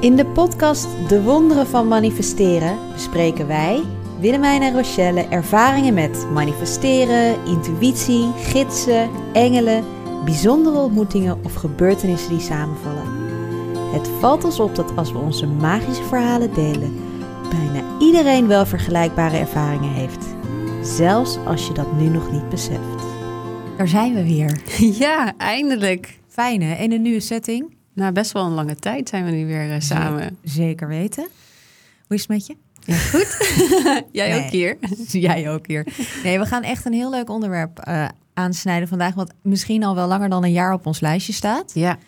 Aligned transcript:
In 0.00 0.16
de 0.16 0.26
podcast 0.26 0.88
De 1.08 1.22
Wonderen 1.22 1.66
van 1.66 1.88
Manifesteren 1.88 2.78
bespreken 2.92 3.46
wij, 3.46 3.82
Willemijn 4.20 4.62
en 4.62 4.72
Rochelle, 4.72 5.26
ervaringen 5.28 5.94
met 5.94 6.26
manifesteren, 6.32 7.44
intuïtie, 7.46 8.32
gidsen, 8.36 9.10
engelen, 9.32 9.84
bijzondere 10.24 10.78
ontmoetingen 10.78 11.44
of 11.44 11.54
gebeurtenissen 11.54 12.30
die 12.30 12.40
samenvallen. 12.40 13.06
Het 13.92 14.08
valt 14.08 14.44
ons 14.44 14.60
op 14.60 14.74
dat 14.74 14.96
als 14.96 15.12
we 15.12 15.18
onze 15.18 15.46
magische 15.46 16.04
verhalen 16.04 16.54
delen, 16.54 16.96
bijna 17.50 17.86
iedereen 17.98 18.46
wel 18.46 18.66
vergelijkbare 18.66 19.36
ervaringen 19.36 19.92
heeft. 19.92 20.26
Zelfs 20.82 21.38
als 21.46 21.66
je 21.66 21.72
dat 21.72 21.92
nu 21.98 22.08
nog 22.08 22.32
niet 22.32 22.48
beseft. 22.48 23.04
Daar 23.76 23.88
zijn 23.88 24.14
we 24.14 24.24
weer. 24.24 24.60
Ja, 25.04 25.36
eindelijk. 25.36 26.18
Fijn 26.28 26.62
hè? 26.62 26.82
In 26.82 26.92
een 26.92 27.02
nieuwe 27.02 27.20
setting. 27.20 27.78
Na 28.00 28.12
best 28.12 28.32
wel 28.32 28.44
een 28.46 28.52
lange 28.52 28.74
tijd 28.76 29.08
zijn 29.08 29.24
we 29.24 29.30
nu 29.30 29.46
weer 29.46 29.68
uh, 29.68 29.74
samen. 29.78 30.36
Zeker 30.44 30.88
weten. 30.88 31.28
Hoe 32.06 32.16
is 32.16 32.20
het 32.20 32.28
met 32.30 32.46
je? 32.46 32.56
Ja, 32.84 32.96
goed. 32.96 33.36
Jij 34.12 34.28
Nee. 34.30 34.44
ook 34.44 34.50
hier. 34.50 34.76
Jij 35.28 35.50
ook 35.50 35.66
hier. 35.66 35.86
Nee, 36.24 36.38
we 36.38 36.46
gaan 36.46 36.62
echt 36.62 36.84
een 36.86 36.92
heel 36.92 37.10
leuk 37.10 37.30
onderwerp 37.30 37.78
eh, 37.78 38.08
aansnijden 38.34 38.88
vandaag. 38.88 39.14
Wat 39.14 39.32
misschien 39.42 39.84
al 39.84 39.94
wel 39.94 40.08
langer 40.08 40.28
dan 40.28 40.44
een 40.44 40.52
jaar 40.52 40.72
op 40.72 40.86
ons 40.86 41.00
lijstje 41.00 41.32
staat. 41.32 41.70
Ja, 41.74 41.98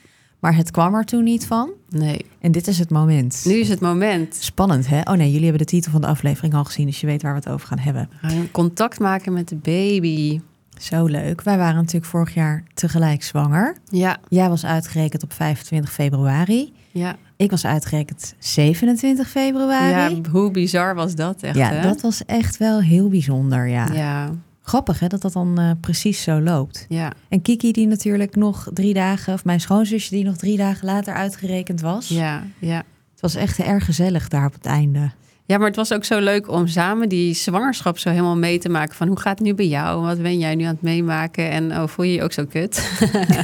Maar 0.41 0.57
het 0.57 0.71
kwam 0.71 0.95
er 0.95 1.05
toen 1.05 1.25
niet 1.25 1.47
van. 1.47 1.71
nee. 1.89 2.27
En 2.41 2.52
dit 2.52 2.66
is 2.66 2.79
het 2.79 2.91
moment. 2.91 3.43
Nu 3.45 3.55
is 3.55 3.69
het 3.69 3.80
moment. 3.80 4.35
Spannend, 4.41 4.87
hè? 4.88 5.01
Oh 5.01 5.13
nee, 5.16 5.27
jullie 5.29 5.43
hebben 5.49 5.59
de 5.66 5.73
titel 5.73 5.91
van 5.93 6.01
de 6.01 6.07
aflevering 6.07 6.55
al 6.55 6.65
gezien, 6.65 6.87
dus 6.87 7.01
je 7.01 7.07
weet 7.07 7.23
waar 7.23 7.33
we 7.33 7.38
het 7.38 7.49
over 7.49 7.66
gaan 7.66 7.79
hebben. 7.79 8.09
Contact 8.52 8.99
maken 9.01 9.33
met 9.33 9.49
de 9.49 9.57
baby. 9.57 10.41
Zo 10.83 11.05
leuk. 11.07 11.43
Wij 11.43 11.57
waren 11.59 11.75
natuurlijk 11.77 12.05
vorig 12.05 12.35
jaar 12.35 12.63
tegelijk 12.75 13.23
zwanger. 13.23 13.77
Ja, 13.89 14.19
Jij 14.29 14.49
was 14.49 14.65
uitgerekend 14.65 15.23
op 15.23 15.33
25 15.33 15.93
februari. 15.93 16.73
ja. 16.91 17.17
Ik 17.37 17.51
was 17.51 17.67
uitgerekend 17.67 18.35
27 18.39 19.29
februari. 19.29 20.15
Ja, 20.15 20.30
hoe 20.30 20.51
bizar 20.51 20.95
was 20.95 21.15
dat 21.15 21.43
echt, 21.43 21.57
Ja, 21.57 21.69
hè? 21.69 21.83
dat 21.83 22.01
was 22.01 22.24
echt 22.24 22.57
wel 22.57 22.80
heel 22.80 23.09
bijzonder, 23.09 23.66
ja. 23.69 23.87
Ja, 23.93 24.30
Grappig 24.63 25.01
hè, 25.01 25.07
dat 25.07 25.21
dat 25.23 25.33
dan 25.33 25.59
eh, 25.59 25.71
precies 25.80 26.23
zo 26.23 26.41
loopt. 26.41 26.87
ja, 26.89 27.13
En 27.29 27.43
Kiki 27.43 27.73
die 27.73 27.87
natuurlijk 27.87 28.37
nog 28.37 28.69
drie 28.73 28.95
dagen, 28.95 29.35
of 29.35 29.45
mijn 29.45 29.61
schoonzusje 29.61 30.11
die 30.15 30.24
nog 30.24 30.37
drie 30.37 30.57
dagen 30.57 30.87
later 30.87 31.15
uitgerekend 31.15 31.80
was. 31.80 32.09
ja, 32.09 32.43
ja. 32.59 32.77
Het 33.13 33.21
was 33.21 33.35
echt 33.35 33.59
erg 33.59 33.85
gezellig 33.85 34.29
daar 34.29 34.46
op 34.46 34.52
het 34.52 34.67
einde. 34.67 35.11
Ja, 35.53 35.59
maar 35.59 35.67
het 35.67 35.77
was 35.77 35.93
ook 35.93 36.05
zo 36.05 36.21
leuk 36.21 36.51
om 36.51 36.67
samen 36.67 37.09
die 37.09 37.35
zwangerschap 37.35 37.99
zo 37.99 38.11
helemaal 38.11 38.37
mee 38.37 38.59
te 38.59 38.69
maken. 38.69 38.95
Van 38.97 39.09
hoe 39.09 39.21
gaat 39.21 39.39
het 39.39 39.47
nu 39.47 39.55
bij 39.55 39.67
jou? 39.69 40.03
Wat 40.03 40.23
ben 40.23 40.39
jij 40.39 40.55
nu 40.55 40.65
aan 40.65 40.73
het 40.75 40.83
meemaken? 40.83 41.51
En 41.51 41.73
oh, 41.73 41.87
voel 41.87 42.05
je 42.05 42.13
je 42.13 42.23
ook 42.23 42.33
zo 42.33 42.45
kut? 42.45 42.91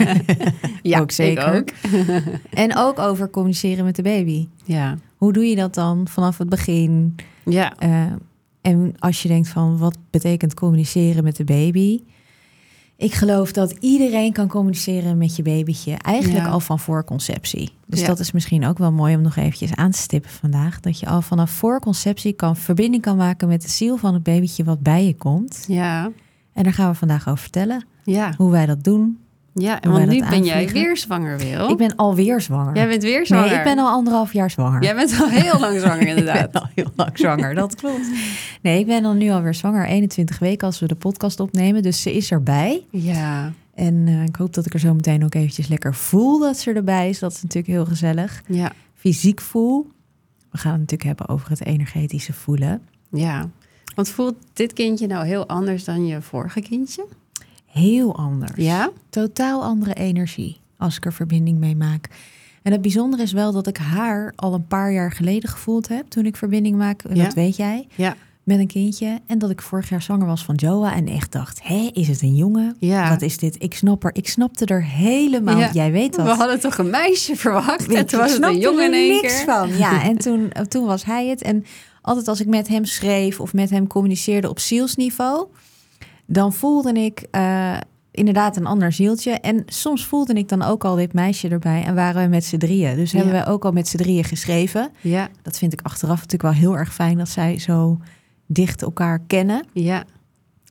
ja, 0.83 1.01
Ook 1.01 1.11
zeker. 1.11 1.55
ook. 1.56 1.69
En 2.51 2.77
ook 2.77 2.98
over 2.98 3.31
communiceren 3.31 3.84
met 3.84 3.97
de 3.97 4.03
baby. 4.03 4.48
Ja, 4.64 4.97
Hoe 5.17 5.33
doe 5.33 5.45
je 5.48 5.56
dat 5.56 5.75
dan 5.75 6.09
vanaf 6.09 6.39
het 6.39 6.48
begin? 6.48 7.14
ja, 7.45 7.73
Eh, 7.79 8.03
en 8.61 8.95
als 8.98 9.23
je 9.23 9.29
denkt 9.29 9.48
van 9.48 9.79
wat 9.79 9.98
betekent 10.11 10.55
communiceren 10.55 11.25
met 11.25 11.36
de 11.36 11.45
baby? 11.45 12.01
Ik 12.98 13.14
geloof 13.14 13.52
dat 13.52 13.70
iedereen 13.80 14.32
kan 14.32 14.48
communiceren 14.48 15.18
met 15.18 15.36
je 15.36 15.42
babytje. 15.42 15.94
Eigenlijk 15.94 16.44
Ja. 16.44 16.50
al 16.50 16.60
van 16.60 16.78
voorconceptie. 16.78 17.70
Dus 17.86 18.00
Ja. 18.00 18.06
dat 18.06 18.18
is 18.18 18.32
misschien 18.32 18.66
ook 18.66 18.78
wel 18.78 18.92
mooi 18.92 19.16
om 19.16 19.22
nog 19.22 19.36
eventjes 19.36 19.74
aan 19.74 19.90
te 19.90 19.98
stippen 19.98 20.30
vandaag. 20.30 20.80
Dat 20.80 21.00
je 21.00 21.06
al 21.06 21.22
vanaf 21.22 21.50
voorconceptie 21.50 22.32
kan 22.32 22.56
verbinding 22.56 23.02
kan 23.02 23.16
maken 23.16 23.48
met 23.48 23.62
de 23.62 23.68
ziel 23.68 23.96
van 23.96 24.14
het 24.14 24.22
babytje 24.22 24.64
wat 24.64 24.80
bij 24.80 25.06
je 25.06 25.14
komt. 25.16 25.64
ja, 25.68 26.10
En 26.52 26.62
daar 26.62 26.72
gaan 26.72 26.90
we 26.90 26.96
vandaag 26.96 27.28
over 27.28 27.38
vertellen. 27.42 27.84
ja. 28.05 28.34
Hoe 28.36 28.50
wij 28.50 28.66
dat 28.66 28.84
doen. 28.84 29.18
Ja, 29.61 29.81
want 29.89 30.06
nu 30.06 30.20
ben 30.28 30.45
jij 30.45 30.69
weer 30.69 30.97
zwanger, 30.97 31.39
Wil. 31.39 31.69
Ik 31.70 31.77
ben 31.77 31.97
alweer 31.97 32.41
zwanger. 32.41 32.75
Jij 32.77 32.89
bent 32.89 33.03
weer 33.03 33.27
zwanger. 33.27 33.47
Nee, 33.48 33.56
ik 33.59 33.64
ben 33.64 33.78
al 33.78 33.89
anderhalf 33.89 34.33
jaar 34.33 34.51
zwanger. 34.51 34.83
Jij 34.83 34.95
bent 34.95 35.20
al 35.20 35.28
heel 35.42 35.59
lang 35.61 35.81
zwanger, 35.81 36.01
Ik 36.01 36.09
inderdaad. 36.09 36.51
ben 36.53 36.61
al 36.62 36.69
heel 36.75 36.91
lang 36.97 37.11
zwanger, 37.19 37.55
dat 37.55 37.75
klopt. 37.75 38.06
Nee, 38.62 38.79
ik 38.79 38.86
ben 38.86 39.03
dan 39.03 39.17
nu 39.19 39.31
alweer 39.31 39.55
zwanger, 39.55 39.86
21 39.86 40.39
weken 40.39 40.67
als 40.67 40.79
we 40.80 40.86
de 40.86 40.95
podcast 40.95 41.41
opnemen. 41.41 41.83
Dus 41.83 42.02
ze 42.02 42.13
is 42.17 42.30
erbij. 42.30 42.86
Ja, 42.91 43.52
En 43.74 44.05
eh, 44.07 44.23
ik 44.23 44.36
hoop 44.36 44.55
dat 44.55 44.67
ik 44.67 44.74
er 44.74 44.80
zo 44.80 44.95
meteen 44.95 45.24
ook 45.24 45.35
eventjes 45.35 45.68
lekker 45.68 45.95
voel 45.95 46.39
dat 46.39 46.58
ze 46.58 46.73
erbij 46.73 47.08
is. 47.08 47.18
Dat 47.18 47.33
is 47.33 47.42
natuurlijk 47.42 47.73
heel 47.73 47.86
gezellig. 47.86 48.42
ja, 48.47 48.73
Fysiek 48.95 49.41
voel. 49.41 49.86
We 50.51 50.58
gaan 50.58 50.70
het 50.73 50.80
natuurlijk 50.80 51.08
hebben 51.08 51.29
over 51.29 51.48
het 51.51 51.64
energetische 51.64 52.33
voelen. 52.33 52.83
ja. 53.11 53.48
Want 53.95 54.08
voelt 54.11 54.35
dit 54.52 54.73
kindje 54.73 55.07
nou 55.07 55.27
heel 55.27 55.48
anders 55.48 55.85
dan 55.85 56.07
je 56.07 56.23
vorige 56.23 56.61
kindje? 56.61 57.07
Heel 57.78 58.16
anders. 58.16 58.52
Ja? 58.56 58.90
Totaal 59.11 59.62
andere 59.62 59.94
energie 59.94 60.61
als 60.77 60.96
ik 60.96 61.05
er 61.05 61.12
verbinding 61.12 61.58
mee 61.58 61.77
maak. 61.77 62.08
En 62.62 62.72
het 62.72 62.83
bijzondere 62.83 63.22
is 63.22 63.33
wel 63.33 63.52
dat 63.52 63.66
ik 63.66 63.77
haar 63.77 64.33
al 64.36 64.55
een 64.55 64.66
paar 64.66 64.92
jaar 64.92 65.12
geleden 65.12 65.50
gevoeld 65.50 65.88
heb 65.88 66.08
toen 66.08 66.27
ik 66.27 66.36
verbinding 66.36 66.77
maak. 66.77 67.02
En 67.02 67.17
Ja. 67.17 67.24
Dat 67.24 67.34
weet 67.34 67.56
jij. 67.56 67.86
Ja. 67.94 68.17
met 68.42 68.58
een 68.58 68.67
kindje. 68.67 69.18
En 69.27 69.38
dat 69.38 69.50
ik 69.50 69.62
vorig 69.62 69.88
jaar 69.88 70.02
zwanger 70.02 70.27
was 70.27 70.44
van 70.44 70.55
Joa. 70.55 70.94
En 70.94 71.06
echt 71.08 71.33
dacht, 71.33 71.61
hé, 71.62 71.90
is 71.92 72.08
het 72.08 72.22
een 72.22 72.34
jongen? 72.34 72.77
Ja. 72.78 73.08
Wat 73.08 73.22
is 73.22 73.38
dit? 73.38 73.56
Ik 73.62 73.74
snap 73.74 74.05
er. 74.05 74.11
Ik 74.14 74.28
snapte 74.28 74.64
er 74.64 74.84
helemaal. 74.84 75.58
Ja. 75.58 75.70
Jij 75.72 75.92
weet 75.92 76.14
dat. 76.17 76.27
We 76.27 76.33
hadden 76.33 76.61
toch 76.61 76.78
een 76.78 76.90
meisje 76.90 77.36
verwacht? 77.36 77.92
En 77.92 78.06
toen 78.06 78.20
was 78.20 78.33
het 78.33 78.42
een 78.42 78.58
jongen 78.58 78.84
in 78.84 78.92
er 78.92 78.98
één 78.98 79.22
niks 79.22 79.36
keer. 79.36 79.44
van. 79.44 79.77
Ja, 79.77 80.02
en 80.11 80.18
toen, 80.18 80.52
toen 80.68 80.84
was 80.86 81.05
hij 81.05 81.27
het. 81.27 81.42
En 81.42 81.64
altijd 82.02 82.28
als 82.28 82.40
ik 82.40 82.46
met 82.46 82.68
hem 82.68 82.84
schreef 82.84 83.40
of 83.40 83.52
met 83.52 83.70
hem 83.70 83.86
communiceerde 83.86 84.48
op 84.48 84.58
zielsniveau, 84.58 85.46
dan 86.30 86.52
voelde 86.52 86.92
ik 86.92 87.27
eh, 87.30 87.77
inderdaad 88.11 88.56
een 88.56 88.66
ander 88.66 88.92
zieltje. 88.92 89.30
En 89.30 89.62
soms 89.66 90.06
voelde 90.06 90.33
ik 90.34 90.48
dan 90.48 90.62
ook 90.62 90.84
al 90.84 90.96
dit 90.96 91.12
meisje 91.12 91.48
erbij 91.48 91.84
en 91.84 91.94
waren 91.94 92.22
we 92.22 92.28
met 92.28 92.44
z'n 92.44 92.56
drieën. 92.56 92.96
Dus 92.96 93.11
Ja. 93.11 93.18
hebben 93.18 93.40
we 93.40 93.46
ook 93.46 93.64
al 93.64 93.72
met 93.72 93.89
z'n 93.89 93.96
drieën 93.96 94.24
geschreven. 94.24 94.90
Ja, 95.00 95.28
Dat 95.42 95.58
vind 95.58 95.72
ik 95.72 95.80
achteraf 95.83 96.17
natuurlijk 96.17 96.42
wel 96.42 96.52
heel 96.52 96.77
erg 96.77 96.94
fijn 96.94 97.18
dat 97.18 97.28
zij 97.28 97.58
zo 97.58 97.98
dicht 98.46 98.83
elkaar 98.83 99.18
kennen. 99.27 99.64
ja, 99.72 100.05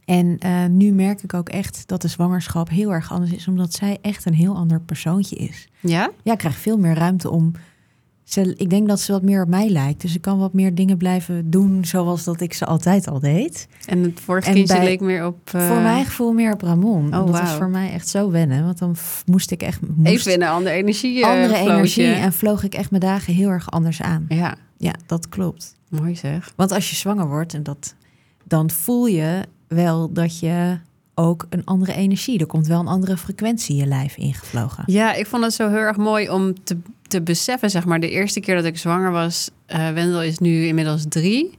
En 0.05 0.35
eh, 0.39 0.65
nu 0.65 0.91
merk 0.91 1.23
ik 1.23 1.33
ook 1.33 1.49
echt 1.49 1.87
dat 1.87 2.01
de 2.01 2.07
zwangerschap 2.07 2.69
heel 2.69 2.93
erg 2.93 3.11
anders 3.11 3.31
is, 3.31 3.47
omdat 3.47 3.73
zij 3.73 3.97
echt 4.01 4.25
een 4.25 4.33
heel 4.33 4.55
ander 4.55 4.81
persoontje 4.81 5.35
is. 5.35 5.67
ja. 5.79 6.09
Ja, 6.23 6.31
ik 6.31 6.37
krijg 6.37 6.57
veel 6.57 6.77
meer 6.77 6.95
ruimte 6.95 7.29
om. 7.29 7.51
Ze, 8.27 8.53
ik 8.57 8.69
denk 8.69 8.87
dat 8.87 8.99
ze 8.99 9.11
wat 9.11 9.21
meer 9.21 9.41
op 9.41 9.47
mij 9.49 9.69
lijkt. 9.69 10.01
Dus 10.01 10.15
ik 10.15 10.21
kan 10.21 10.37
wat 10.39 10.53
meer 10.53 10.75
dingen 10.75 10.97
blijven 10.97 11.49
doen 11.49 11.85
zoals 11.85 12.23
dat 12.23 12.41
ik 12.41 12.53
ze 12.53 12.65
altijd 12.65 13.07
al 13.07 13.19
deed. 13.19 13.67
En 13.85 14.03
het 14.03 14.19
vorige 14.19 14.47
En 14.47 14.53
kindje 14.53 14.75
bij- 14.75 14.83
leek 14.85 14.99
meer 14.99 15.25
op... 15.25 15.49
eh, 15.53 15.67
voor 15.67 15.81
mijn 15.81 16.05
gevoel 16.05 16.31
meer 16.33 16.53
op 16.53 16.61
Ramon. 16.61 17.05
Oh, 17.05 17.11
dat 17.11 17.29
was 17.29 17.39
wauw. 17.41 17.57
voor 17.57 17.69
mij 17.69 17.91
echt 17.91 18.07
zo 18.07 18.31
wennen. 18.31 18.63
Want 18.65 18.77
dan 18.77 18.95
moest 19.25 19.51
ik 19.51 19.61
echt 19.61 19.79
moest 19.95 20.07
Even 20.09 20.33
in 20.33 20.41
een 20.41 20.47
andere 20.47 20.75
energie. 20.75 21.23
eh, 21.23 21.29
andere 21.29 21.55
vlootje. 21.55 21.71
energie. 21.73 22.05
En 22.23 22.33
vloog 22.33 22.63
ik 22.63 22.73
echt 22.73 22.89
mijn 22.89 23.01
dagen 23.01 23.33
heel 23.33 23.49
erg 23.49 23.71
anders 23.71 24.01
aan. 24.01 24.25
Ja, 24.29 24.55
Ja, 24.77 24.93
dat 25.05 25.29
klopt. 25.29 25.75
mooi 25.89 26.15
zeg. 26.15 26.53
Want 26.55 26.71
als 26.71 26.89
je 26.89 26.95
zwanger 26.95 27.27
wordt, 27.27 27.53
en 27.53 27.63
dat, 27.63 27.95
dan 28.43 28.69
voel 28.69 29.05
je 29.05 29.41
wel 29.67 30.13
dat 30.13 30.39
je 30.39 30.77
ook 31.19 31.45
een 31.49 31.65
andere 31.65 31.93
energie. 31.93 32.39
Er 32.39 32.45
komt 32.45 32.67
wel 32.67 32.79
een 32.79 32.87
andere 32.87 33.17
frequentie 33.17 33.75
je 33.75 33.85
lijf 33.85 34.17
ingevlogen. 34.17 34.83
Ja, 34.87 35.13
ik 35.13 35.27
vond 35.27 35.43
het 35.43 35.53
zo 35.53 35.67
heel 35.69 35.77
erg 35.77 35.97
mooi 35.97 36.29
om 36.29 36.63
te, 36.63 36.77
te 37.07 37.21
beseffen, 37.21 37.69
zeg 37.69 37.85
maar, 37.85 37.99
de 37.99 38.09
eerste 38.09 38.39
keer 38.39 38.55
dat 38.55 38.65
ik 38.65 38.77
zwanger 38.77 39.11
was, 39.11 39.49
eh 39.65 39.89
Wendel 39.91 40.23
is 40.23 40.37
nu 40.37 40.65
inmiddels 40.65 41.05
drie. 41.09 41.57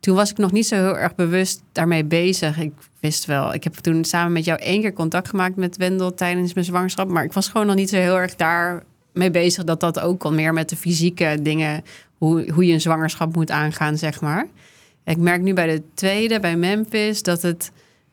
Toen 0.00 0.14
was 0.14 0.30
ik 0.30 0.36
nog 0.36 0.52
niet 0.52 0.66
zo 0.66 0.74
heel 0.74 0.98
erg 0.98 1.14
bewust 1.14 1.62
daarmee 1.72 2.04
bezig. 2.04 2.58
Ik 2.58 2.72
wist 3.00 3.24
wel, 3.24 3.54
ik 3.54 3.64
heb 3.64 3.74
toen 3.74 4.04
samen 4.04 4.32
met 4.32 4.44
jou 4.44 4.60
één 4.60 4.80
keer 4.80 4.92
contact 4.92 5.28
gemaakt 5.28 5.56
met 5.56 5.76
Wendel 5.76 6.14
tijdens 6.14 6.54
mijn 6.54 6.66
zwangerschap, 6.66 7.08
maar 7.08 7.24
ik 7.24 7.32
was 7.32 7.48
gewoon 7.48 7.66
nog 7.66 7.76
niet 7.76 7.88
zo 7.88 7.96
heel 7.96 8.18
erg 8.18 8.36
daarmee 8.36 9.30
bezig 9.30 9.64
dat 9.64 9.80
dat 9.80 10.00
ook 10.00 10.24
al 10.24 10.32
meer 10.32 10.52
met 10.52 10.68
de 10.68 10.76
fysieke 10.76 11.38
dingen, 11.42 11.82
hoe, 12.18 12.50
hoe 12.52 12.66
je 12.66 12.72
een 12.72 12.80
zwangerschap 12.80 13.34
moet 13.34 13.50
aangaan, 13.50 13.98
zeg 13.98 14.20
maar. 14.20 14.46
Ik 15.04 15.16
merk 15.16 15.42
nu 15.42 15.54
bij 15.54 15.66
de 15.66 15.82
tweede, 15.94 16.40
bij 16.40 16.56
Memphis, 16.56 17.22
dat 17.22 17.42
het 17.42 17.70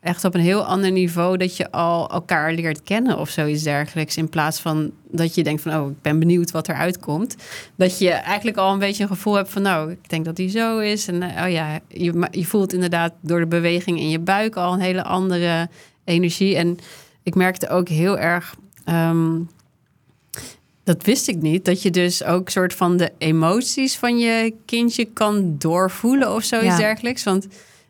echt 0.07 0.23
op 0.25 0.33
een 0.33 0.41
heel 0.41 0.65
ander 0.65 0.91
niveau 0.91 1.37
dat 1.37 1.57
je 1.57 1.71
al 1.71 2.09
elkaar 2.09 2.53
leert 2.53 2.83
kennen 2.83 3.17
of 3.17 3.29
zoiets 3.29 3.63
dergelijks. 3.63 4.17
In 4.17 4.29
plaats 4.29 4.59
van 4.59 4.91
dat 5.11 5.35
je 5.35 5.43
denkt 5.43 5.61
van, 5.61 5.75
oh, 5.75 5.89
ik 5.89 6.01
ben 6.01 6.19
benieuwd 6.19 6.51
wat 6.51 6.69
eruit 6.69 6.99
komt. 6.99 7.35
Dat 7.75 7.99
je 7.99 8.09
eigenlijk 8.09 8.57
al 8.57 8.73
een 8.73 8.79
beetje 8.79 9.03
een 9.03 9.09
gevoel 9.09 9.33
hebt 9.35 9.49
van, 9.49 9.61
nou, 9.61 9.91
ik 9.91 10.09
denk 10.09 10.25
dat 10.25 10.37
hij 10.37 10.49
zo 10.49 10.79
is. 10.79 11.07
En 11.07 11.21
eh, 11.21 11.43
oh 11.45 11.51
ja, 11.51 11.79
je, 11.87 12.27
je 12.31 12.45
voelt 12.45 12.73
inderdaad 12.73 13.13
door 13.21 13.39
de 13.39 13.47
beweging 13.47 13.99
in 13.99 14.09
je 14.09 14.19
buik 14.19 14.55
al 14.55 14.73
een 14.73 14.79
hele 14.79 15.03
andere 15.03 15.69
energie. 16.03 16.55
En 16.55 16.77
ik 17.23 17.35
merkte 17.35 17.69
ook 17.69 17.89
heel 17.89 18.17
erg. 18.17 18.55
ehm, 18.85 19.35
dat 20.83 21.03
wist 21.03 21.27
ik 21.27 21.41
niet. 21.41 21.65
Dat 21.65 21.81
je 21.81 21.89
dus 21.91 22.23
ook 22.23 22.49
soort 22.49 22.73
van 22.73 22.97
de 22.97 23.11
emoties 23.17 23.97
van 23.97 24.17
je 24.17 24.53
kindje 24.65 25.05
kan 25.05 25.55
doorvoelen 25.57 26.33
of 26.35 26.43
zoiets 26.43 26.67
Ja. 26.67 26.77
dergelijks. 26.77 27.23
Want 27.23 27.47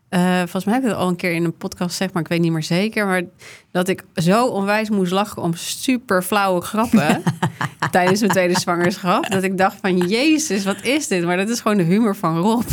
eh, 0.10 0.38
volgens 0.38 0.66
mij 0.66 0.74
heb 0.74 0.84
ik 0.84 0.90
het 0.90 0.98
al 0.98 1.08
een 1.08 1.16
keer 1.16 1.32
in 1.32 1.44
een 1.44 1.58
podcast 1.58 1.90
gezegd, 1.90 2.14
maar 2.14 2.22
ik 2.22 2.28
weet 2.28 2.40
niet 2.40 2.52
meer 2.52 2.64
zeker. 2.64 3.06
Maar 3.06 3.24
dat 3.72 3.88
ik 3.88 4.04
zo 4.16 4.46
onwijs 4.46 4.90
moest 4.90 5.12
lachen 5.12 5.42
om 5.42 5.54
super 5.54 6.24
flauwe 6.24 6.62
grappen 6.62 7.24
tijdens 7.92 8.20
mijn 8.20 8.32
tweede 8.32 8.60
zwangerschap. 8.60 9.30
Dat 9.30 9.44
ik 9.44 9.58
dacht 9.58 9.78
van, 9.82 9.98
jezus, 9.98 10.64
wat 10.64 10.84
is 10.84 11.08
dit? 11.08 11.24
Maar 11.24 11.38
dat 11.38 11.50
is 11.50 11.60
gewoon 11.60 11.78
de 11.78 11.84
humor 11.84 12.16
van 12.16 12.38
Rob. 12.38 12.64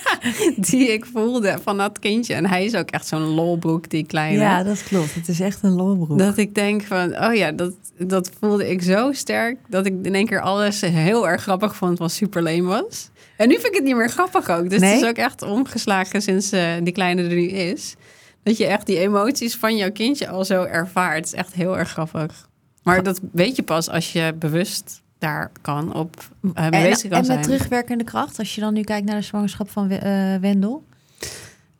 die 0.70 0.92
ik 0.92 1.06
voelde 1.12 1.58
van 1.62 1.76
dat 1.76 1.98
kindje. 1.98 2.34
En 2.34 2.46
hij 2.46 2.64
is 2.64 2.74
ook 2.74 2.90
echt 2.90 3.06
zo'n 3.06 3.22
lolbroek, 3.22 3.90
die 3.90 4.06
kleine. 4.06 4.38
Ja, 4.38 4.62
dat 4.62 4.82
klopt. 4.82 5.14
Het 5.14 5.28
is 5.28 5.40
echt 5.40 5.62
een 5.62 5.72
lolbroek. 5.72 6.18
Dat 6.18 6.36
ik 6.36 6.54
denk 6.54 6.82
van, 6.82 7.24
oh 7.24 7.34
ja, 7.34 7.52
dat, 7.52 7.72
dat 7.98 8.30
voelde 8.40 8.70
ik 8.70 8.82
zo 8.82 9.12
sterk... 9.12 9.58
dat 9.68 9.86
ik 9.86 9.94
in 10.02 10.14
één 10.14 10.26
keer 10.26 10.40
alles 10.40 10.80
heel 10.80 11.28
erg 11.28 11.42
grappig 11.42 11.76
vond 11.76 11.98
wat 11.98 12.12
super 12.12 12.42
leem 12.42 12.64
was. 12.64 13.10
En 13.40 13.48
nu 13.48 13.54
vind 13.54 13.66
ik 13.66 13.74
het 13.74 13.84
niet 13.84 13.96
meer 13.96 14.10
grappig 14.10 14.50
ook. 14.50 14.70
Dus 14.70 14.80
Nee? 14.80 14.92
het 14.92 15.02
is 15.02 15.08
ook 15.08 15.16
echt 15.16 15.42
omgeslagen 15.42 16.22
sinds 16.22 16.52
eh, 16.52 16.72
die 16.82 16.92
kleine 16.92 17.22
er 17.22 17.34
nu 17.34 17.48
is. 17.48 17.94
Dat 18.42 18.56
je 18.56 18.66
echt 18.66 18.86
die 18.86 18.98
emoties 18.98 19.56
van 19.56 19.76
jouw 19.76 19.92
kindje 19.92 20.28
al 20.28 20.44
zo 20.44 20.62
ervaart. 20.62 21.16
Het 21.16 21.26
is 21.26 21.32
echt 21.32 21.54
heel 21.54 21.78
erg 21.78 21.90
grappig. 21.90 22.48
Maar 22.82 23.02
dat 23.02 23.20
weet 23.32 23.56
je 23.56 23.62
pas 23.62 23.88
als 23.90 24.12
je 24.12 24.34
bewust 24.38 25.02
daar 25.18 25.50
kan 25.60 25.94
op 25.94 26.16
uh, 26.42 26.68
bezig 26.68 27.10
kan 27.10 27.18
en, 27.18 27.28
en 27.28 27.34
met 27.34 27.42
terugwerkende 27.42 28.04
kracht, 28.04 28.38
als 28.38 28.54
je 28.54 28.60
dan 28.60 28.74
nu 28.74 28.82
kijkt 28.82 29.06
naar 29.06 29.16
de 29.16 29.22
zwangerschap 29.22 29.70
van 29.70 29.90
eh, 29.90 30.34
Wendel. 30.40 30.84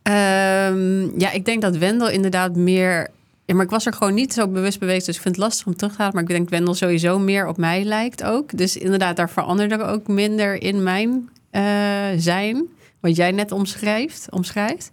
Ehm, 0.03 1.21
ja, 1.21 1.31
ik 1.31 1.45
denk 1.45 1.63
dat 1.63 1.77
Wendel 1.77 2.09
inderdaad 2.09 2.57
meer... 2.57 3.09
Ja, 3.45 3.55
maar 3.55 3.65
ik 3.65 3.71
was 3.71 3.87
er 3.87 3.93
gewoon 3.93 4.15
niet 4.15 4.33
zo 4.33 4.49
bewust 4.49 4.79
bewezen, 4.79 5.07
dus 5.07 5.17
ik 5.17 5.23
vind 5.23 5.37
het 5.37 5.45
lastig 5.45 5.67
om 5.67 5.77
terug 5.77 5.93
te 5.93 5.99
gaan. 5.99 6.11
Maar 6.13 6.23
ik 6.23 6.29
denk 6.29 6.49
Wendel 6.49 6.75
sowieso 6.75 7.19
meer 7.19 7.47
op 7.47 7.57
mij 7.57 7.85
lijkt 7.85 8.23
ook. 8.23 8.57
Dus 8.57 8.77
inderdaad, 8.77 9.17
daar 9.17 9.31
veranderde 9.31 9.85
ook 9.85 10.07
minder 10.07 10.63
in 10.63 10.83
mijn 10.83 11.29
eh, 11.51 11.63
zijn. 12.17 12.67
Wat 13.01 13.17
jij 13.17 13.31
net 13.31 13.53
omschrijft, 13.53 14.27
omschrijft. 14.31 14.91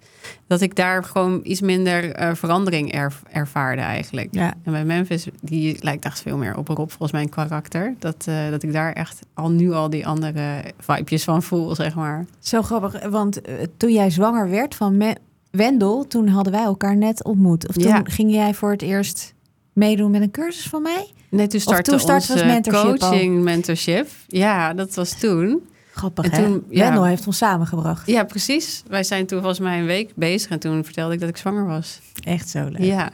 Dat 0.48 0.62
ik 0.62 0.76
daar 0.76 1.04
gewoon 1.04 1.40
iets 1.44 1.62
minder 1.62 2.12
eh, 2.12 2.34
verandering 2.34 2.94
er, 2.94 3.14
ervaarde 3.32 3.82
eigenlijk. 3.82 4.28
Ja. 4.32 4.54
En 4.64 4.72
bij 4.72 4.86
Memphis, 4.86 5.28
die 5.42 5.78
lijkt 5.80 6.06
echt 6.06 6.22
veel 6.22 6.38
meer 6.38 6.58
op 6.58 6.68
Rob, 6.68 6.78
volgens 6.90 7.12
mijn 7.12 7.30
karakter. 7.30 7.96
Dat, 8.00 8.26
eh, 8.28 8.50
dat 8.50 8.64
ik 8.64 8.74
daar 8.74 8.94
echt 8.94 9.20
al 9.34 9.50
nu 9.50 9.72
al 9.72 9.90
die 9.90 10.08
andere 10.08 10.64
vibejes 10.80 11.24
van 11.24 11.44
voel, 11.44 11.76
zeg 11.76 11.96
maar. 11.96 12.26
Zo 12.40 12.62
grappig, 12.62 13.06
want 13.10 13.42
toen 13.78 13.92
jij 13.92 14.10
zwanger 14.10 14.50
werd 14.50 14.76
van 14.76 14.98
Me- 14.98 15.16
Wendel, 15.52 16.08
toen 16.08 16.28
hadden 16.28 16.54
wij 16.54 16.64
elkaar 16.64 16.98
net 16.98 17.24
ontmoet. 17.24 17.68
Of 17.68 17.76
toen 17.76 17.88
Ja. 17.88 18.02
ging 18.04 18.32
jij 18.32 18.54
voor 18.54 18.72
het 18.72 18.82
eerst 18.82 19.34
meedoen 19.74 20.12
met 20.12 20.22
een 20.22 20.32
cursus 20.32 20.68
van 20.68 20.82
mij? 20.82 21.08
Nee, 21.30 21.48
toen 21.48 21.60
startte 21.60 21.90
toen 21.92 22.00
startte 22.00 22.34
was 22.34 22.44
mentorship 22.44 23.02
al. 23.02 23.10
coaching, 23.10 23.44
mentorship. 23.44 24.08
Ja, 24.28 24.74
dat 24.74 24.96
was 24.96 25.20
toen. 25.20 25.62
Grappig, 25.98 26.26
En 26.26 26.32
hè? 26.32 26.46
toen, 26.46 26.64
ja. 26.70 26.84
Wendel 26.84 27.06
heeft 27.06 27.28
ons 27.28 27.38
samengebracht. 27.38 28.08
Ja, 28.08 28.24
precies. 28.24 28.84
Wij 28.88 29.04
zijn 29.04 29.26
toen 29.26 29.40
volgens 29.40 29.60
mij 29.60 29.80
een 29.80 29.86
week 29.86 30.12
bezig 30.16 30.50
en 30.50 30.60
toen 30.60 30.84
vertelde 30.84 31.14
ik 31.14 31.20
dat 31.20 31.30
ik 31.30 31.38
zwanger 31.38 31.66
was. 31.66 32.02
Echt 32.24 32.50
zo 32.50 32.64
leuk. 32.64 32.78
Ja. 32.78 33.10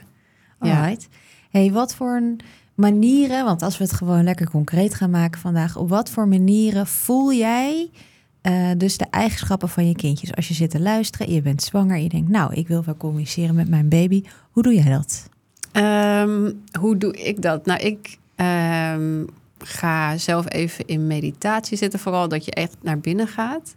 Ja. 0.60 0.80
Alright. 0.82 1.08
Hey, 1.50 1.72
wat 1.72 1.94
voor 1.94 2.22
manieren, 2.74 3.44
want 3.44 3.62
als 3.62 3.78
we 3.78 3.84
het 3.84 3.92
gewoon 3.92 4.24
lekker 4.24 4.50
concreet 4.50 4.94
gaan 4.94 5.10
maken 5.10 5.40
vandaag, 5.40 5.76
op 5.76 5.88
wat 5.88 6.10
voor 6.10 6.28
manieren 6.28 6.86
voel 6.86 7.32
jij 7.32 7.90
eh, 8.40 8.70
dus 8.76 8.96
de 8.96 9.06
eigenschappen 9.10 9.68
van 9.68 9.88
je 9.88 9.94
kindjes? 9.94 10.34
Als 10.34 10.48
je 10.48 10.54
zit 10.54 10.70
te 10.70 10.80
luisteren, 10.80 11.32
je 11.32 11.42
bent 11.42 11.62
zwanger, 11.62 11.96
je 11.98 12.08
denkt, 12.08 12.28
nou, 12.30 12.54
ik 12.54 12.68
wil 12.68 12.84
wel 12.84 12.96
communiceren 12.96 13.54
met 13.54 13.68
mijn 13.68 13.88
baby. 13.88 14.22
Hoe 14.50 14.62
doe 14.62 14.74
jij 14.74 14.90
dat? 14.90 15.28
Ehm, 15.72 16.52
hoe 16.80 16.96
doe 16.96 17.16
ik 17.16 17.42
dat? 17.42 17.66
Nou, 17.66 17.80
ik 17.80 18.18
ehm, 18.34 19.24
ga 19.66 20.16
zelf 20.16 20.52
even 20.52 20.86
in 20.86 21.06
meditatie 21.06 21.76
zitten. 21.76 21.98
Vooral 21.98 22.28
dat 22.28 22.44
je 22.44 22.50
echt 22.50 22.76
naar 22.82 22.98
binnen 22.98 23.28
gaat. 23.28 23.72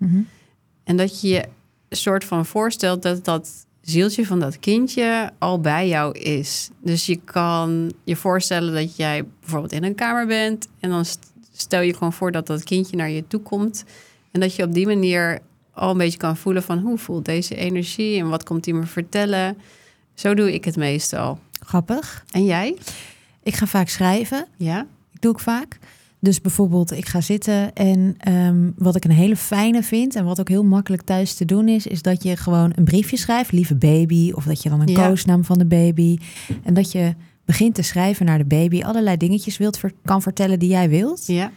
En 0.84 0.98
dat 0.98 1.22
je 1.22 1.28
je 1.28 1.46
soort 1.90 2.24
van 2.24 2.46
voorstelt 2.46 3.02
dat 3.02 3.26
dat 3.26 3.50
zieltje 3.82 4.26
van 4.26 4.40
dat 4.40 4.60
kindje 4.60 5.32
al 5.38 5.62
bij 5.62 5.88
jou 5.88 6.18
is. 6.20 6.70
Dus 6.82 7.06
je 7.06 7.16
kan 7.24 7.92
je 8.04 8.16
voorstellen 8.16 8.74
dat 8.74 8.96
jij 8.96 9.24
bijvoorbeeld 9.40 9.72
in 9.72 9.84
een 9.84 9.96
kamer 9.96 10.28
bent 10.28 10.68
en 10.80 10.90
dan 10.90 11.06
st- 11.06 11.32
stel 11.54 11.82
je 11.82 11.94
gewoon 11.94 12.14
voor 12.14 12.32
dat 12.32 12.48
dat 12.48 12.64
kindje 12.64 12.96
naar 12.98 13.10
je 13.10 13.28
toe 13.28 13.42
komt 13.42 13.84
en 14.32 14.40
dat 14.40 14.56
je 14.56 14.64
op 14.64 14.74
die 14.74 14.86
manier 14.86 15.40
al 15.74 15.92
een 15.92 15.98
beetje 15.98 16.18
kan 16.18 16.38
voelen 16.38 16.64
van 16.64 16.78
hoe 16.80 16.98
voelt 16.98 17.26
deze 17.26 17.56
energie 17.56 18.20
en 18.20 18.30
wat 18.30 18.44
komt 18.44 18.66
hij 18.66 18.74
me 18.74 18.86
vertellen. 18.86 19.58
Zo 20.14 20.34
doe 20.34 20.54
ik 20.54 20.66
het 20.66 20.76
meestal. 20.76 21.40
Grappig. 21.60 22.24
En 22.32 22.46
jij? 22.46 22.78
Ik 23.44 23.56
ga 23.56 23.66
vaak 23.66 23.90
schrijven. 23.90 24.48
Ja? 24.58 24.86
Doe 25.20 25.32
ik 25.32 25.40
vaak. 25.40 25.78
Dus 26.20 26.42
bijvoorbeeld, 26.42 26.92
ik 26.92 27.06
ga 27.08 27.22
zitten 27.22 27.74
en 27.74 28.16
ehm, 28.18 28.72
wat 28.76 28.96
ik 28.96 29.04
een 29.06 29.12
hele 29.12 29.36
fijne 29.36 29.84
vind 29.84 30.16
en 30.16 30.26
wat 30.26 30.40
ook 30.40 30.50
heel 30.50 30.64
makkelijk 30.64 31.02
thuis 31.02 31.34
te 31.34 31.46
doen 31.46 31.68
is, 31.68 31.88
is 31.88 32.02
dat 32.02 32.24
je 32.24 32.38
gewoon 32.38 32.72
een 32.76 32.84
briefje 32.84 33.18
schrijft, 33.18 33.52
lieve 33.52 33.76
baby, 33.76 34.32
of 34.32 34.44
dat 34.44 34.64
je 34.64 34.70
dan 34.70 34.82
een 34.82 34.88
Ja. 34.88 35.08
koosnaam 35.08 35.44
van 35.44 35.58
de 35.58 35.66
baby 35.66 36.18
en 36.64 36.74
dat 36.74 36.92
je 36.92 37.16
begint 37.46 37.76
te 37.76 37.82
schrijven 37.82 38.26
naar 38.26 38.38
de 38.38 38.46
baby, 38.46 38.82
allerlei 38.84 39.18
dingetjes 39.18 39.58
wilt 39.58 39.80
kan 40.06 40.22
vertellen 40.22 40.60
die 40.60 40.70
jij 40.70 40.90
wilt. 40.90 41.28
Ja. 41.28 41.52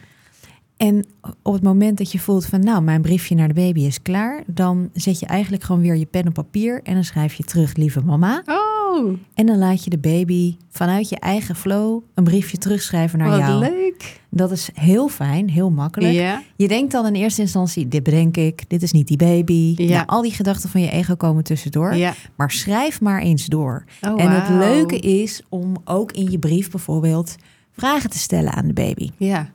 En 0.81 1.05
op 1.41 1.53
het 1.53 1.63
moment 1.63 1.97
dat 1.97 2.11
je 2.11 2.19
voelt 2.19 2.45
van, 2.45 2.59
nou, 2.59 2.81
mijn 2.81 3.01
briefje 3.01 3.35
naar 3.35 3.47
de 3.47 3.53
baby 3.53 3.81
is 3.81 4.01
klaar, 4.01 4.43
dan 4.47 4.89
zet 4.93 5.19
je 5.19 5.25
eigenlijk 5.25 5.63
gewoon 5.63 5.81
weer 5.81 5.95
je 5.95 6.05
pen 6.05 6.27
op 6.27 6.33
papier 6.33 6.81
en 6.83 6.93
dan 6.93 7.03
schrijf 7.03 7.33
je 7.33 7.43
terug, 7.43 7.75
lieve 7.75 8.01
mama. 8.01 8.43
Oh, 8.45 9.17
En 9.33 9.45
dan 9.45 9.57
laat 9.57 9.83
je 9.83 9.89
de 9.89 9.97
baby 9.97 10.57
vanuit 10.69 11.09
je 11.09 11.19
eigen 11.19 11.55
flow 11.55 12.03
een 12.13 12.23
briefje 12.23 12.57
terugschrijven 12.57 13.19
naar 13.19 13.29
wat 13.29 13.39
jou. 13.39 13.59
leuk. 13.59 14.19
Dat 14.29 14.51
is 14.51 14.69
heel 14.73 15.07
fijn, 15.07 15.49
heel 15.49 15.69
makkelijk. 15.69 16.41
Je 16.55 16.67
denkt 16.67 16.91
dan 16.91 17.05
in 17.05 17.15
eerste 17.15 17.41
instantie, 17.41 17.87
dit 17.87 18.03
bedenk 18.03 18.37
ik, 18.37 18.69
dit 18.69 18.81
is 18.83 18.91
niet 18.91 19.07
die 19.07 19.17
baby. 19.17 19.73
Ja. 19.75 19.95
Nou, 19.95 20.07
al 20.07 20.21
die 20.21 20.33
gedachten 20.33 20.69
van 20.69 20.81
je 20.81 20.91
ego 20.91 21.15
komen 21.15 21.43
tussendoor. 21.43 21.95
Ja. 21.95 22.13
Maar 22.35 22.51
schrijf 22.51 23.01
maar 23.01 23.21
eens 23.21 23.45
door. 23.45 23.83
Oh, 24.01 24.21
en 24.21 24.31
het 24.31 24.49
leuke 24.49 24.99
is 24.99 25.41
om 25.49 25.75
ook 25.85 26.11
in 26.11 26.31
je 26.31 26.39
brief 26.39 26.71
bijvoorbeeld 26.71 27.35
vragen 27.71 28.09
te 28.09 28.17
stellen 28.19 28.53
aan 28.53 28.67
de 28.67 28.73
baby. 28.73 29.09
Ja. 29.17 29.51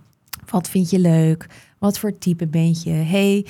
Wat 0.51 0.69
vind 0.69 0.91
je 0.91 0.99
leuk? 0.99 1.47
Wat 1.79 1.99
voor 1.99 2.19
type 2.19 2.47
ben 2.47 2.75
je? 2.85 2.91
hey, 2.91 3.47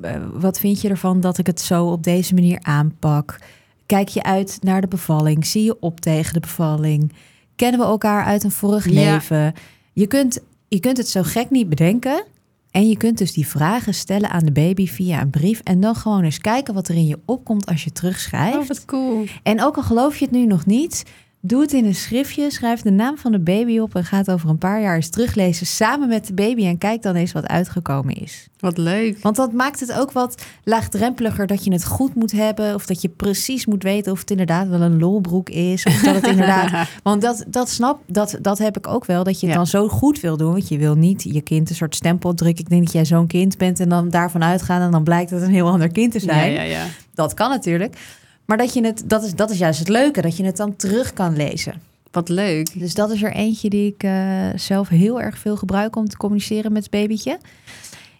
eh, 0.00 0.22
wat 0.32 0.58
vind 0.58 0.80
je 0.80 0.88
ervan 0.88 1.20
dat 1.20 1.38
ik 1.38 1.46
het 1.46 1.60
zo 1.60 1.86
op 1.86 2.02
deze 2.02 2.34
manier 2.34 2.58
aanpak? 2.62 3.38
Kijk 3.86 4.08
je 4.08 4.22
uit 4.22 4.58
naar 4.62 4.80
de 4.80 4.88
bevalling? 4.88 5.46
Zie 5.46 5.64
je 5.64 5.80
op 5.80 6.00
tegen 6.00 6.32
de 6.32 6.40
bevalling? 6.40 7.12
Kennen 7.56 7.80
we 7.80 7.86
elkaar 7.86 8.24
uit 8.24 8.44
een 8.44 8.50
vorig 8.50 8.90
Ja. 8.90 9.12
leven? 9.12 9.52
Je 9.92 10.06
kunt, 10.06 10.40
je 10.68 10.80
kunt 10.80 10.96
het 10.96 11.08
zo 11.08 11.22
gek 11.22 11.50
niet 11.50 11.68
bedenken. 11.68 12.24
En 12.70 12.88
je 12.88 12.96
kunt 12.96 13.18
dus 13.18 13.32
die 13.32 13.46
vragen 13.46 13.94
stellen 13.94 14.30
aan 14.30 14.44
de 14.44 14.52
baby 14.52 14.86
via 14.86 15.20
een 15.20 15.30
brief. 15.30 15.60
En 15.60 15.80
dan 15.80 15.94
gewoon 15.94 16.22
eens 16.24 16.38
kijken 16.38 16.74
wat 16.74 16.88
er 16.88 16.94
in 16.94 17.06
je 17.06 17.18
opkomt 17.24 17.66
als 17.66 17.84
je 17.84 17.92
terugschrijft. 17.92 18.56
Oh, 18.56 18.66
wat 18.68 18.84
cool. 18.84 19.24
En 19.42 19.62
ook 19.62 19.76
al 19.76 19.82
geloof 19.82 20.16
je 20.16 20.24
het 20.24 20.34
nu 20.34 20.46
nog 20.46 20.66
niet, 20.66 21.02
doe 21.46 21.60
het 21.60 21.72
in 21.72 21.84
een 21.84 21.94
schriftje. 21.94 22.50
Schrijf 22.50 22.80
de 22.80 22.90
naam 22.90 23.18
van 23.18 23.32
de 23.32 23.38
baby 23.40 23.78
op 23.78 23.94
en 23.94 24.04
ga 24.04 24.16
het 24.16 24.30
over 24.30 24.48
een 24.48 24.58
paar 24.58 24.80
jaar 24.80 24.94
eens 24.94 25.08
teruglezen 25.08 25.66
samen 25.66 26.08
met 26.08 26.26
de 26.26 26.34
baby. 26.34 26.66
En 26.66 26.78
kijk 26.78 27.02
dan 27.02 27.14
eens 27.14 27.32
wat 27.32 27.46
uitgekomen 27.46 28.14
is. 28.14 28.48
Wat 28.58 28.78
leuk. 28.78 29.18
Want 29.18 29.36
dat 29.36 29.52
maakt 29.52 29.80
het 29.80 29.92
ook 29.92 30.12
wat 30.12 30.42
laagdrempeliger 30.64 31.46
dat 31.46 31.64
je 31.64 31.72
het 31.72 31.84
goed 31.84 32.14
moet 32.14 32.32
hebben. 32.32 32.74
Of 32.74 32.86
dat 32.86 33.02
je 33.02 33.08
precies 33.08 33.66
moet 33.66 33.82
weten 33.82 34.12
of 34.12 34.20
het 34.20 34.30
inderdaad 34.30 34.68
wel 34.68 34.80
een 34.80 34.98
lolbroek 34.98 35.48
is. 35.50 35.84
Of 35.84 36.00
dat 36.00 36.14
het 36.14 36.26
inderdaad. 36.26 36.88
Want 37.02 37.22
dat, 37.22 37.44
dat 37.48 37.68
snap, 37.70 38.00
dat, 38.06 38.38
dat 38.42 38.58
heb 38.58 38.76
ik 38.76 38.86
ook 38.86 39.04
wel. 39.04 39.24
Dat 39.24 39.40
je 39.40 39.46
het 39.46 39.50
Ja. 39.54 39.56
dan 39.56 39.66
zo 39.66 39.88
goed 39.88 40.20
wil 40.20 40.36
doen. 40.36 40.52
Want 40.52 40.68
je 40.68 40.78
wil 40.78 40.94
niet 40.94 41.22
je 41.22 41.40
kind 41.40 41.70
een 41.70 41.76
soort 41.76 41.94
stempel 41.94 42.34
drukken. 42.34 42.64
Ik 42.64 42.70
denk 42.70 42.84
dat 42.84 42.92
jij 42.92 43.04
zo'n 43.04 43.26
kind 43.26 43.58
bent 43.58 43.80
en 43.80 43.88
dan 43.88 44.08
daarvan 44.10 44.44
uitgaan. 44.44 44.80
En 44.82 44.90
dan 44.90 45.04
blijkt 45.04 45.30
het 45.30 45.42
een 45.42 45.50
heel 45.50 45.68
ander 45.68 45.88
kind 45.92 46.12
te 46.12 46.20
zijn. 46.20 46.52
Ja, 46.52 46.62
ja, 46.62 46.70
ja. 46.70 46.84
Dat 47.14 47.34
kan 47.34 47.50
natuurlijk. 47.50 47.96
Maar 48.44 48.56
dat 48.56 48.74
je 48.74 48.84
het, 48.84 49.02
dat 49.06 49.24
is, 49.24 49.34
dat 49.34 49.50
is 49.50 49.58
juist 49.58 49.78
het 49.78 49.88
leuke, 49.88 50.20
dat 50.20 50.36
je 50.36 50.44
het 50.44 50.56
dan 50.56 50.76
terug 50.76 51.12
kan 51.12 51.36
lezen. 51.36 51.74
Wat 52.10 52.28
leuk. 52.28 52.78
Dus 52.78 52.94
dat 52.94 53.10
is 53.10 53.22
er 53.22 53.32
eentje 53.32 53.70
die 53.70 53.86
ik 53.92 54.02
eh, 54.02 54.48
zelf 54.56 54.88
heel 54.88 55.20
erg 55.20 55.38
veel 55.38 55.56
gebruik 55.56 55.96
om 55.96 56.08
te 56.08 56.16
communiceren 56.16 56.72
met 56.72 56.82
het 56.82 56.90
babytje. 56.90 57.38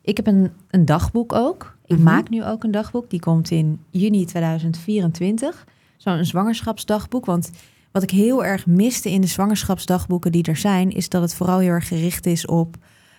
Ik 0.03 0.17
heb 0.17 0.27
een, 0.27 0.51
een 0.71 0.85
dagboek 0.85 1.33
ook. 1.33 1.77
Ik 1.87 1.97
Mhm. 1.97 2.05
maak 2.05 2.29
nu 2.31 2.45
ook 2.45 2.65
een 2.65 2.71
dagboek. 2.71 3.11
Die 3.11 3.21
komt 3.21 3.51
in 3.51 3.81
juni 3.91 4.25
2024. 4.25 5.65
Zo'n 5.97 6.25
zwangerschapsdagboek. 6.25 7.27
Want 7.27 7.51
wat 7.93 8.03
ik 8.03 8.11
heel 8.11 8.45
erg 8.45 8.67
miste 8.67 9.11
in 9.11 9.21
de 9.21 9.27
zwangerschapsdagboeken 9.27 10.33
die 10.33 10.43
er 10.43 10.57
zijn, 10.57 10.91
is 10.91 11.09
dat 11.09 11.23
het 11.23 11.35
vooral 11.35 11.59
heel 11.59 11.71
erg 11.71 11.89
gericht 11.89 12.27
is 12.27 12.47
op 12.47 12.77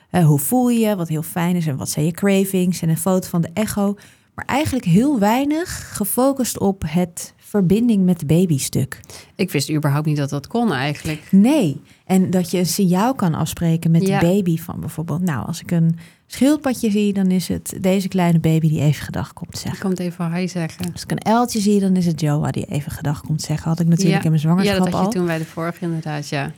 eh, 0.09 0.25
hoe 0.25 0.39
voel 0.39 0.69
je 0.69 0.79
je, 0.79 0.95
wat 0.95 1.07
heel 1.07 1.21
fijn 1.23 1.55
is 1.55 1.67
en 1.67 1.77
wat 1.77 1.89
zijn 1.89 2.05
je 2.05 2.11
cravings 2.11 2.81
en 2.81 2.89
een 2.89 2.97
foto 2.97 3.27
van 3.27 3.41
de 3.41 3.49
echo. 3.53 3.95
Maar 4.35 4.45
eigenlijk 4.45 4.85
heel 4.85 5.19
weinig 5.19 5.95
gefocust 5.97 6.59
op 6.59 6.83
het 6.87 7.33
verbinding 7.37 8.05
met 8.05 8.19
de 8.19 8.25
babystuk. 8.25 8.99
Ik 9.35 9.51
wist 9.51 9.71
überhaupt 9.71 10.05
niet 10.05 10.17
dat 10.17 10.29
dat 10.29 10.47
kon 10.47 10.73
eigenlijk. 10.73 11.21
Nee. 11.31 11.81
En 12.05 12.29
dat 12.29 12.51
je 12.51 12.57
een 12.57 12.65
signaal 12.65 13.13
kan 13.15 13.33
afspreken 13.33 13.91
met 13.91 14.07
Ja. 14.07 14.19
de 14.19 14.25
baby 14.25 14.57
van 14.57 14.79
bijvoorbeeld... 14.79 15.21
nou, 15.21 15.45
als 15.47 15.61
ik 15.61 15.71
een 15.71 15.97
schildpadje 16.27 16.91
zie, 16.91 17.13
dan 17.13 17.31
is 17.31 17.47
het 17.47 17.77
deze 17.81 18.07
kleine 18.07 18.39
baby 18.39 18.69
die 18.69 18.81
even 18.81 19.03
gedag 19.05 19.33
komt 19.33 19.57
zeggen. 19.57 19.79
kan 19.79 19.89
het 19.89 19.99
even 19.99 20.33
hi 20.35 20.47
zeggen. 20.47 20.91
Als 20.91 21.03
ik 21.03 21.11
een 21.11 21.25
uiltje 21.25 21.59
zie, 21.59 21.79
dan 21.79 21.95
is 21.95 22.05
het 22.05 22.19
Joa 22.21 22.51
die 22.51 22.65
even 22.65 22.91
gedag 22.91 23.21
komt 23.21 23.41
zeggen. 23.41 23.69
Had 23.69 23.79
ik 23.79 23.87
natuurlijk 23.87 24.23
Ja. 24.23 24.23
in 24.23 24.29
mijn 24.29 24.41
Ja, 24.41 24.47
zwangerschap 24.47 24.77
dat 24.77 24.87
had 24.93 24.99
je 25.01 25.05
al. 25.05 25.11
toen 25.11 25.25
bij 25.25 25.37
de 25.37 25.45
vorige 25.45 25.83
inderdaad, 25.85 26.29
ja. 26.29 26.51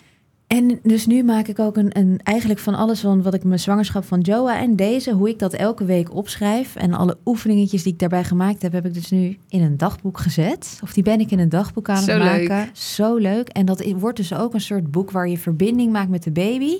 En 0.47 0.79
dus 0.83 1.05
nu 1.05 1.23
maak 1.23 1.47
ik 1.47 1.59
ook 1.59 1.77
een, 1.77 1.97
een 1.97 2.19
eigenlijk 2.23 2.59
van 2.59 2.75
alles 2.75 2.99
van 2.99 3.21
wat 3.21 3.33
ik 3.33 3.43
mijn 3.43 3.59
zwangerschap 3.59 4.03
van 4.05 4.19
Joa 4.19 4.59
en 4.59 4.75
deze, 4.75 5.11
hoe 5.11 5.29
ik 5.29 5.39
dat 5.39 5.53
elke 5.53 5.85
week 5.85 6.13
opschrijf. 6.15 6.75
En 6.75 6.93
alle 6.93 7.17
oefeningetjes 7.25 7.83
die 7.83 7.93
ik 7.93 7.99
daarbij 7.99 8.23
gemaakt 8.23 8.61
heb, 8.61 8.71
heb 8.71 8.85
ik 8.85 8.93
dus 8.93 9.09
nu 9.11 9.37
in 9.49 9.61
een 9.61 9.77
dagboek 9.77 10.17
gezet. 10.19 10.79
Of 10.83 10.93
die 10.93 11.03
ben 11.03 11.19
ik 11.19 11.31
in 11.31 11.39
een 11.39 11.49
dagboek 11.49 11.89
aan 11.89 11.95
het 11.95 12.05
Zo 12.05 12.17
maken. 12.17 12.47
leuk. 12.47 12.69
Zo 12.73 13.15
leuk. 13.15 13.47
En 13.49 13.65
dat 13.65 13.91
wordt 13.91 14.17
dus 14.17 14.33
ook 14.33 14.53
een 14.53 14.61
soort 14.61 14.91
boek 14.91 15.11
waar 15.11 15.27
je 15.29 15.37
verbinding 15.37 15.91
maakt 15.91 16.09
met 16.09 16.23
de 16.23 16.31
baby. 16.31 16.73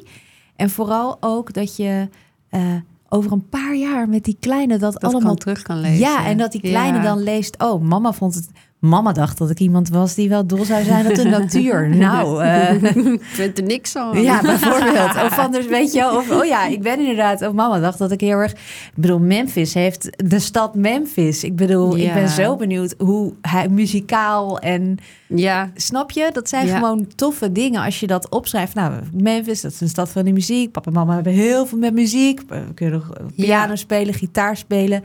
En 0.55 0.69
vooral 0.69 1.17
ook 1.19 1.53
dat 1.53 1.75
je 1.75 2.09
eh, 2.50 2.62
over 3.09 3.31
een 3.31 3.50
paar 3.50 3.75
jaar 3.75 4.09
met 4.09 4.24
die 4.24 4.38
kleine 4.39 4.77
dat, 4.77 4.93
Dat 4.93 5.01
allemaal 5.01 5.19
allemaal 5.21 5.36
terug 5.36 5.62
kan 5.62 5.79
lezen. 5.79 5.97
ja, 6.00 6.25
en 6.25 6.38
dat 6.38 6.51
die 6.51 6.62
kleine 6.62 6.97
Ja. 6.97 7.03
dan 7.03 7.24
leest... 7.24 7.63
Oh, 7.63 7.81
mama 7.81 8.13
vond 8.13 8.36
het... 8.36 8.50
Mama 8.79 9.12
dacht 9.12 9.38
dat 9.38 9.50
ik 9.50 9.60
iemand 9.60 9.89
was 9.89 10.15
die 10.15 10.29
wel 10.29 10.46
dol 10.48 10.65
zou 10.65 10.84
zijn 10.84 11.07
op 11.07 11.15
de 11.15 11.24
natuur. 11.24 11.89
nou, 11.96 12.43
eh, 12.43 12.84
Ik 13.13 13.19
vind 13.24 13.57
er 13.57 13.63
niks 13.63 13.91
van. 13.91 14.22
ja, 14.22 14.41
bijvoorbeeld. 14.41 15.15
Of 15.25 15.39
anders, 15.39 15.65
weet 15.67 15.93
je. 15.93 16.15
Of, 16.17 16.31
oh 16.31 16.46
ja, 16.46 16.65
ik 16.65 16.81
ben 16.81 17.00
inderdaad... 17.00 17.41
Of 17.48 17.53
mama 17.53 17.79
dacht 17.79 17.98
dat 18.00 18.12
ik 18.12 18.22
heel 18.22 18.38
erg... 18.38 18.51
Ik 18.51 18.91
bedoel, 18.96 19.19
Memphis 19.19 19.74
heeft 19.74 20.10
de 20.29 20.39
stad 20.39 20.75
Memphis. 20.75 21.43
Ik 21.43 21.55
bedoel, 21.55 21.98
ik 21.98 22.13
ben 22.13 22.29
zo 22.29 22.55
benieuwd 22.55 22.96
hoe 22.98 23.34
hij 23.41 23.69
muzikaal 23.69 24.60
en... 24.60 24.98
Ja, 25.27 25.72
Snap 25.75 26.12
je? 26.12 26.29
Dat 26.34 26.50
zijn 26.50 26.67
Ja. 26.67 26.77
gewoon 26.77 27.07
toffe 27.15 27.51
dingen 27.51 27.81
als 27.84 28.00
je 28.00 28.07
dat 28.07 28.29
opschrijft. 28.29 28.74
Nou, 28.74 28.93
Memphis, 29.13 29.62
dat 29.62 29.72
is 29.72 29.81
een 29.81 29.89
stad 29.89 30.10
van 30.10 30.25
de 30.25 30.31
muziek. 30.31 30.72
Papa 30.72 30.88
en 30.88 30.93
mama 30.96 31.13
hebben 31.13 31.34
heel 31.34 31.65
veel 31.65 31.77
met 31.77 31.93
muziek. 31.93 32.41
We 32.48 32.62
kunnen 32.75 33.03
piano 33.36 33.69
Ja. 33.69 33.75
spelen, 33.75 34.13
gitaar 34.13 34.57
spelen. 34.57 35.03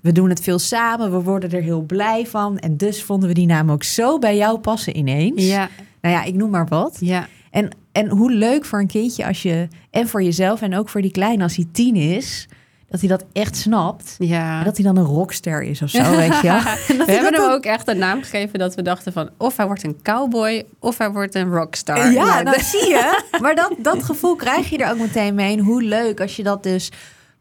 We 0.00 0.12
doen 0.12 0.28
het 0.28 0.40
veel 0.40 0.58
samen. 0.58 1.10
We 1.12 1.20
worden 1.22 1.50
er 1.50 1.62
heel 1.62 1.80
blij 1.82 2.26
van. 2.26 2.58
En 2.58 2.76
dus 2.76 3.02
vonden 3.02 3.28
we 3.28 3.34
die 3.34 3.46
naam 3.46 3.70
ook 3.70 3.82
zo 3.82 4.18
bij 4.18 4.36
jou 4.36 4.58
passen 4.58 4.96
ineens. 4.96 5.46
ja, 5.46 5.68
Nou 6.00 6.14
ja, 6.14 6.24
ik 6.24 6.34
noem 6.34 6.50
maar 6.50 6.66
wat. 6.68 6.96
ja. 7.00 7.26
En, 7.50 7.68
en 7.92 8.08
hoe 8.08 8.32
leuk 8.32 8.64
voor 8.64 8.78
een 8.80 8.86
kindje 8.86 9.26
als 9.26 9.42
je... 9.42 9.68
En 9.90 10.08
voor 10.08 10.22
jezelf 10.22 10.62
en 10.62 10.76
ook 10.76 10.88
voor 10.88 11.00
die 11.02 11.10
kleine 11.10 11.42
als 11.42 11.56
hij 11.56 11.66
tien 11.72 11.96
is... 11.96 12.48
Dat 12.88 13.00
hij 13.00 13.08
dat 13.08 13.24
echt 13.32 13.56
snapt. 13.56 14.14
ja. 14.18 14.58
En 14.58 14.64
dat 14.64 14.76
hij 14.76 14.84
dan 14.86 14.96
een 14.96 15.04
rockster 15.04 15.62
is 15.62 15.82
of 15.82 15.90
zo, 15.90 16.10
weet 16.16 16.40
je 16.40 16.48
We 16.86 16.94
hebben 16.96 17.22
hem 17.24 17.32
dan- 17.32 17.50
ook 17.52 17.64
echt 17.64 17.88
een 17.88 17.98
naam 17.98 18.22
gegeven 18.22 18.58
dat 18.58 18.74
we 18.74 18.82
dachten 18.82 19.12
van... 19.12 19.30
of 19.36 19.56
hij 19.56 19.66
wordt 19.66 19.82
een 19.84 20.02
cowboy 20.02 20.64
of 20.78 20.98
hij 20.98 21.10
wordt 21.10 21.34
een 21.34 21.50
rockstar. 21.50 22.12
Ja, 22.12 22.24
Nou, 22.24 22.44
dat 22.44 22.60
zie 22.60 22.88
je. 22.88 23.22
Maar 23.42 23.54
dat, 23.54 23.74
dat 23.78 24.02
gevoel 24.02 24.36
krijg 24.36 24.70
je 24.70 24.78
er 24.78 24.90
ook 24.90 24.98
meteen 24.98 25.34
mee. 25.34 25.56
En 25.56 25.64
hoe 25.64 25.82
leuk 25.82 26.20
als 26.20 26.36
je 26.36 26.42
dat 26.42 26.62
dus 26.62 26.90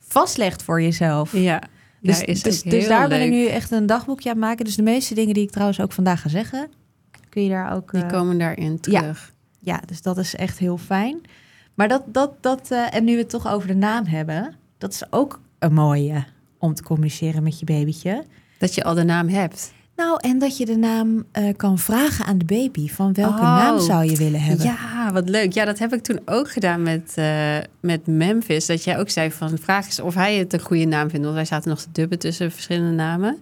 vastlegt 0.08 0.64
voor 0.64 0.82
jezelf. 0.82 1.34
ja. 1.34 1.62
Dus, 2.02 2.20
ja, 2.20 2.26
is 2.26 2.42
dus, 2.42 2.62
dus 2.62 2.88
daar 2.88 3.08
ben 3.10 3.22
ik 3.22 3.30
leuk. 3.30 3.40
nu 3.40 3.46
echt 3.46 3.72
een 3.72 3.86
dagboekje 3.86 4.30
aan 4.30 4.36
het 4.36 4.46
maken. 4.46 4.66
Dus 4.66 4.76
de 4.76 4.82
meeste 4.82 5.14
dingen 5.14 5.34
die 5.34 5.44
ik 5.44 5.52
trouwens 5.52 5.80
ook 5.80 5.92
vandaag 5.92 6.22
ga 6.22 6.30
zeggen, 6.30 6.70
kun 7.30 7.44
je 7.44 7.50
daar 7.50 7.76
ook... 7.76 7.92
Die 7.92 8.04
eh, 8.04 8.10
komen 8.10 8.38
daarin 8.38 8.80
terug. 8.80 9.34
ja, 9.60 9.82
dus 9.86 10.02
dat 10.02 10.18
is 10.18 10.36
echt 10.36 10.58
heel 10.58 10.78
fijn. 10.78 11.22
Maar 11.74 11.88
dat, 11.88 12.04
dat, 12.06 12.32
dat 12.40 12.72
eh, 12.72 12.96
en 12.96 13.04
nu 13.04 13.14
we 13.14 13.20
het 13.20 13.30
toch 13.30 13.48
over 13.48 13.68
de 13.68 13.76
naam 13.76 14.06
hebben, 14.06 14.56
dat 14.78 14.94
is 14.94 15.04
ook 15.10 15.40
een 15.60 15.74
mooie 15.74 16.26
om 16.58 16.74
te 16.74 16.84
communiceren 16.84 17.44
met 17.44 17.60
je 17.60 17.66
babytje. 17.66 18.26
Dat 18.58 18.76
je 18.76 18.84
al 18.84 18.94
de 18.94 19.04
naam 19.04 19.28
hebt. 19.28 19.74
Nou, 20.00 20.18
en 20.22 20.40
dat 20.40 20.58
je 20.58 20.66
de 20.66 20.78
naam 20.78 21.26
eh, 21.32 21.44
kan 21.58 21.78
vragen 21.78 22.26
aan 22.26 22.38
de 22.38 22.46
baby. 22.46 22.90
Van 22.90 23.14
welke 23.14 23.40
Oh. 23.40 23.56
naam 23.56 23.80
zou 23.80 24.06
je 24.06 24.16
willen 24.16 24.42
hebben? 24.42 24.66
Ja, 24.66 25.12
wat 25.14 25.30
leuk. 25.30 25.54
Ja, 25.54 25.66
dat 25.66 25.80
heb 25.80 25.94
ik 25.94 26.04
toen 26.04 26.20
ook 26.26 26.52
gedaan 26.52 26.84
met, 26.84 27.12
eh, 27.16 27.58
met 27.80 28.08
Memphis. 28.08 28.66
Dat 28.66 28.84
jij 28.84 29.00
ook 29.00 29.10
zei 29.10 29.32
van 29.32 29.58
vraag 29.62 29.86
eens 29.86 30.00
of 30.00 30.14
hij 30.14 30.36
het 30.36 30.54
een 30.54 30.60
goede 30.60 30.86
naam 30.86 31.10
vindt. 31.10 31.24
Want 31.24 31.36
wij 31.38 31.46
zaten 31.46 31.70
nog 31.70 31.80
te 31.82 31.88
dubben 31.92 32.20
tussen 32.20 32.52
verschillende 32.52 32.92
namen. 32.96 33.38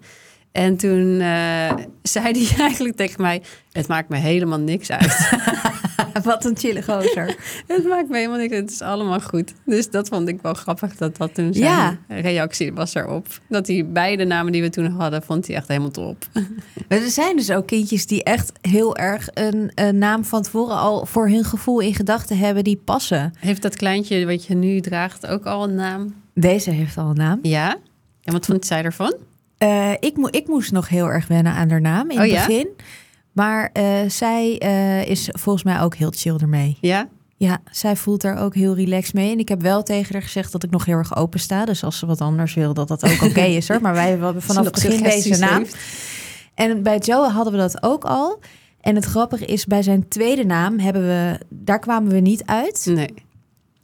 En 0.52 0.78
toen 0.78 1.20
eh, 1.20 1.74
zei 2.02 2.48
hij 2.48 2.58
eigenlijk 2.68 2.96
tegen 2.96 3.22
mij: 3.22 3.42
Het 3.72 3.88
maakt 3.88 4.10
me 4.10 4.18
helemaal 4.18 4.60
niks 4.60 4.92
uit. 4.92 5.30
Wat 6.34 6.46
een 6.46 6.58
chille 6.58 6.84
gozer. 6.84 7.36
het 7.68 7.88
maakt 7.88 8.10
me 8.10 8.18
helemaal 8.18 8.38
niks. 8.38 8.56
Het 8.56 8.72
is 8.72 8.82
allemaal 8.82 9.20
goed. 9.20 9.54
Dus 9.66 9.90
dat 9.90 10.08
vond 10.08 10.28
ik 10.28 10.42
wel 10.42 10.54
grappig 10.54 10.96
dat 10.96 11.18
dat 11.18 11.34
toen 11.34 11.54
zijn 11.54 11.66
Ja. 11.66 11.98
reactie 12.08 12.74
was 12.74 12.94
erop. 12.94 13.28
Dat 13.50 13.68
hij 13.68 13.86
beide 13.88 14.24
namen 14.26 14.52
die 14.52 14.62
we 14.62 14.70
toen 14.70 14.86
hadden, 14.92 15.24
vond 15.24 15.48
hij 15.48 15.56
echt 15.56 15.68
helemaal 15.68 15.92
top. 15.92 16.26
Maar 16.90 16.98
er 16.98 17.10
zijn 17.10 17.36
dus 17.36 17.52
ook 17.52 17.68
kindjes 17.68 18.06
die 18.06 18.24
echt 18.24 18.52
heel 18.62 18.96
erg 18.98 19.28
een, 19.34 19.72
een 19.76 19.98
naam 19.98 20.26
van 20.26 20.42
tevoren 20.42 20.78
al 20.78 21.06
voor 21.06 21.28
hun 21.30 21.44
gevoel 21.44 21.80
in 21.80 21.96
gedachten 21.96 22.38
hebben 22.38 22.64
die 22.64 22.82
passen. 22.86 23.34
Heeft 23.40 23.62
dat 23.62 23.76
kleintje 23.76 24.26
wat 24.26 24.46
je 24.46 24.56
nu 24.56 24.80
draagt 24.80 25.28
ook 25.28 25.46
al 25.46 25.64
een 25.64 25.76
naam? 25.76 26.16
Deze 26.34 26.72
heeft 26.72 26.98
al 26.98 27.10
een 27.10 27.16
naam. 27.16 27.40
Ja. 27.42 27.76
En 28.24 28.34
wat 28.34 28.46
vond 28.46 28.66
zij 28.66 28.84
ervan? 28.84 29.16
Eh, 29.58 29.92
ik, 30.00 30.18
mo- 30.18 30.28
ik 30.32 30.48
moest 30.48 30.72
nog 30.72 30.90
heel 30.90 31.06
erg 31.06 31.28
wennen 31.28 31.54
aan 31.54 31.70
haar 31.70 31.82
naam 31.82 32.10
in 32.10 32.18
Oh 32.18 32.24
het 32.24 32.32
ja? 32.32 32.64
Maar 33.38 33.70
eh, 33.74 34.00
zij 34.08 34.58
eh, 34.58 35.06
is 35.10 35.30
volgens 35.32 35.64
mij 35.64 35.82
ook 35.82 35.96
heel 35.96 36.12
chill 36.16 36.36
ermee. 36.36 36.78
Ja? 36.82 37.08
Ja, 37.36 37.60
zij 37.72 37.96
voelt 37.96 38.24
er 38.24 38.38
ook 38.38 38.56
heel 38.56 38.76
relaxed 38.76 39.14
mee. 39.14 39.32
En 39.32 39.40
ik 39.40 39.50
heb 39.50 39.62
wel 39.62 39.84
tegen 39.84 40.14
haar 40.14 40.22
gezegd 40.22 40.52
dat 40.52 40.64
ik 40.64 40.70
nog 40.70 40.86
heel 40.86 40.98
erg 40.98 41.16
open 41.16 41.40
sta. 41.40 41.66
Dus 41.66 41.84
als 41.84 41.98
ze 41.98 42.06
wat 42.06 42.22
anders 42.22 42.54
wil, 42.54 42.74
dat 42.74 42.88
dat 42.88 43.04
ook 43.04 43.22
oké 43.30 43.42
is 43.42 43.68
hoor. 43.68 43.82
Maar 43.82 43.94
wij 43.94 44.10
hebben 44.10 44.42
vanaf 44.42 44.64
het 44.66 44.74
begin 44.74 45.04
deze 45.04 45.38
naam. 45.38 45.58
heeft. 45.58 45.78
En 46.54 46.84
bij 46.84 46.98
Joe 46.98 47.30
hadden 47.30 47.54
we 47.54 47.60
dat 47.60 47.84
ook 47.84 48.04
al. 48.04 48.40
En 48.82 48.96
het 48.96 49.06
grappige 49.06 49.46
is, 49.46 49.66
bij 49.66 49.82
zijn 49.82 50.08
tweede 50.08 50.46
naam 50.46 50.80
hebben 50.80 51.02
we, 51.02 51.40
daar 51.50 51.80
kwamen 51.80 52.12
we 52.12 52.20
niet 52.20 52.46
uit. 52.46 52.86
Nee. 52.86 53.14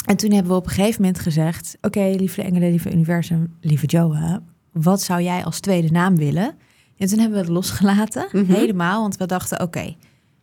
En 0.05 0.17
toen 0.17 0.31
hebben 0.31 0.51
we 0.51 0.57
op 0.57 0.65
een 0.65 0.71
gegeven 0.71 1.01
moment 1.01 1.19
gezegd: 1.19 1.77
Oké, 1.81 2.13
lieve 2.17 2.41
engelen, 2.41 2.69
lieve 2.69 2.91
universum, 2.91 3.57
lieve 3.61 3.85
Joa, 3.85 4.41
wat 4.71 5.01
zou 5.01 5.21
jij 5.21 5.43
als 5.43 5.59
tweede 5.59 5.91
naam 5.91 6.15
willen? 6.15 6.55
En 7.03 7.09
toen 7.09 7.19
hebben 7.19 7.37
we 7.37 7.43
het 7.43 7.53
losgelaten, 7.53 8.27
Mhm. 8.31 8.51
helemaal, 8.53 9.01
want 9.01 9.17
we 9.17 9.25
dachten: 9.25 9.61
Oké, 9.61 9.95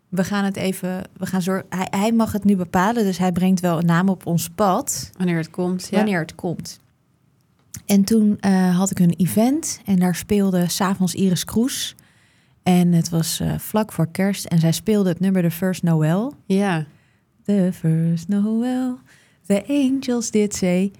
we 0.08 0.24
gaan 0.24 0.44
het 0.44 0.56
even, 0.56 1.02
we 1.16 1.26
gaan 1.26 1.42
zorgen. 1.42 1.66
Hij, 1.68 1.86
hij 1.90 2.12
mag 2.12 2.32
het 2.32 2.44
nu 2.44 2.56
bepalen, 2.56 3.04
dus 3.04 3.18
hij 3.18 3.32
brengt 3.32 3.60
wel 3.60 3.78
een 3.78 3.86
naam 3.86 4.08
op 4.08 4.26
ons 4.26 4.48
pad 4.48 5.10
Wanneer 5.16 5.36
het 5.36 5.50
komt. 5.50 5.88
Ja. 5.90 5.96
wanneer 5.96 6.18
het 6.20 6.34
komt. 6.34 6.80
En 7.86 8.04
toen 8.04 8.36
eh, 8.40 8.76
had 8.78 8.90
ik 8.90 8.98
een 8.98 9.14
event 9.16 9.80
en 9.84 9.98
daar 9.98 10.14
speelde 10.14 10.68
s'avonds 10.68 11.14
Iris 11.14 11.44
Kroes. 11.44 11.94
En 12.62 12.92
het 12.92 13.08
was 13.08 13.40
eh, 13.40 13.58
vlak 13.58 13.92
voor 13.92 14.06
kerst 14.10 14.44
en 14.44 14.58
zij 14.58 14.72
speelde 14.72 15.08
het 15.08 15.20
nummer 15.20 15.42
The 15.42 15.50
First 15.50 15.82
Noel. 15.82 16.32
Ja. 16.46 16.84
The 17.44 17.70
first 17.74 18.28
Noel, 18.28 18.98
the 19.46 19.64
angels 19.68 20.30
did 20.30 20.54
say. 20.54 20.92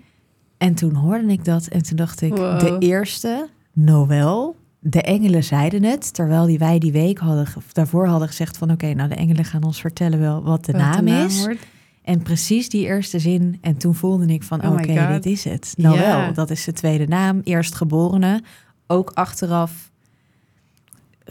En 0.59 0.75
toen 0.75 0.95
hoorde 0.95 1.27
ik 1.33 1.45
dat 1.45 1.67
en 1.67 1.83
toen 1.83 1.97
dacht 1.97 2.21
ik, 2.21 2.37
Wow. 2.37 2.61
de 2.61 2.77
eerste 2.79 3.49
Noel, 3.73 4.57
de 4.81 5.03
engelen 5.03 5.45
zeiden 5.45 5.83
het. 5.83 6.15
Terwijl 6.15 6.47
die 6.47 6.59
wij 6.59 6.79
die 6.79 6.93
week 6.93 7.19
hadden, 7.19 7.47
daarvoor 7.73 8.07
hadden 8.07 8.29
gezegd 8.29 8.57
van 8.59 8.71
oké, 8.71 8.93
nou 8.95 9.09
de 9.09 9.15
engelen 9.15 9.45
gaan 9.45 9.63
ons 9.65 9.81
vertellen 9.81 10.21
wel 10.21 10.43
wat 10.43 10.65
de 10.65 10.73
Wat 10.73 10.81
naam 10.81 11.07
is. 11.07 11.41
wordt. 11.45 11.67
En 12.03 12.23
precies 12.23 12.69
die 12.69 12.85
eerste 12.87 13.19
zin. 13.19 13.59
En 13.61 13.77
toen 13.77 13.95
voelde 13.95 14.27
ik 14.27 14.43
van, 14.43 14.65
Oh 14.67 14.73
oké, 14.73 15.09
dit 15.13 15.27
is 15.27 15.45
het. 15.45 15.75
Noël, 15.77 15.95
Ja. 16.03 16.31
dat 16.33 16.51
is 16.51 16.65
de 16.65 16.73
tweede 16.73 17.07
naam. 17.07 17.41
Eerstgeborene. 17.45 18.43
Ook 18.87 19.11
achteraf. 19.15 19.91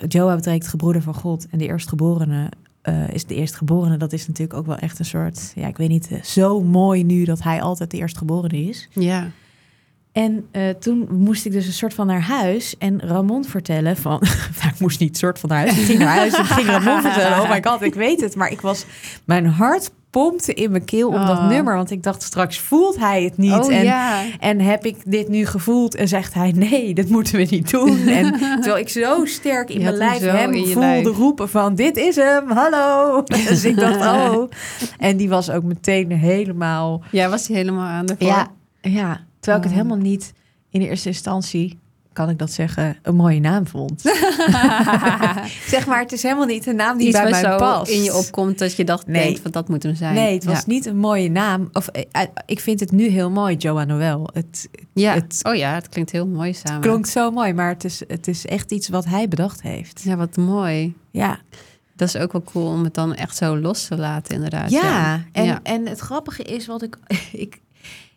Joa 0.08 0.36
betekent 0.36 0.68
gebroeder 0.68 1.02
van 1.02 1.14
God. 1.14 1.48
En 1.50 1.58
de 1.58 1.66
eerstgeborene 1.68 2.52
eh, 2.82 3.10
is 3.10 3.26
de 3.26 3.36
eerstgeborene. 3.36 3.98
Dat 3.98 4.14
is 4.14 4.28
natuurlijk 4.28 4.60
ook 4.60 4.66
wel 4.66 4.78
echt 4.78 5.00
een 5.00 5.06
soort... 5.06 5.52
Ja, 5.56 5.68
ik 5.68 5.78
weet 5.78 5.90
niet, 5.90 6.12
eh, 6.12 6.22
zo 6.24 6.62
mooi 6.62 7.04
nu 7.04 7.24
dat 7.24 7.44
hij 7.44 7.62
altijd 7.62 7.92
de 7.92 7.98
eerstgeborene 7.98 8.62
is. 8.70 8.90
Ja. 8.92 9.30
En 10.20 10.48
eh, 10.52 10.70
toen 10.70 11.08
moest 11.12 11.46
ik 11.46 11.52
dus 11.52 11.66
een 11.68 11.74
soort 11.74 11.94
van 11.94 12.08
naar 12.08 12.22
huis 12.22 12.78
en 12.78 13.02
Ramon 13.02 13.46
vertellen 13.46 13.98
van... 13.98 14.20
Nou, 14.60 14.72
ik 14.74 14.80
moest 14.80 15.00
niet 15.00 15.18
soort 15.18 15.40
van 15.40 15.50
naar 15.50 15.58
huis. 15.60 15.78
Ik 15.78 15.86
ging 15.86 16.00
naar 16.00 16.16
huis 16.16 16.34
en 16.34 16.46
ging 16.46 16.68
Ramon 16.68 17.02
vertellen. 17.02 17.42
Oh 17.42 17.50
my 17.50 17.64
god, 17.64 17.82
ik 17.82 17.94
weet 17.94 18.22
het. 18.22 18.36
Maar 18.36 18.52
ik 18.52 18.62
was... 18.62 18.86
Mijn 19.26 19.46
hart 19.46 19.92
pompte 20.10 20.54
in 20.54 20.72
mijn 20.72 20.86
keel 20.86 21.08
om 21.08 21.26
dat 21.26 21.38
Oh. 21.38 21.48
nummer. 21.48 21.76
Want 21.76 21.92
ik 21.92 22.04
dacht, 22.04 22.22
straks 22.24 22.60
voelt 22.60 22.98
hij 22.98 23.24
het 23.24 23.38
niet. 23.38 23.54
Oh 23.54 23.74
en, 23.74 23.84
ja. 23.84 24.22
en 24.40 24.60
heb 24.60 24.86
ik 24.86 24.96
dit 25.06 25.28
nu 25.28 25.46
gevoeld? 25.46 25.96
En 25.96 26.08
zegt 26.08 26.34
hij, 26.34 26.52
nee, 26.52 26.94
dat 26.94 27.08
moeten 27.08 27.36
we 27.36 27.48
niet 27.50 27.72
doen. 27.72 28.08
En 28.20 28.32
terwijl 28.40 28.78
ik 28.78 28.90
zo 28.90 29.26
sterk 29.26 29.70
in 29.70 29.78
Je 29.78 29.84
mijn 29.84 29.96
lijf 29.96 30.20
hem 30.20 30.54
voelde 30.54 30.80
lijf. 30.80 31.06
roepen 31.08 31.50
van... 31.50 31.76
Dit 31.76 31.98
is 31.98 32.16
hem, 32.16 32.52
hallo. 32.52 33.24
Dus 33.50 33.66
ik 33.66 33.76
dacht, 33.76 34.06
oh. 34.06 34.50
En 34.98 35.18
die 35.18 35.30
was 35.30 35.50
ook 35.50 35.64
meteen 35.64 36.12
helemaal... 36.12 37.04
Ja, 37.12 37.30
was 37.30 37.48
hij 37.48 37.58
helemaal 37.58 37.88
aan 37.88 38.06
de 38.06 38.16
Ja, 38.18 38.48
ja, 38.82 39.28
terwijl 39.40 39.64
ik 39.64 39.70
het 39.70 39.78
Oh. 39.80 39.86
helemaal 39.86 40.06
niet 40.10 40.34
in 40.70 40.80
de 40.80 40.88
eerste 40.88 41.08
instantie, 41.10 41.80
kan 42.14 42.30
ik 42.30 42.38
dat 42.38 42.52
zeggen, 42.52 42.98
een 43.02 43.16
mooie 43.16 43.40
naam 43.40 43.68
vond. 43.68 44.02
zeg 45.68 45.86
maar, 45.88 46.00
het 46.00 46.12
is 46.12 46.24
helemaal 46.24 46.46
niet 46.46 46.66
een 46.68 46.76
naam 46.76 46.98
die 46.98 47.08
Iets 47.08 47.22
bij 47.22 47.30
mij 47.30 47.42
zo 47.42 47.58
past. 47.58 47.92
in 47.92 48.04
je 48.04 48.16
opkomt 48.16 48.60
dat 48.60 48.76
je 48.76 48.84
dacht, 48.84 49.08
Nee. 49.08 49.24
denkt 49.24 49.40
van 49.40 49.52
dat 49.52 49.70
moet 49.70 49.84
hem 49.84 49.96
zijn. 49.96 50.14
Nee, 50.14 50.34
het 50.34 50.44
was 50.44 50.58
ja. 50.58 50.64
niet 50.66 50.86
een 50.86 50.98
mooie 50.98 51.30
naam. 51.30 51.70
Of 51.74 51.88
eh, 51.88 52.04
eh, 52.12 52.28
ik 52.46 52.60
vind 52.60 52.80
het 52.80 52.92
nu 52.92 53.08
heel 53.08 53.30
mooi, 53.30 53.56
Joa 53.56 53.84
Noel. 53.84 54.30
Het 54.34 54.70
Ja. 54.94 55.14
het 55.14 55.40
oh 55.44 55.56
ja, 55.56 55.74
het 55.74 55.90
klinkt 55.90 56.12
heel 56.12 56.28
mooi 56.28 56.54
samen. 56.54 56.82
klonk 56.82 57.06
zo 57.06 57.32
mooi, 57.32 57.54
maar 57.54 57.70
het 57.70 57.84
is, 57.84 58.02
het 58.08 58.28
is 58.28 58.46
echt 58.46 58.72
iets 58.72 58.90
wat 58.90 59.06
hij 59.06 59.28
bedacht 59.28 59.62
heeft. 59.62 60.02
Ja, 60.04 60.16
wat 60.16 60.38
mooi. 60.38 60.96
Ja, 61.12 61.40
Dat 61.96 62.08
is 62.08 62.18
ook 62.18 62.32
wel 62.32 62.44
cool 62.44 62.68
om 62.68 62.84
het 62.84 62.94
dan 62.94 63.16
echt 63.16 63.36
zo 63.36 63.58
los 63.58 63.88
te 63.88 63.98
laten, 63.98 64.36
inderdaad. 64.36 64.70
ja. 64.72 65.24
En, 65.32 65.46
Ja. 65.46 65.60
en 65.64 65.88
het 65.88 66.00
grappige 66.00 66.44
is 66.44 66.66
wat 66.68 66.82
ik, 66.82 66.98
ik. 67.32 67.60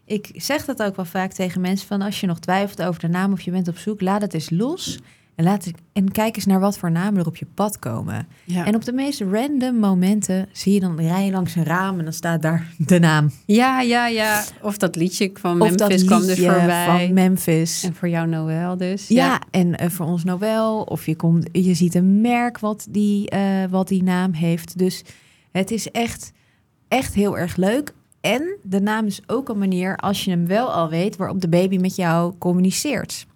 Ik 0.05 0.31
zeg 0.35 0.65
dat 0.65 0.83
ook 0.83 0.97
wel 0.97 1.05
vaak 1.05 1.33
tegen 1.33 1.61
mensen: 1.61 1.87
van 1.87 2.03
als 2.03 2.21
je 2.21 2.27
nog 2.27 2.39
twijfelt 2.39 2.83
over 2.83 3.01
de 3.01 3.09
naam 3.09 3.33
of 3.33 3.41
je 3.41 3.51
bent 3.51 3.69
op 3.69 3.77
zoek, 3.77 4.01
laat 4.01 4.21
het 4.21 4.35
eens 4.35 4.51
los. 4.51 4.99
En, 5.35 5.45
laat 5.45 5.71
en 5.93 6.11
kijk 6.11 6.37
eens 6.37 6.47
naar 6.47 6.61
wat 6.61 6.79
voor 6.79 6.91
namen 6.91 7.21
er 7.21 7.27
op 7.27 7.37
je 7.37 7.47
pad 7.55 7.79
komen. 7.79 8.29
Ja. 8.45 8.67
En 8.67 8.75
op 8.75 8.85
de 8.85 8.93
meest 8.93 9.21
random 9.21 9.77
momenten 9.77 10.49
zie 10.53 10.75
je 10.75 10.81
dan 10.81 11.01
rij 11.01 11.25
je 11.25 11.31
langs 11.31 11.55
een 11.55 11.65
raam 11.65 11.99
en 11.99 12.05
dan 12.05 12.13
staat 12.13 12.43
daar 12.43 12.67
de 12.79 12.99
naam. 12.99 13.31
ja, 13.47 13.81
ja, 13.81 14.07
ja. 14.07 14.45
Of 14.63 14.77
dat 14.77 14.97
liedje 14.97 15.31
van 15.35 15.59
Memphis 15.59 15.77
dat 15.77 16.05
kwam 16.05 16.27
dus 16.27 16.39
voorbij. 16.39 16.87
van 16.87 17.15
Memphis. 17.15 17.85
En 17.85 17.95
voor 17.95 18.09
jou 18.09 18.29
Noël 18.29 18.77
dus. 18.77 19.09
Ja, 19.09 19.41
en 19.51 19.77
eh, 19.77 19.91
voor 19.91 20.07
ons 20.07 20.25
Noël. 20.25 20.83
Of 20.83 21.07
je, 21.07 21.17
komt, 21.17 21.49
je 21.53 21.75
ziet 21.75 21.95
een 21.95 22.21
merk 22.21 22.59
wat 22.59 22.87
die, 22.91 23.31
eh, 23.31 23.65
wat 23.71 23.89
die 23.89 24.03
naam 24.03 24.33
heeft. 24.33 24.79
Dus 24.79 25.03
het 25.53 25.71
is 25.71 25.91
echt, 25.91 26.33
echt 26.89 27.15
heel 27.15 27.39
erg 27.39 27.57
leuk. 27.57 27.93
En 28.23 28.57
de 28.63 28.81
naam 28.81 29.07
is 29.07 29.21
ook 29.27 29.49
een 29.49 29.59
manier, 29.59 29.97
als 29.97 30.25
je 30.25 30.31
hem 30.31 30.47
wel 30.47 30.73
al 30.73 30.89
weet, 30.89 31.17
waarop 31.17 31.41
de 31.41 31.49
baby 31.49 31.77
met 31.77 31.97
jou 31.97 32.35
communiceert. 32.39 33.27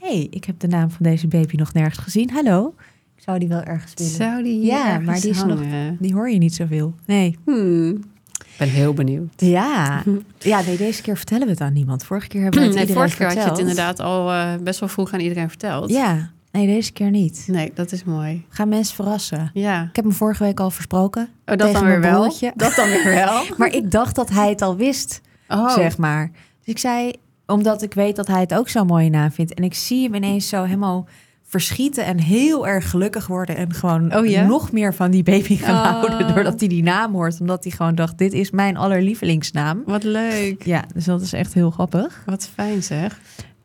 hey, 0.00 0.26
ik 0.30 0.44
heb 0.44 0.58
de 0.60 0.66
naam 0.68 0.90
van 0.90 1.02
deze 1.02 1.26
baby 1.28 1.56
nog 1.56 1.72
nergens 1.72 1.98
gezien. 1.98 2.30
Hallo. 2.30 2.74
Ik 3.16 3.22
zou 3.22 3.38
die 3.38 3.48
wel 3.48 3.62
ergens 3.62 3.92
willen. 3.94 4.12
Zou 4.12 4.42
die 4.42 4.52
hier 4.60 4.64
Ja, 4.72 4.86
ergens 4.88 5.06
maar 5.06 5.20
die 5.20 5.30
is 5.30 5.44
nog-? 5.44 5.98
Die 5.98 6.14
hoor 6.14 6.30
je 6.30 6.38
niet 6.38 6.54
zoveel. 6.54 6.94
Nee. 7.06 7.38
Hmm. 7.44 7.90
Ik 8.38 8.58
ben 8.58 8.68
heel 8.68 8.94
benieuwd. 8.94 9.32
Ja. 9.36 10.02
ja, 10.38 10.60
nee, 10.62 10.76
deze 10.76 11.02
keer 11.02 11.16
vertellen 11.16 11.44
we 11.44 11.50
het 11.50 11.60
aan 11.60 11.72
niemand. 11.72 12.04
Vorige 12.04 12.28
keer 12.28 12.42
hebben 12.42 12.60
we 12.60 12.66
het 12.66 12.74
Nee, 12.74 12.86
iedereen 12.86 13.02
vorige 13.08 13.24
keer 13.24 13.34
had 13.36 13.44
je 13.44 13.50
het 13.50 13.58
inderdaad 13.58 14.00
al 14.00 14.30
eh, 14.30 14.54
best 14.62 14.80
wel 14.80 14.88
vroeg 14.88 15.12
aan 15.12 15.20
iedereen 15.20 15.48
verteld. 15.48 15.90
Ja, 15.90 16.30
nee, 16.52 16.66
deze 16.66 16.92
keer 16.92 17.10
niet. 17.10 17.44
Nee, 17.46 17.70
dat 17.74 17.92
is 17.92 18.04
mooi. 18.04 18.44
Ga 18.48 18.64
mensen 18.64 18.94
verrassen. 18.94 19.50
Ja. 19.54 19.82
Ik 19.82 19.96
heb 19.96 20.04
hem 20.04 20.14
vorige 20.14 20.44
week 20.44 20.60
al 20.60 20.70
versproken. 20.70 21.28
Oh, 21.46 21.56
dat 21.56 21.72
dan 21.72 21.84
weer 21.84 22.00
wel? 22.00 22.32
Dat 22.56 22.74
dan 22.74 22.88
weer 22.88 23.04
wel? 23.04 23.42
Maar 23.58 23.74
ik 23.74 23.90
dacht 23.90 24.14
dat 24.14 24.30
hij 24.30 24.48
het 24.48 24.62
al 24.62 24.76
wist, 24.76 25.20
Oh, 25.48 25.70
zeg 25.74 25.98
maar. 25.98 26.30
Dus 26.32 26.74
ik 26.74 26.78
zei, 26.78 27.12
omdat 27.46 27.82
ik 27.82 27.94
weet 27.94 28.16
dat 28.16 28.26
hij 28.26 28.40
het 28.40 28.54
ook 28.54 28.68
zo'n 28.68 28.86
mooie 28.86 29.10
naam 29.10 29.30
vindt. 29.30 29.54
En 29.54 29.64
ik 29.64 29.74
zie 29.74 30.02
hem 30.04 30.14
ineens 30.14 30.48
zo 30.48 30.62
helemaal 30.64 31.06
verschieten 31.44 32.04
en 32.04 32.18
heel 32.20 32.66
erg 32.66 32.90
gelukkig 32.90 33.26
worden. 33.26 33.56
En 33.56 33.72
gewoon 33.74 34.16
Oh 34.16 34.26
ja? 34.26 34.46
nog 34.46 34.72
meer 34.72 34.94
van 34.94 35.10
die 35.10 35.22
baby 35.22 35.56
gaan 35.56 35.74
Oh. 35.74 35.82
houden. 36.00 36.34
Doordat 36.34 36.58
hij 36.60 36.68
die 36.68 36.82
naam 36.82 37.12
hoort. 37.12 37.40
Omdat 37.40 37.64
hij 37.64 37.72
gewoon 37.72 37.94
dacht, 37.94 38.18
dit 38.18 38.32
is 38.32 38.50
mijn 38.50 38.76
allerlievelingsnaam. 38.76 39.82
wat 39.86 40.02
leuk. 40.04 40.64
Ja, 40.64 40.84
dus 40.94 41.04
dat 41.04 41.20
is 41.20 41.32
echt 41.32 41.54
heel 41.54 41.70
grappig. 41.70 42.22
Wat 42.26 42.48
fijn 42.54 42.82
zeg. 42.82 43.20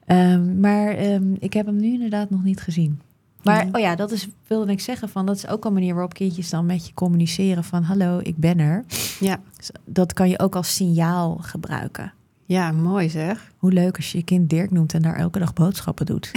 Ehm, 0.07 0.59
maar 0.59 0.87
ehm, 0.89 1.33
ik 1.39 1.53
heb 1.53 1.65
hem 1.65 1.75
nu 1.75 1.87
inderdaad 1.93 2.29
nog 2.29 2.43
niet 2.43 2.61
gezien. 2.61 2.99
Maar 3.43 3.65
Ja. 3.65 3.69
oh 3.71 3.79
ja, 3.79 3.95
dat 3.95 4.11
is, 4.11 4.27
wilde 4.47 4.71
ik 4.71 4.79
zeggen 4.79 5.09
van, 5.09 5.25
dat 5.25 5.35
is 5.35 5.47
ook 5.47 5.65
een 5.65 5.73
manier 5.73 5.93
waarop 5.93 6.13
kindjes 6.13 6.49
dan 6.49 6.65
met 6.65 6.87
je 6.87 6.93
communiceren 6.93 7.63
van 7.63 7.83
hallo, 7.83 8.19
ik 8.23 8.37
ben 8.37 8.59
er. 8.59 8.83
Ja. 9.19 9.39
Dus 9.57 9.69
Dat 9.85 10.13
kan 10.13 10.29
je 10.29 10.39
ook 10.39 10.55
als 10.55 10.75
signaal 10.75 11.37
gebruiken. 11.41 12.13
Ja, 12.45 12.71
mooi 12.71 13.09
zeg. 13.09 13.51
Hoe 13.57 13.71
leuk 13.71 13.95
als 13.95 14.11
je 14.11 14.17
je 14.17 14.23
kind 14.23 14.49
Dirk 14.49 14.71
noemt 14.71 14.93
en 14.93 15.01
daar 15.01 15.15
elke 15.15 15.39
dag 15.39 15.53
boodschappen 15.53 16.05
doet. 16.05 16.31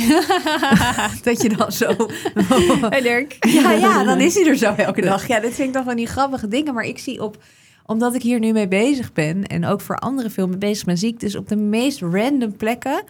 dat 1.25 1.43
je 1.43 1.55
dan 1.57 1.73
zo. 1.73 1.97
Hey 2.91 3.01
Dirk. 3.03 3.37
ja, 3.49 3.73
ja, 3.73 4.05
dan 4.05 4.21
is 4.21 4.35
hij 4.35 4.47
er 4.47 4.57
zo 4.57 4.75
elke 4.75 5.01
dag. 5.01 5.27
Ja, 5.27 5.41
dit 5.41 5.55
vind 5.55 5.69
ik 5.69 5.75
dan 5.75 5.85
van 5.85 5.97
die 5.97 6.07
grappige 6.07 6.49
dingen. 6.49 6.75
Maar 6.75 6.85
ik 6.85 6.99
zie 6.99 7.23
op, 7.23 7.43
omdat 7.87 8.15
ik 8.15 8.23
hier 8.23 8.39
nu 8.39 8.53
mee 8.53 8.69
bezig 8.69 9.13
ben 9.13 9.47
en 9.47 9.65
ook 9.67 9.81
voor 9.81 9.97
anderen 9.97 10.31
veel 10.31 10.49
mee 10.49 10.59
bezig 10.59 10.85
ben, 10.85 10.99
zie 10.99 11.09
ik 11.13 11.21
dus 11.21 11.37
op 11.37 11.49
de 11.49 11.57
meest 11.57 12.01
random 12.01 12.57
plekken 12.57 13.03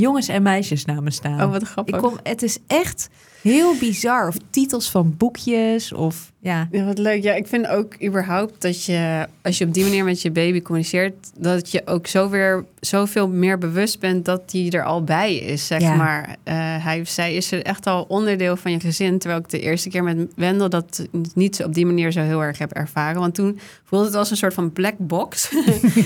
jongens 0.00 0.28
en 0.28 0.42
meisjesnamen 0.42 1.12
staan. 1.12 1.42
Oh, 1.42 1.50
wat 1.50 1.62
grappig. 1.62 1.94
ik 1.94 2.00
kom, 2.00 2.18
het 2.22 2.42
is 2.42 2.58
echt 2.66 3.08
heel 3.42 3.74
bizar. 3.78 4.28
Of 4.28 4.36
titels 4.50 4.90
van 4.90 5.14
boekjes 5.16 5.92
of 5.92 6.32
ja. 6.42 6.68
Ja, 6.70 6.84
wat 6.84 6.98
leuk. 6.98 7.22
Ja, 7.22 7.32
ik 7.34 7.46
vind 7.46 7.66
ook 7.68 8.02
überhaupt 8.02 8.62
dat 8.62 8.84
je, 8.84 9.26
als 9.42 9.58
je 9.58 9.64
op 9.64 9.74
die 9.74 9.84
manier 9.84 10.04
met 10.04 10.22
je 10.22 10.30
baby 10.30 10.62
communiceert, 10.62 11.14
dat 11.38 11.70
je 11.70 11.82
ook 11.84 12.06
zo 12.06 12.28
weer 12.28 12.64
zoveel 12.80 13.28
meer 13.28 13.58
bewust 13.58 13.98
bent 14.00 14.24
dat 14.24 14.50
die 14.50 14.70
er 14.70 14.84
al 14.84 15.04
bij 15.04 15.34
is, 15.36 15.66
zeg 15.66 15.80
Ja. 15.80 15.94
maar. 15.94 16.36
Eh, 16.42 16.54
hij, 16.84 17.04
zij 17.04 17.34
is 17.34 17.52
er 17.52 17.62
echt 17.62 17.86
al 17.86 18.04
onderdeel 18.08 18.56
van 18.56 18.72
je 18.72 18.80
gezin, 18.80 19.18
terwijl 19.18 19.40
ik 19.40 19.48
de 19.48 19.60
eerste 19.60 19.88
keer 19.88 20.04
met 20.04 20.16
Wendel 20.36 20.68
dat 20.68 21.06
niet 21.34 21.64
op 21.64 21.74
die 21.74 21.86
manier 21.86 22.12
zo 22.12 22.20
heel 22.20 22.42
erg 22.42 22.58
heb 22.58 22.72
ervaren. 22.72 23.20
Want 23.20 23.34
toen 23.34 23.58
voelde 23.84 24.04
het 24.04 24.14
als 24.14 24.30
een 24.30 24.36
soort 24.36 24.54
van 24.54 24.72
black 24.72 24.94
box. 24.98 25.50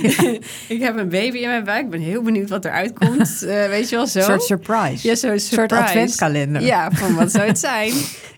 ik 0.68 0.80
heb 0.80 0.96
een 0.96 1.08
baby 1.08 1.38
in 1.38 1.48
mijn 1.48 1.64
buik, 1.64 1.84
ik 1.84 1.90
ben 1.90 2.00
heel 2.00 2.22
benieuwd 2.22 2.48
wat 2.48 2.64
eruit 2.64 2.92
komt. 2.98 3.42
Eh, 3.42 3.66
weet 3.66 3.88
je 3.88 3.96
wel, 3.96 4.06
zo. 4.06 4.18
Een 4.18 4.24
soort 4.24 4.42
surprise. 4.42 5.08
ja, 5.08 5.14
zo'n 5.14 5.30
een 5.30 5.40
soort 5.40 5.72
adventkalender. 5.72 6.62
Ja, 6.62 6.90
van 6.90 7.14
wat 7.24 7.32
zou 7.32 7.46
het 7.46 7.58
zijn? 7.58 7.92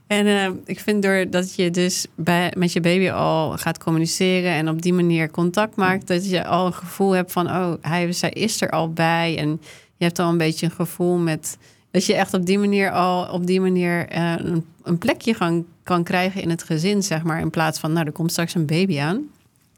En 0.07 0.26
eh, 0.26 0.50
ik 0.64 0.81
vind 0.81 1.02
doordat 1.02 1.55
je 1.55 1.71
dus 1.71 2.07
bij, 2.14 2.52
met 2.57 2.73
je 2.73 2.81
baby 2.81 3.11
al 3.11 3.59
gaat 3.59 3.78
communiceren 3.78 4.52
en 4.52 4.69
op 4.69 4.83
die 4.83 4.93
manier 4.93 5.31
contact 5.31 5.76
maakt, 5.76 6.07
dat 6.07 6.31
je 6.31 6.45
al 6.45 6.66
een 6.66 6.75
gevoel 6.75 7.11
hebt 7.11 7.33
van, 7.33 7.47
oh, 7.47 7.73
hij, 7.81 8.12
zij 8.12 8.31
is 8.31 8.61
er 8.61 8.71
al 8.71 8.93
bij. 8.93 9.38
En 9.38 9.61
je 9.97 10.05
hebt 10.05 10.19
al 10.19 10.31
een 10.31 10.38
beetje 10.38 10.66
een 10.66 10.73
gevoel 10.73 11.16
met 11.16 11.59
dat 11.90 12.07
je 12.07 12.14
echt 12.14 12.35
op 12.35 12.47
die 12.47 12.59
manier 12.59 12.90
al 12.90 13.33
op 13.33 13.47
die 13.47 13.61
manier 13.61 14.09
eh, 14.09 14.35
een, 14.37 14.64
een 14.83 14.99
plekje 14.99 15.35
gaan, 15.35 15.64
kan 15.83 16.02
krijgen 16.02 16.43
in 16.43 16.50
het 16.50 16.62
gezin, 16.62 17.02
zeg 17.02 17.23
maar. 17.23 17.40
In 17.40 17.50
plaats 17.50 17.78
van, 17.78 17.93
nou, 17.93 18.07
er 18.07 18.12
komt 18.12 18.31
straks 18.31 18.55
een 18.55 18.66
baby 18.66 19.00
aan. 19.00 19.23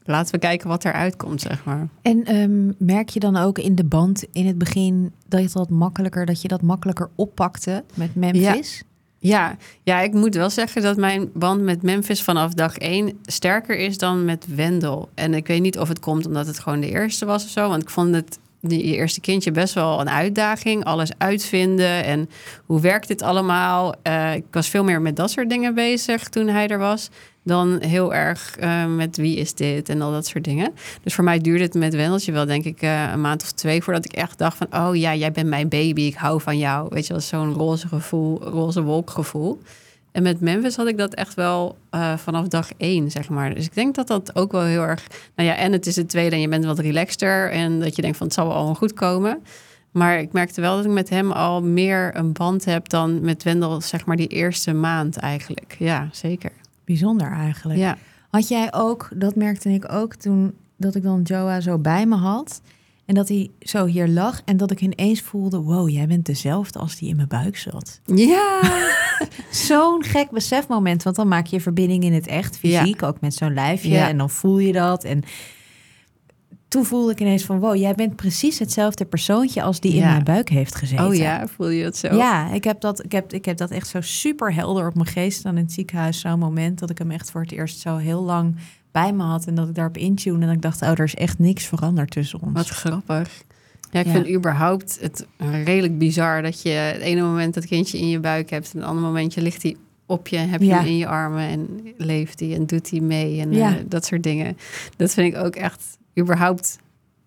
Laten 0.03 0.31
we 0.31 0.39
kijken 0.39 0.67
wat 0.67 0.85
eruit 0.85 1.15
komt, 1.15 1.41
zeg 1.41 1.63
maar. 1.63 1.87
En 2.01 2.25
ehm, 2.25 2.71
merk 2.77 3.09
je 3.09 3.19
dan 3.19 3.37
ook 3.37 3.57
in 3.57 3.75
de 3.75 3.83
band 3.83 4.25
in 4.31 4.47
het 4.47 4.57
begin 4.57 5.11
dat 5.27 5.41
je 5.41 5.49
dat 5.53 5.69
makkelijker, 5.69 6.25
dat 6.25 6.41
je 6.41 6.47
dat 6.47 6.61
makkelijker 6.61 7.09
oppakte 7.15 7.83
met 7.93 8.15
Memphis? 8.15 8.77
Ja, 8.77 8.88
ja, 9.19 9.99
ik 10.01 10.13
moet 10.13 10.35
wel 10.35 10.49
zeggen 10.49 10.81
dat 10.81 10.97
mijn 10.97 11.29
band 11.33 11.61
met 11.61 11.81
Memphis 11.81 12.23
vanaf 12.23 12.53
dag 12.53 12.77
één 12.77 13.19
sterker 13.23 13.77
is 13.77 13.97
dan 13.97 14.25
met 14.25 14.45
Wendel. 14.55 15.09
En 15.13 15.33
ik 15.33 15.47
weet 15.47 15.61
niet 15.61 15.79
of 15.79 15.87
het 15.87 15.99
komt 15.99 16.25
omdat 16.25 16.47
het 16.47 16.59
gewoon 16.59 16.79
de 16.79 16.89
eerste 16.89 17.25
was 17.25 17.43
of 17.43 17.49
zo. 17.49 17.69
Want 17.69 17.81
ik 17.81 17.89
vond 17.89 18.15
het 18.15 18.39
je 18.61 18.81
eerste 18.81 19.21
kindje 19.21 19.51
best 19.51 19.73
wel 19.73 19.99
een 19.99 20.09
uitdaging. 20.09 20.83
Alles 20.83 21.11
uitvinden 21.17 22.03
en 22.03 22.29
hoe 22.65 22.81
werkt 22.81 23.07
dit 23.07 23.21
allemaal. 23.21 23.93
Eh, 24.01 24.33
ik 24.33 24.45
was 24.51 24.67
veel 24.67 24.83
meer 24.83 25.01
met 25.01 25.15
dat 25.15 25.31
soort 25.31 25.49
dingen 25.49 25.73
bezig 25.73 26.29
toen 26.29 26.47
hij 26.47 26.67
er 26.67 26.79
was. 26.79 27.09
Dan 27.49 27.81
heel 27.81 28.13
erg 28.13 28.57
eh, 28.57 28.85
met 28.85 29.17
wie 29.17 29.37
is 29.37 29.53
dit 29.53 29.89
en 29.89 30.01
al 30.01 30.11
dat 30.11 30.25
soort 30.27 30.43
dingen. 30.43 30.73
Dus 31.03 31.13
voor 31.13 31.23
mij 31.23 31.39
duurde 31.39 31.63
het 31.63 31.73
met 31.73 31.95
Wendeltje 31.95 32.31
wel 32.31 32.45
denk 32.45 32.65
ik 32.65 32.81
eh, 32.81 33.11
een 33.11 33.21
maand 33.21 33.41
of 33.41 33.51
twee... 33.51 33.83
voordat 33.83 34.05
ik 34.05 34.11
echt 34.11 34.37
dacht 34.37 34.57
van... 34.57 34.67
oh 34.87 34.95
ja, 34.95 35.15
jij 35.15 35.31
bent 35.31 35.47
mijn 35.47 35.69
baby, 35.69 36.01
ik 36.01 36.15
hou 36.15 36.41
van 36.41 36.57
jou. 36.57 36.87
Weet 36.89 37.07
je 37.07 37.13
wel, 37.13 37.21
zo'n 37.21 37.53
roze 37.53 37.87
gevoel, 37.87 38.43
roze 38.43 38.81
wolkgevoel. 38.83 39.61
En 40.11 40.23
met 40.23 40.39
Memphis 40.39 40.75
had 40.75 40.87
ik 40.87 40.97
dat 40.97 41.13
echt 41.13 41.33
wel 41.33 41.77
eh, 41.89 42.17
vanaf 42.17 42.47
dag 42.47 42.69
één, 42.77 43.11
zeg 43.11 43.29
maar. 43.29 43.53
Dus 43.53 43.65
ik 43.65 43.75
denk 43.75 43.95
dat 43.95 44.07
dat 44.07 44.35
ook 44.35 44.51
wel 44.51 44.63
heel 44.63 44.83
erg... 44.83 45.07
Nou 45.35 45.49
ja, 45.49 45.55
en 45.55 45.71
het 45.71 45.85
is 45.85 45.95
het 45.95 46.09
tweede 46.09 46.35
en 46.35 46.41
je 46.41 46.47
bent 46.47 46.65
wat 46.65 46.79
relaxter... 46.79 47.51
en 47.51 47.79
dat 47.79 47.95
je 47.95 48.01
denkt 48.01 48.17
van 48.17 48.25
het 48.25 48.35
zal 48.35 48.47
wel 48.47 48.55
allemaal 48.55 48.75
goed 48.75 48.93
komen... 48.93 49.41
Maar 49.91 50.19
ik 50.19 50.31
merkte 50.31 50.61
wel 50.61 50.75
dat 50.75 50.85
ik 50.85 50.91
met 50.91 51.09
hem 51.09 51.31
al 51.31 51.63
meer 51.63 52.15
een 52.15 52.33
band 52.33 52.65
heb 52.65 52.89
dan 52.89 53.21
met 53.21 53.43
Wendel, 53.43 53.81
zeg 53.81 54.05
maar, 54.05 54.15
die 54.15 54.27
eerste 54.27 54.73
maand 54.73 55.17
eigenlijk. 55.17 55.75
Ja, 55.79 56.09
zeker. 56.11 56.51
Bijzonder 56.89 57.31
eigenlijk. 57.31 57.79
Ja. 57.79 57.97
Had 58.29 58.47
jij 58.47 58.73
ook, 58.73 59.09
dat 59.15 59.35
merkte 59.35 59.69
ik 59.69 59.91
ook 59.91 60.15
toen 60.15 60.53
dat 60.77 60.95
ik 60.95 61.03
dan 61.03 61.21
Joa 61.21 61.59
zo 61.59 61.77
bij 61.77 62.05
me 62.05 62.15
had. 62.15 62.61
En 63.05 63.15
dat 63.15 63.27
hij 63.27 63.49
zo 63.59 63.85
hier 63.85 64.07
lag. 64.07 64.41
En 64.45 64.57
dat 64.57 64.71
ik 64.71 64.81
ineens 64.81 65.21
voelde, 65.21 65.57
wow, 65.57 65.89
jij 65.89 66.07
bent 66.07 66.25
dezelfde 66.25 66.79
als 66.79 66.95
die 66.95 67.09
in 67.09 67.15
mijn 67.15 67.27
buik 67.27 67.57
zat. 67.57 67.99
Ja. 68.05 68.61
Zo'n 69.67 70.03
gek 70.03 70.29
besefmoment. 70.31 71.03
Want 71.03 71.15
dan 71.15 71.27
maak 71.27 71.45
je 71.45 71.61
verbinding 71.61 72.03
in 72.03 72.13
het 72.13 72.27
echt, 72.27 72.57
fysiek. 72.57 73.03
Ook 73.03 73.21
met 73.21 73.33
zo'n 73.33 73.53
lijfje. 73.53 73.89
Ja. 73.89 74.07
En 74.07 74.17
dan 74.17 74.29
voel 74.29 74.59
je 74.59 74.71
dat. 74.71 75.03
En 75.03 75.23
toen 76.69 76.85
voelde 76.85 77.11
ik 77.11 77.19
ineens 77.19 77.43
van, 77.43 77.59
wow, 77.59 77.75
jij 77.75 77.93
bent 77.93 78.15
precies 78.15 78.59
hetzelfde 78.59 79.05
persoontje 79.05 79.61
als 79.61 79.79
die 79.79 79.91
in 79.93 79.99
Ja. 79.99 80.11
mijn 80.11 80.23
buik 80.23 80.49
heeft 80.49 80.75
gezeten. 80.75 81.05
Oh 81.05 81.15
ja, 81.15 81.47
voel 81.47 81.69
je 81.69 81.83
dat 81.83 81.97
zo? 81.97 82.15
Ja, 82.15 82.51
ik 82.53 82.63
heb, 82.63 82.81
dat, 82.81 83.03
ik, 83.03 83.11
heb, 83.11 83.33
ik 83.33 83.45
heb 83.45 83.57
dat 83.57 83.71
echt 83.71 83.87
zo 83.87 84.01
super 84.01 84.53
helder 84.53 84.87
op 84.87 84.93
mijn 84.95 85.07
geest 85.07 85.43
dan 85.43 85.57
in 85.57 85.63
het 85.63 85.71
ziekenhuis. 85.73 86.19
Zo'n 86.19 86.39
moment 86.39 86.79
dat 86.79 86.89
ik 86.89 86.97
hem 86.97 87.11
echt 87.11 87.31
voor 87.31 87.41
het 87.41 87.51
eerst 87.51 87.79
zo 87.79 87.97
heel 87.97 88.21
lang 88.23 88.55
bij 88.91 89.13
me 89.13 89.23
had. 89.23 89.45
En 89.45 89.55
dat 89.55 89.67
ik 89.69 89.75
daarop 89.75 89.97
intune 89.97 90.39
en 90.39 90.45
dat 90.45 90.55
ik 90.55 90.61
dacht, 90.61 90.81
oh, 90.81 90.87
er 90.89 91.03
is 91.03 91.15
echt 91.15 91.39
niks 91.39 91.65
veranderd 91.65 92.11
tussen 92.11 92.41
ons. 92.41 92.53
Wat 92.53 92.67
grappig. 92.69 93.43
Ja, 93.91 93.99
ik 93.99 94.05
Ja. 94.05 94.11
vind 94.11 94.29
überhaupt 94.29 94.97
het 95.01 95.27
redelijk 95.63 95.97
bizar 95.97 96.41
dat 96.41 96.61
je 96.61 96.69
het 96.69 97.01
ene 97.01 97.21
moment 97.21 97.53
dat 97.53 97.65
kindje 97.65 97.97
in 97.97 98.09
je 98.09 98.19
buik 98.19 98.49
hebt... 98.49 98.71
en 98.73 98.79
het 98.79 98.87
andere 98.87 99.05
momentje 99.07 99.41
ligt 99.41 99.63
hij 99.63 99.75
op 100.05 100.27
je, 100.27 100.37
heb 100.37 100.59
je 100.59 100.65
Ja. 100.65 100.77
hem 100.77 100.85
in 100.87 100.97
je 100.97 101.07
armen 101.07 101.47
en 101.47 101.67
leeft 101.97 102.39
hij 102.39 102.53
en 102.55 102.65
doet 102.65 102.89
hij 102.89 102.99
mee 102.99 103.39
en 103.41 103.51
Ja. 103.53 103.69
eh, 103.77 103.83
dat 103.87 104.05
soort 104.05 104.23
dingen. 104.23 104.57
Dat 104.97 105.13
vind 105.13 105.33
ik 105.35 105.39
ook 105.41 105.55
echt 105.55 105.97
überhaupt 106.19 106.79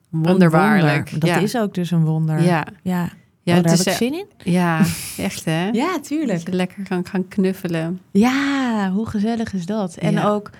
wonderbaarlijk. 0.09 1.11
wonder. 1.11 1.29
Dat 1.29 1.29
ja. 1.39 1.45
is 1.45 1.57
ook 1.57 1.75
dus 1.75 1.91
een 1.91 2.05
wonder. 2.05 2.43
Ja, 2.43 2.67
ja. 2.83 3.09
ja 3.43 3.53
Oh, 3.53 3.55
het 3.55 3.65
daar 3.65 3.73
is 3.73 3.79
heb 3.85 3.87
ik 3.95 4.01
eh, 4.01 4.09
zin 4.09 4.13
in. 4.15 4.53
Ja, 4.53 4.85
echt 5.27 5.45
hè? 5.45 5.69
Ja, 5.69 5.93
Dat 5.93 6.05
tuurlijk. 6.05 6.47
je 6.49 6.53
lekker 6.53 6.83
kan 6.89 7.07
gaan 7.07 7.29
knuffelen. 7.29 8.01
Ja, 8.11 8.91
hoe 8.91 9.07
gezellig 9.07 9.53
is 9.53 9.67
dat? 9.67 9.97
En 9.97 10.13
Ja. 10.13 10.29
ook 10.29 10.51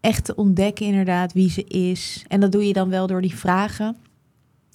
echt 0.00 0.24
te 0.24 0.34
ontdekken 0.34 0.86
inderdaad 0.86 1.32
wie 1.32 1.50
ze 1.50 1.64
is. 1.64 2.24
En 2.28 2.40
dat 2.40 2.52
doe 2.52 2.66
je 2.66 2.72
dan 2.72 2.88
wel 2.88 3.06
door 3.06 3.20
die 3.22 3.34
vragen. 3.36 3.96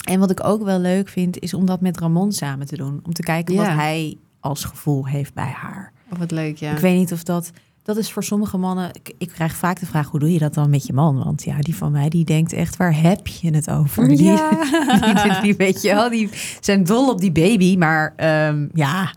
En 0.07 0.19
wat 0.19 0.31
ik 0.31 0.43
ook 0.43 0.63
wel 0.63 0.79
leuk 0.79 1.09
vind, 1.09 1.39
is 1.39 1.53
om 1.53 1.65
dat 1.65 1.81
met 1.81 1.99
Ramon 1.99 2.31
samen 2.31 2.67
te 2.67 2.77
doen. 2.77 2.99
Om 3.03 3.13
te 3.13 3.21
kijken 3.23 3.53
Ja. 3.55 3.61
wat 3.61 3.75
hij 3.75 4.17
als 4.39 4.63
gevoel 4.63 5.07
heeft 5.07 5.33
bij 5.33 5.53
haar. 5.55 5.91
Oh, 6.13 6.19
wat 6.19 6.31
leuk, 6.31 6.57
ja. 6.57 6.71
Ik 6.71 6.77
weet 6.77 6.97
niet 6.97 7.11
of 7.13 7.23
dat... 7.23 7.51
Dat 7.85 7.97
is 7.97 8.11
voor 8.11 8.23
sommige 8.23 8.57
mannen... 8.57 8.89
Ik, 8.93 9.13
ik 9.17 9.27
krijg 9.27 9.55
vaak 9.55 9.79
de 9.79 9.85
vraag, 9.85 10.09
hoe 10.09 10.19
doe 10.19 10.33
je 10.33 10.39
dat 10.39 10.53
dan 10.53 10.69
met 10.69 10.85
je 10.85 10.93
man? 10.93 11.23
Want 11.23 11.43
ja, 11.43 11.59
die 11.59 11.75
van 11.75 11.91
mij, 11.91 12.09
die 12.09 12.25
denkt 12.25 12.53
echt, 12.53 12.77
waar 12.77 13.01
heb 13.01 13.27
je 13.27 13.55
het 13.55 13.69
over? 13.69 14.07
Die, 14.07 14.23
Ja. 14.23 14.49
die, 15.23 15.41
die, 15.41 15.55
weet 15.55 15.81
je 15.81 15.93
wel, 15.93 16.09
die 16.09 16.29
zijn 16.59 16.83
dol 16.83 17.09
op 17.09 17.19
die 17.19 17.31
baby. 17.31 17.77
Maar 17.77 18.13
ehm, 18.15 18.67
ja, 18.73 19.13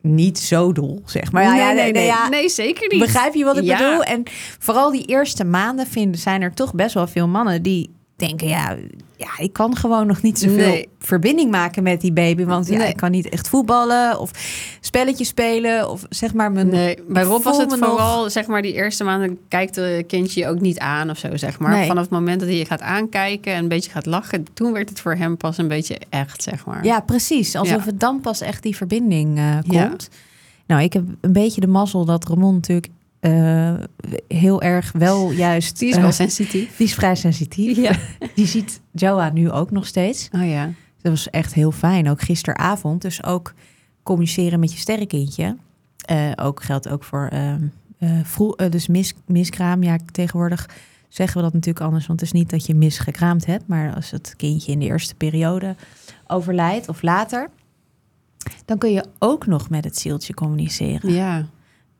niet 0.00 0.38
zo 0.38 0.72
dol, 0.72 1.02
zeg 1.04 1.32
maar. 1.32 1.42
Ja, 1.42 1.50
nee, 1.50 1.60
ja, 1.60 1.72
nee, 1.72 1.92
nee, 1.92 2.06
ja, 2.06 2.28
nee, 2.28 2.48
zeker 2.48 2.88
niet. 2.88 3.00
Begrijp 3.00 3.34
je 3.34 3.44
wat 3.44 3.56
ik 3.56 3.66
bedoel? 3.66 4.02
En 4.02 4.22
vooral 4.58 4.90
die 4.90 5.04
eerste 5.04 5.44
maanden 5.44 5.86
vinden, 5.86 6.20
zijn 6.20 6.42
er 6.42 6.54
toch 6.54 6.74
best 6.74 6.94
wel 6.94 7.06
veel 7.06 7.28
mannen 7.28 7.62
die 7.62 7.95
denken... 8.16 8.48
ja, 8.48 8.76
ja 9.16 9.28
ik 9.38 9.52
kan 9.52 9.76
gewoon 9.76 10.06
nog 10.06 10.22
niet 10.22 10.38
zoveel 10.38 10.56
Nee. 10.68 10.88
verbinding 10.98 11.50
maken 11.50 11.82
met 11.82 12.00
die 12.00 12.12
baby. 12.12 12.44
Want 12.44 12.68
ja, 12.68 12.78
Nee. 12.78 12.88
ik 12.88 12.96
kan 12.96 13.10
niet 13.10 13.28
echt 13.28 13.48
voetballen 13.48 14.18
of 14.20 14.30
spelletjes 14.80 15.28
spelen... 15.28 15.90
of 15.90 16.04
zeg 16.08 16.34
maar 16.34 16.52
mijn... 16.52 16.68
Nee, 16.68 16.98
bij 17.08 17.22
Rob 17.22 17.42
was 17.42 17.58
het 17.58 17.68
nog- 17.68 17.78
vooral, 17.78 18.30
zeg 18.30 18.46
maar, 18.46 18.62
die 18.62 18.72
eerste 18.72 19.04
maanden 19.04 19.38
kijkt 19.48 19.74
de 19.74 20.04
kindje 20.06 20.40
je 20.40 20.48
ook 20.48 20.60
niet 20.60 20.78
aan 20.78 21.10
of 21.10 21.18
zo, 21.18 21.36
zeg 21.36 21.58
maar. 21.58 21.70
Nee. 21.70 21.86
Vanaf 21.86 22.02
het 22.02 22.10
moment 22.12 22.40
dat 22.40 22.48
hij 22.48 22.58
je 22.58 22.64
gaat 22.64 22.80
aankijken 22.82 23.52
en 23.52 23.62
een 23.62 23.68
beetje 23.68 23.90
gaat 23.90 24.06
lachen, 24.06 24.44
toen 24.54 24.72
werd 24.72 24.88
het 24.88 25.00
voor 25.00 25.14
hem 25.14 25.36
pas 25.36 25.58
een 25.58 25.68
beetje 25.68 25.98
echt, 26.08 26.42
zeg 26.42 26.66
maar. 26.66 26.84
Ja, 26.84 27.00
precies. 27.00 27.54
Alsof 27.56 27.76
Ja. 27.78 27.84
het 27.90 28.00
dan 28.00 28.20
pas 28.20 28.40
echt 28.40 28.62
die 28.62 28.76
verbinding 28.76 29.38
eh, 29.38 29.58
Ja. 29.62 29.86
komt. 29.86 30.08
Nou, 30.66 30.82
ik 30.82 30.92
heb 30.92 31.04
een 31.20 31.32
beetje 31.32 31.60
de 31.60 31.66
mazzel 31.66 32.04
dat 32.04 32.28
Ramon 32.28 32.54
natuurlijk 32.54 32.88
eh, 33.26 33.74
heel 34.28 34.62
erg 34.62 34.92
wel 34.92 35.30
juist... 35.30 35.78
Die 35.78 35.88
is 35.88 35.94
eh, 35.94 36.02
wel 36.02 36.12
sensitief. 36.12 36.76
die 36.76 36.86
is 36.86 36.94
vrij 36.94 37.14
sensitief. 37.14 37.76
Ja. 37.76 37.96
Die 38.34 38.46
ziet 38.46 38.80
Joa 38.92 39.30
nu 39.30 39.50
ook 39.50 39.70
nog 39.70 39.86
steeds. 39.86 40.28
Oh 40.32 40.48
ja. 40.48 40.70
Dat 41.02 41.12
was 41.12 41.30
echt 41.30 41.54
heel 41.54 41.72
fijn. 41.72 42.10
Ook 42.10 42.20
gisteravond. 42.20 43.02
Dus 43.02 43.24
ook 43.24 43.54
communiceren 44.02 44.60
met 44.60 44.72
je 44.72 44.78
sterrenkindje. 44.78 45.56
Eh, 45.96 46.30
ook 46.36 46.62
geldt 46.62 46.88
ook 46.88 47.04
voor 47.04 47.28
ehm 47.32 47.62
eh, 47.98 48.10
vroeg, 48.22 48.56
eh, 48.56 48.70
dus 48.70 48.86
mis, 48.86 49.14
miskraam. 49.26 49.82
Ja, 49.82 49.98
tegenwoordig 50.12 50.68
zeggen 51.08 51.36
we 51.36 51.42
dat 51.42 51.52
natuurlijk 51.52 51.84
anders. 51.84 52.06
Want 52.06 52.20
het 52.20 52.28
is 52.28 52.34
niet 52.34 52.50
dat 52.50 52.66
je 52.66 52.74
misgekraamd 52.74 53.46
hebt. 53.46 53.66
Maar 53.66 53.94
als 53.94 54.10
het 54.10 54.34
kindje 54.36 54.72
in 54.72 54.78
de 54.78 54.84
eerste 54.84 55.14
periode 55.14 55.76
overlijdt 56.26 56.88
of 56.88 57.02
later. 57.02 57.50
Dan 58.64 58.78
kun 58.78 58.92
je 58.92 59.04
ook 59.18 59.46
nog 59.46 59.70
met 59.70 59.84
het 59.84 59.98
zieltje 59.98 60.34
communiceren. 60.34 61.12
Ja. 61.12 61.46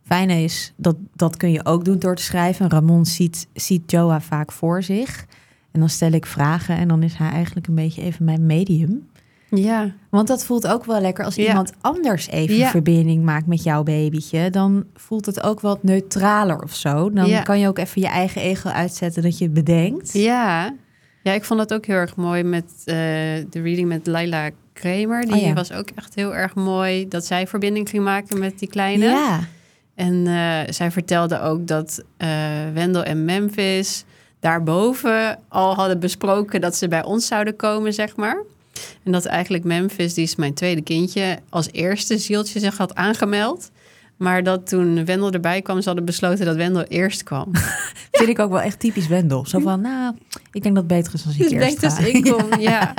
Fijne 0.07 0.43
is, 0.43 0.73
dat, 0.77 0.97
dat 1.15 1.37
kun 1.37 1.53
je 1.53 1.65
ook 1.65 1.85
doen 1.85 1.99
door 1.99 2.17
te 2.17 2.23
schrijven. 2.23 2.71
Ramon 2.71 3.07
ziet, 3.07 3.47
ziet 3.55 3.91
Joa 3.91 4.21
vaak 4.21 4.53
voor 4.53 4.83
zich. 4.83 5.27
En 5.73 5.81
dan 5.81 5.89
stel 5.89 6.11
ik 6.13 6.27
vragen 6.27 6.77
en 6.77 6.89
dan 6.89 7.03
is 7.03 7.15
hij 7.15 7.31
eigenlijk 7.31 7.67
een 7.67 7.75
beetje 7.75 8.03
even 8.03 8.25
mijn 8.25 8.47
medium. 8.47 9.09
Ja. 9.51 9.93
Want 10.11 10.29
dat 10.29 10.45
voelt 10.45 10.67
ook 10.67 10.85
wel 10.85 11.01
lekker 11.01 11.25
als 11.25 11.35
Ja. 11.35 11.47
iemand 11.49 11.73
anders 11.81 12.29
even 12.29 12.57
Ja. 12.57 12.69
verbinding 12.71 13.25
maakt 13.25 13.47
met 13.47 13.63
jouw 13.63 13.83
babytje. 13.83 14.51
Dan 14.51 14.85
voelt 14.95 15.27
het 15.27 15.43
ook 15.43 15.61
wat 15.61 15.83
neutraler 15.83 16.63
of 16.63 16.75
zo. 16.75 17.11
Dan 17.13 17.27
Ja. 17.29 17.43
kan 17.43 17.59
je 17.61 17.69
ook 17.69 17.79
even 17.79 18.01
je 18.01 18.09
eigen 18.09 18.43
ego 18.43 18.69
uitzetten 18.69 19.23
dat 19.23 19.39
je 19.39 19.45
het 19.45 19.55
bedenkt. 19.55 20.13
Ja. 20.13 20.75
Ja, 21.23 21.33
ik 21.33 21.45
vond 21.45 21.59
dat 21.61 21.75
ook 21.75 21.87
heel 21.87 21.97
erg 21.97 22.17
mooi 22.17 22.43
met 22.43 22.65
eh, 22.85 22.95
de 23.51 23.61
reading 23.63 23.89
met 23.89 24.07
Laila 24.07 24.51
Kramer. 24.73 25.27
Die 25.27 25.45
Oh 25.45 25.55
was 25.55 25.73
ook 25.73 25.89
echt 25.95 26.15
heel 26.15 26.35
erg 26.35 26.55
mooi 26.55 27.09
dat 27.09 27.27
zij 27.27 27.47
verbinding 27.47 27.89
ging 27.89 28.05
maken 28.05 28.39
met 28.39 28.59
die 28.59 28.69
kleine. 28.69 29.05
Ja. 29.05 29.41
En 29.97 30.27
eh, 30.27 30.73
zij 30.73 30.91
vertelde 30.91 31.41
ook 31.41 31.67
dat 31.67 32.03
eh 32.17 32.29
Wendel 32.75 33.03
en 33.03 33.25
Memphis 33.25 34.05
daarboven 34.41 35.39
al 35.49 35.75
hadden 35.75 36.01
besproken 36.01 36.61
dat 36.61 36.77
ze 36.77 36.89
bij 36.89 37.05
ons 37.05 37.27
zouden 37.27 37.57
komen, 37.57 37.93
zeg 37.93 38.17
maar. 38.17 38.43
En 39.03 39.13
dat 39.13 39.25
eigenlijk 39.25 39.65
Memphis, 39.65 40.15
die 40.15 40.25
is 40.25 40.37
mijn 40.37 40.55
tweede 40.55 40.83
kindje, 40.83 41.39
als 41.49 41.69
eerste 41.73 42.19
zieltje 42.19 42.61
zich 42.61 42.77
had 42.77 42.95
aangemeld. 42.95 43.71
Maar 44.17 44.43
dat 44.43 44.67
toen 44.69 45.05
Wendel 45.05 45.33
erbij 45.33 45.63
kwam, 45.63 45.81
ze 45.81 45.87
hadden 45.87 46.05
besloten 46.05 46.45
dat 46.45 46.57
Wendel 46.57 46.83
eerst 46.83 47.23
kwam. 47.23 47.51
Vind 48.13 48.29
ik 48.29 48.39
ook 48.39 48.51
wel 48.51 48.61
echt 48.61 48.79
typisch 48.81 49.07
Wendel. 49.07 49.47
Zo 49.47 49.59
van, 49.59 49.81
nou, 49.81 50.15
ik 50.53 50.63
denk 50.63 50.75
dat 50.75 50.85
het 50.85 50.93
beter 50.93 51.15
is 51.15 51.27
als 51.27 51.35
ik 51.35 51.43
Dus 51.43 51.51
eerst 51.51 51.81
denk 51.81 51.97
dus 51.99 52.07
ik 52.15 52.33
kom, 52.33 52.61
ja. 52.71 52.95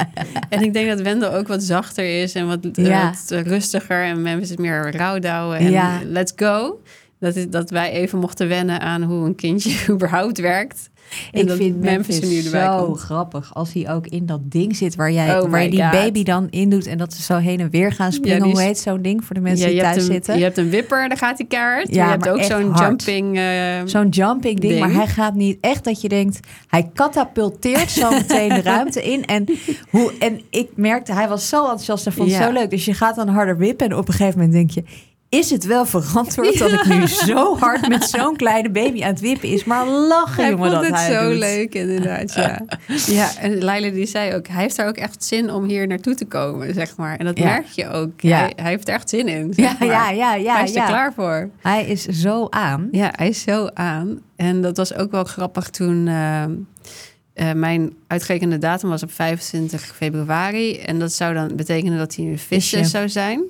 En 0.50 0.62
ik 0.62 0.74
denk 0.74 0.88
dat 0.90 1.02
Wendel 1.02 1.34
ook 1.34 1.48
wat 1.48 1.64
zachter 1.64 2.22
is 2.22 2.36
en 2.36 2.48
wat, 2.48 2.66
eh, 2.74 2.86
Ja. 2.86 3.14
wat 3.30 3.42
rustiger. 3.46 4.04
En 4.04 4.26
is 4.42 4.56
meer 4.56 4.96
rouwdouwen 4.98 5.58
en 5.58 5.72
Ja. 5.72 6.00
let's 6.04 6.34
go. 6.36 6.80
Dat, 7.20 7.36
is, 7.36 7.50
dat 7.50 7.70
wij 7.70 7.92
even 7.92 8.20
mochten 8.20 8.48
wennen 8.48 8.80
aan 8.80 9.04
hoe 9.04 9.26
een 9.26 9.36
kindje 9.36 9.76
überhaupt 9.94 10.40
werkt. 10.40 10.90
Ik 11.32 11.52
vind 11.52 11.80
Memphis 11.82 12.20
nu 12.20 12.42
zo 12.42 12.86
komt. 12.86 13.00
grappig 13.00 13.54
als 13.56 13.74
hij 13.74 13.92
ook 13.94 14.08
in 14.08 14.26
dat 14.26 14.40
ding 14.44 14.76
zit 14.76 14.96
waar, 14.96 15.12
jij, 15.12 15.40
Oh 15.40 15.50
waar 15.50 15.64
je 15.64 15.70
die 15.70 15.82
God. 15.82 15.92
baby 15.92 16.24
dan 16.24 16.48
in 16.50 16.70
doet 16.70 16.88
en 16.88 16.98
dat 16.98 17.14
ze 17.14 17.22
zo 17.24 17.38
heen 17.38 17.60
en 17.60 17.70
weer 17.70 17.92
gaan 17.92 18.12
springen. 18.12 18.46
is- 18.46 18.52
Hoe 18.52 18.62
heet 18.62 18.78
zo'n 18.78 19.02
ding 19.02 19.24
voor 19.26 19.36
de 19.36 19.42
mensen 19.42 19.66
Ja, 19.68 19.72
die 19.74 19.82
thuis 19.82 19.96
een, 19.96 20.02
zitten? 20.14 20.38
je 20.38 20.44
hebt 20.44 20.58
een 20.58 20.70
wipper, 20.70 21.08
daar 21.08 21.18
gaat 21.18 21.38
hij 21.38 21.48
keihard. 21.48 21.96
Ja, 21.96 22.04
je 22.04 22.10
hebt 22.10 22.30
ook 22.30 22.42
zo'n 22.44 22.74
jumping... 22.76 23.38
eh, 23.38 23.44
Zo'n 23.86 24.10
jumping 24.10 24.60
ding, 24.60 24.72
ding. 24.74 24.80
maar 24.80 24.94
hij 24.94 25.08
gaat 25.08 25.34
niet 25.36 25.58
echt 25.62 25.84
dat 25.84 26.02
je 26.02 26.10
denkt, 26.10 26.40
hij 26.68 26.90
katapulteert 26.94 27.92
zo 27.92 28.10
meteen 28.12 28.50
de 28.50 28.62
ruimte 28.62 29.02
in. 29.04 29.26
En, 29.26 29.46
hoe, 29.90 30.12
en 30.20 30.42
ik 30.50 30.68
merkte, 30.76 31.14
hij 31.14 31.28
was 31.28 31.50
zo 31.50 31.62
enthousiast 31.62 32.06
en 32.06 32.14
vond 32.14 32.32
het 32.32 32.44
zo 32.44 32.52
leuk. 32.52 32.70
Dus 32.70 32.86
je 32.86 32.94
gaat 32.94 33.16
dan 33.16 33.28
harder 33.28 33.58
wippen 33.58 33.90
en 33.90 33.96
op 33.98 34.08
een 34.08 34.14
gegeven 34.14 34.40
moment 34.40 34.54
denk 34.56 34.72
je, 34.72 34.84
is 35.30 35.50
het 35.50 35.66
wel 35.66 35.86
verantwoord 35.86 36.58
dat 36.60 36.72
ik 36.72 36.86
nu 36.86 37.08
zo 37.28 37.58
hard 37.58 37.88
met 37.88 38.04
zo'n 38.04 38.36
kleine 38.36 38.70
baby 38.70 39.04
aan 39.04 39.10
het 39.10 39.20
wippen 39.20 39.50
is? 39.50 39.64
Maar 39.64 39.88
lachen, 39.88 40.44
hij 40.44 40.52
jongen, 40.52 40.72
vond 40.72 40.82
dat 40.84 40.86
het 40.92 40.96
hij 41.08 41.14
zo 41.14 41.30
doet. 41.30 41.40
leuk, 41.40 41.74
inderdaad. 41.74 42.34
Ja. 42.34 42.62
ja, 43.20 43.38
en 43.40 43.58
Leila 43.64 43.90
die 43.90 44.06
zei 44.06 44.34
ook, 44.36 44.48
hij 44.48 44.62
heeft 44.62 44.76
daar 44.76 44.88
ook 44.88 44.98
echt 44.98 45.24
zin 45.24 45.52
om 45.52 45.64
hier 45.64 45.88
naartoe 45.88 46.16
te 46.16 46.26
komen, 46.26 46.74
zeg 46.74 46.96
maar. 46.98 47.18
En 47.18 47.26
dat 47.26 47.38
Ja. 47.38 47.46
merk 47.46 47.66
je 47.68 47.90
ook. 47.90 48.22
Ja. 48.22 48.38
Hij, 48.38 48.54
hij 48.56 48.70
heeft 48.70 48.88
er 48.88 48.94
echt 48.94 49.10
zin 49.10 49.28
in, 49.28 49.54
Ja, 49.56 49.76
maar. 49.80 49.88
ja, 49.88 50.10
ja, 50.10 50.36
ja. 50.36 50.54
hij 50.56 50.64
is 50.64 50.76
er 50.76 50.84
klaar 50.86 51.14
voor. 51.14 51.50
Hij 51.62 51.86
is 51.86 52.04
zo 52.06 52.48
aan. 52.50 52.88
Ja, 52.92 53.12
hij 53.16 53.28
is 53.28 53.42
zo 53.42 53.70
aan. 53.74 54.22
En 54.36 54.62
dat 54.62 54.78
was 54.78 54.94
ook 54.94 55.12
wel 55.12 55.24
grappig 55.24 55.70
toen 55.70 56.08
eh, 56.08 56.44
eh, 56.44 57.56
mijn 57.56 57.94
uitgerekende 58.08 58.58
datum 58.58 58.90
was 58.90 59.04
op 59.04 59.12
25 59.12 59.82
februari. 59.96 60.78
En 60.78 61.00
dat 61.00 61.14
zou 61.14 61.34
dan 61.34 61.56
betekenen 61.56 61.98
dat 61.98 62.16
hij 62.16 62.26
een 62.26 62.40
Visje. 62.40 62.84
zou 62.86 63.10
zijn. 63.10 63.44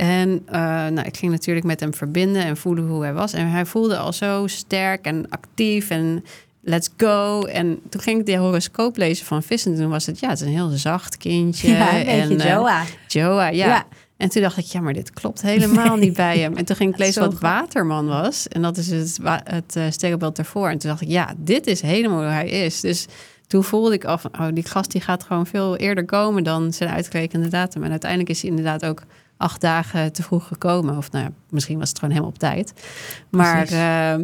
En 0.00 0.42
eh, 0.46 0.60
nou, 0.86 1.00
ik 1.00 1.16
ging 1.16 1.32
natuurlijk 1.32 1.66
met 1.66 1.80
hem 1.80 1.94
verbinden 1.94 2.44
en 2.44 2.56
voelen 2.56 2.86
hoe 2.86 3.02
hij 3.02 3.12
was. 3.12 3.32
En 3.32 3.50
hij 3.50 3.66
voelde 3.66 3.96
al 3.96 4.12
zo 4.12 4.46
sterk 4.46 5.04
en 5.04 5.28
actief 5.28 5.90
en 5.90 6.24
let's 6.60 6.88
go. 6.96 7.42
En 7.42 7.80
toen 7.88 8.00
ging 8.00 8.20
ik 8.20 8.26
de 8.26 8.36
horoscoop 8.36 8.96
lezen 8.96 9.26
van 9.26 9.42
vis. 9.42 9.66
En 9.66 9.76
toen 9.76 9.90
was 9.90 10.06
het, 10.06 10.20
ja, 10.20 10.28
het 10.28 10.40
is 10.40 10.46
een 10.46 10.52
heel 10.52 10.68
zacht 10.68 11.16
kindje. 11.16 11.68
Ja, 11.80 11.98
een 11.98 12.04
beetje 12.04 12.34
en, 12.34 12.40
eh, 12.40 12.50
Joa. 12.50 12.84
Joa, 13.06 13.48
ja. 13.48 13.66
Ja. 13.66 13.86
En 14.16 14.28
toen 14.28 14.42
dacht 14.42 14.56
ik, 14.56 14.64
ja, 14.64 14.80
maar 14.80 14.92
dit 14.92 15.12
klopt 15.12 15.42
helemaal 15.42 15.96
niet 15.96 16.14
bij 16.14 16.38
hem. 16.38 16.56
En 16.56 16.64
toen 16.64 16.76
ging 16.76 16.92
ik 16.92 16.98
lezen 17.04 17.22
wat. 17.22 17.40
Waterman 17.40 18.06
was. 18.06 18.48
En 18.48 18.62
dat 18.62 18.76
is 18.76 18.90
het, 18.90 19.18
het 19.44 19.76
eh, 19.76 19.84
sterrenbeeld 19.90 20.36
daarvoor. 20.36 20.68
En 20.68 20.78
toen 20.78 20.90
dacht 20.90 21.02
ik, 21.02 21.08
ja, 21.08 21.34
dit 21.36 21.66
is 21.66 21.80
helemaal 21.80 22.18
hoe 22.18 22.32
hij 22.32 22.48
is. 22.48 22.80
Dus 22.80 23.06
toen 23.46 23.64
voelde 23.64 23.94
ik 23.94 24.04
al 24.04 24.18
van, 24.18 24.30
oh, 24.40 24.48
die 24.52 24.64
gast 24.64 24.92
die 24.92 25.00
gaat 25.00 25.22
gewoon 25.22 25.46
veel 25.46 25.76
eerder 25.76 26.04
komen 26.04 26.44
dan 26.44 26.72
zijn 26.72 26.90
uitgerekende 26.90 27.48
datum. 27.48 27.82
En 27.82 27.90
uiteindelijk 27.90 28.30
is 28.30 28.40
hij 28.40 28.50
inderdaad 28.50 28.84
ook 28.84 29.02
acht 29.40 29.60
dagen 29.60 30.12
te 30.12 30.22
vroeg 30.22 30.46
gekomen. 30.46 30.96
Of 30.96 31.10
nou 31.10 31.28
misschien 31.50 31.78
was 31.78 31.88
het 31.88 31.98
gewoon 31.98 32.14
helemaal 32.14 32.34
op 32.34 32.38
tijd. 32.38 32.72
Maar 33.30 33.66
ehm, 33.66 34.22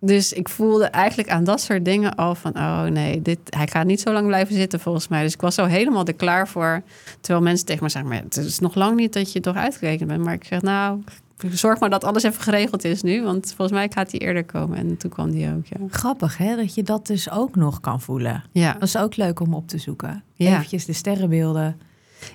dus 0.00 0.32
ik 0.32 0.48
voelde 0.48 0.84
eigenlijk 0.84 1.30
aan 1.30 1.44
dat 1.44 1.60
soort 1.60 1.84
dingen 1.84 2.14
al 2.14 2.34
van... 2.34 2.56
oh 2.56 2.82
nee, 2.82 3.22
dit, 3.22 3.38
hij 3.44 3.66
gaat 3.66 3.86
niet 3.86 4.00
zo 4.00 4.12
lang 4.12 4.26
blijven 4.26 4.54
zitten 4.54 4.80
volgens 4.80 5.08
mij. 5.08 5.22
Dus 5.22 5.32
ik 5.32 5.40
was 5.40 5.58
al 5.58 5.66
helemaal 5.66 6.04
er 6.04 6.14
klaar 6.14 6.48
voor. 6.48 6.82
Terwijl 7.20 7.44
mensen 7.44 7.66
tegen 7.66 7.82
me 7.82 7.88
zeggen... 7.88 8.10
maar 8.10 8.22
het 8.22 8.36
is 8.36 8.58
nog 8.58 8.74
lang 8.74 8.96
niet 8.96 9.12
dat 9.12 9.32
je 9.32 9.40
toch 9.40 9.56
uitgerekend 9.56 10.08
bent. 10.08 10.24
Maar 10.24 10.34
ik 10.34 10.44
zeg, 10.44 10.62
nou, 10.62 11.02
zorg 11.50 11.80
maar 11.80 11.90
dat 11.90 12.04
alles 12.04 12.22
even 12.22 12.42
geregeld 12.42 12.84
is 12.84 13.02
nu. 13.02 13.22
Want 13.22 13.46
volgens 13.46 13.78
mij 13.78 13.90
gaat 13.92 14.10
hij 14.10 14.20
eerder 14.20 14.44
komen. 14.44 14.78
En 14.78 14.96
toen 14.96 15.10
kwam 15.10 15.34
hij 15.34 15.54
ook, 15.54 15.66
ja. 15.66 15.76
Grappig, 15.90 16.36
hè? 16.36 16.56
Dat 16.56 16.74
je 16.74 16.82
dat 16.82 17.06
dus 17.06 17.30
ook 17.30 17.56
nog 17.56 17.80
kan 17.80 18.00
voelen. 18.00 18.44
Ja, 18.52 18.72
Dat 18.72 18.82
is 18.82 18.96
ook 18.96 19.16
leuk 19.16 19.40
om 19.40 19.54
op 19.54 19.68
te 19.68 19.78
zoeken. 19.78 20.22
Ja. 20.34 20.50
Eventjes 20.50 20.84
de 20.84 20.92
sterrenbeelden. 20.92 21.80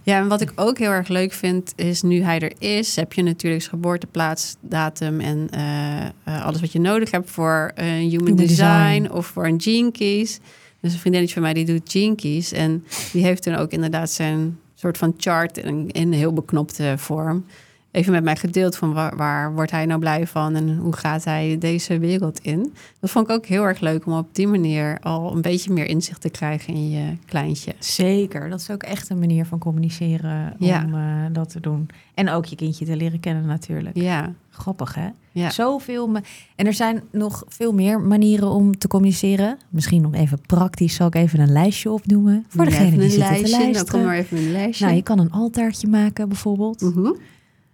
Ja 0.04 0.18
en 0.18 0.28
wat 0.28 0.42
ik 0.42 0.52
ook 0.56 0.78
heel 0.78 0.90
erg 0.90 1.08
leuk 1.08 1.34
vind... 1.34 1.74
is 1.76 2.02
nu 2.02 2.22
hij 2.22 2.40
er 2.40 2.54
is... 2.58 2.96
heb 2.96 3.14
je 3.14 3.24
natuurlijk 3.24 3.64
zijn 3.64 3.76
geboorteplaats, 3.76 4.56
datum... 4.62 5.20
en 5.20 5.48
eh, 5.50 6.06
eh, 6.06 6.46
alles 6.46 6.62
wat 6.62 6.72
je 6.72 6.80
nodig 6.80 7.12
hebt 7.12 7.30
voor 7.30 7.72
een 7.76 7.86
human, 7.86 8.10
Human 8.10 8.36
design, 8.36 9.02
design. 9.02 9.12
of 9.12 9.26
voor 9.26 9.46
een 9.46 9.62
gene 9.62 9.92
keys. 9.92 10.40
Dus 10.82 10.94
een 10.94 11.00
vriendinnetje 11.00 11.34
van 11.34 11.44
mij 11.44 11.54
die 11.54 11.66
doet 11.66 11.92
gene 11.92 12.16
keys. 12.16 12.52
En 12.52 12.86
die 13.12 13.24
heeft 13.24 13.44
toen 13.44 13.56
ook 13.56 13.72
inderdaad 13.72 14.12
zijn 14.12 14.60
soort 14.76 14.98
van 14.98 15.14
chart 15.18 15.58
in, 15.58 15.92
in 15.92 16.08
een 16.08 16.14
heel 16.14 16.34
beknopte 16.34 16.94
vorm. 16.98 17.46
Even 17.92 18.12
met 18.12 18.24
mij 18.24 18.36
gedeeld 18.36 18.76
van 18.76 18.94
waar, 18.94 19.16
waar 19.18 19.54
wordt 19.54 19.72
hij 19.72 19.86
nou 19.86 20.00
blij 20.00 20.28
van 20.28 20.56
en 20.56 20.78
hoe 20.78 20.96
gaat 20.96 21.24
hij 21.24 21.58
deze 21.60 22.00
wereld 22.00 22.40
in. 22.40 22.74
Dat 23.00 23.10
vond 23.10 23.30
ik 23.30 23.36
ook 23.36 23.46
heel 23.46 23.64
erg 23.64 23.80
leuk 23.80 24.06
om 24.06 24.14
op 24.18 24.28
die 24.36 24.48
manier 24.48 24.98
al 25.02 25.36
een 25.36 25.42
beetje 25.42 25.74
meer 25.74 25.86
inzicht 25.88 26.22
te 26.22 26.30
krijgen 26.30 26.74
in 26.74 26.90
je 26.90 27.18
kleintje. 27.26 27.74
Zeker. 27.80 28.50
Dat 28.50 28.60
is 28.60 28.70
ook 28.72 28.84
echt 28.84 29.10
een 29.10 29.20
manier 29.20 29.46
van 29.46 29.60
communiceren 29.60 30.56
om 30.60 30.66
Ja. 30.68 30.86
eh, 30.94 31.34
dat 31.34 31.50
te 31.50 31.60
doen. 31.60 31.90
En 32.14 32.30
ook 32.30 32.46
je 32.46 32.56
kindje 32.56 32.86
te 32.86 32.96
leren 32.96 33.20
kennen 33.20 33.46
natuurlijk. 33.46 33.98
Ja, 33.98 34.34
Grappig, 34.50 34.96
hè? 34.96 35.08
ja. 35.32 35.50
Zoveel. 35.50 36.08
ma- 36.08 36.22
En 36.56 36.66
er 36.66 36.74
zijn 36.74 37.02
nog 37.12 37.44
veel 37.48 37.74
meer 37.74 38.00
manieren 38.00 38.50
om 38.50 38.78
te 38.78 38.88
communiceren. 38.88 39.58
Misschien 39.70 40.02
nog 40.02 40.14
even 40.14 40.42
praktisch 40.46 40.96
zal 40.96 41.08
ik 41.08 41.16
even 41.16 41.40
een 41.40 41.52
lijstje 41.52 41.92
opnoemen. 41.92 42.46
Voor 42.48 42.66
degene 42.66 42.90
die 42.92 43.02
een 43.04 43.10
zitten 43.10 43.34
te 43.36 43.42
lijstje. 43.50 43.72
Nou, 43.72 43.86
kom 43.90 44.04
maar 44.04 44.16
even 44.16 44.38
een 44.38 44.52
lijstje. 44.52 44.86
Nou, 44.86 44.98
je 44.98 45.04
kan 45.04 45.20
een 45.20 45.32
altaartje 45.32 45.88
maken 45.88 46.28
bijvoorbeeld. 46.28 46.82
Mhm. 46.82 47.12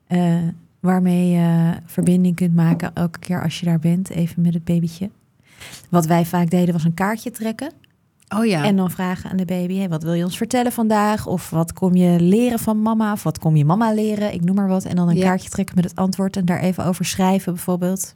Eh, 0.07 0.35
waarmee 0.79 1.29
je 1.29 1.73
verbinding 1.85 2.35
kunt 2.35 2.55
maken 2.55 2.91
elke 2.93 3.19
keer 3.19 3.43
als 3.43 3.59
je 3.59 3.65
daar 3.65 3.79
bent, 3.79 4.09
even 4.09 4.41
met 4.41 4.53
het 4.53 4.63
babytje. 4.63 5.09
Wat 5.89 6.05
wij 6.05 6.25
vaak 6.25 6.49
deden 6.49 6.73
was 6.73 6.83
een 6.83 6.93
kaartje 6.93 7.31
trekken. 7.31 7.71
Oh 8.37 8.45
ja. 8.45 8.63
En 8.63 8.75
dan 8.75 8.91
vragen 8.91 9.29
aan 9.29 9.37
de 9.37 9.45
baby, 9.45 9.77
hey, 9.77 9.89
wat 9.89 10.03
wil 10.03 10.13
je 10.13 10.23
ons 10.23 10.37
vertellen 10.37 10.71
vandaag? 10.71 11.27
Of 11.27 11.49
wat 11.49 11.73
kom 11.73 11.95
je 11.95 12.19
leren 12.19 12.59
van 12.59 12.81
mama? 12.81 13.11
Of 13.11 13.23
wat 13.23 13.39
kom 13.39 13.55
je 13.55 13.65
mama 13.65 13.93
leren? 13.93 14.33
Ik 14.33 14.43
noem 14.43 14.55
maar 14.55 14.67
wat. 14.67 14.85
En 14.85 14.95
dan 14.95 15.09
een 15.09 15.15
Ja. 15.15 15.23
kaartje 15.25 15.49
trekken 15.49 15.75
met 15.75 15.83
het 15.83 15.95
antwoord 15.95 16.37
en 16.37 16.45
daar 16.45 16.59
even 16.59 16.85
over 16.85 17.05
schrijven 17.05 17.53
bijvoorbeeld. 17.53 18.15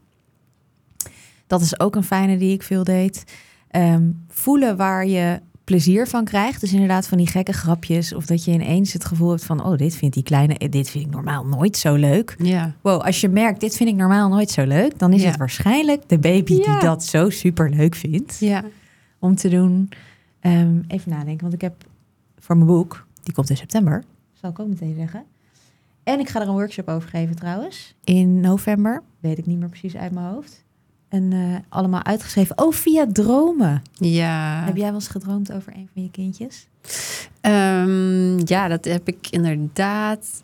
Dat 1.48 1.62
is 1.62 1.80
ook 1.80 1.96
een 1.96 2.04
fijne 2.04 2.38
die 2.38 2.54
ik 2.54 2.64
veel 2.64 2.84
deed. 2.84 3.24
Ehm, 3.68 4.10
voelen 4.28 4.78
waar 4.78 5.08
je 5.08 5.40
plezier 5.64 6.08
van 6.08 6.24
krijgt. 6.26 6.62
Dus 6.62 6.74
inderdaad 6.74 7.08
van 7.08 7.18
die 7.18 7.28
gekke 7.28 7.52
grapjes. 7.54 8.14
Of 8.14 8.26
dat 8.26 8.44
je 8.44 8.52
ineens 8.52 8.94
het 8.94 9.06
gevoel 9.06 9.30
hebt 9.30 9.44
van... 9.46 9.66
oh, 9.66 9.78
dit 9.78 9.96
vindt 9.96 10.16
die 10.16 10.24
kleine... 10.24 10.58
eh, 10.58 10.72
dit 10.72 10.90
vind 10.90 11.06
ik 11.06 11.12
normaal 11.12 11.46
nooit 11.46 11.78
zo 11.78 11.96
leuk. 11.96 12.36
ja. 12.38 12.74
Wow, 12.82 13.02
als 13.02 13.22
je 13.22 13.30
merkt, 13.30 13.60
dit 13.60 13.76
vind 13.76 13.90
ik 13.90 13.96
normaal 13.96 14.30
nooit 14.30 14.50
zo 14.50 14.66
leuk... 14.66 15.00
dan 15.00 15.14
is 15.14 15.22
Ja. 15.22 15.28
het 15.28 15.38
waarschijnlijk 15.38 16.10
de 16.10 16.20
baby 16.20 16.54
Ja. 16.54 16.64
die 16.72 16.80
dat 16.88 17.04
zo 17.06 17.30
super 17.30 17.70
leuk 17.70 17.96
vindt 17.96 18.38
Ja. 18.40 18.64
om 19.20 19.36
te 19.36 19.50
doen. 19.50 19.90
Ehm, 20.40 20.80
even 20.88 21.12
nadenken, 21.12 21.42
want 21.42 21.54
ik 21.54 21.62
heb 21.62 21.86
voor 22.40 22.56
mijn 22.56 22.68
boek, 22.68 23.06
die 23.24 23.34
komt 23.34 23.50
in 23.50 23.58
september, 23.58 24.04
zal 24.34 24.50
ik 24.50 24.60
ook 24.60 24.68
meteen 24.68 24.96
zeggen. 24.96 25.24
En 26.04 26.20
ik 26.20 26.30
ga 26.30 26.42
er 26.42 26.48
een 26.48 26.54
workshop 26.54 26.88
over 26.88 27.10
geven 27.10 27.36
trouwens. 27.36 27.96
In 28.04 28.40
november, 28.40 29.02
weet 29.20 29.38
ik 29.38 29.46
niet 29.46 29.60
meer 29.60 29.70
precies 29.70 29.96
uit 29.96 30.12
mijn 30.12 30.26
hoofd. 30.26 30.64
En 31.12 31.34
eh, 31.34 31.40
allemaal 31.70 32.04
uitgeschreven. 32.04 32.58
Oh, 32.58 32.74
via 32.74 33.06
dromen. 33.12 33.82
Ja. 33.94 34.62
Heb 34.66 34.76
jij 34.76 34.86
wel 34.86 34.94
eens 34.94 35.08
gedroomd 35.08 35.52
over 35.54 35.74
een 35.76 35.90
van 35.94 36.04
je 36.04 36.12
kindjes? 36.12 36.68
Ehm, 37.42 38.40
ja, 38.48 38.68
dat 38.68 38.86
heb 38.86 39.08
ik 39.08 39.28
inderdaad. 39.30 40.44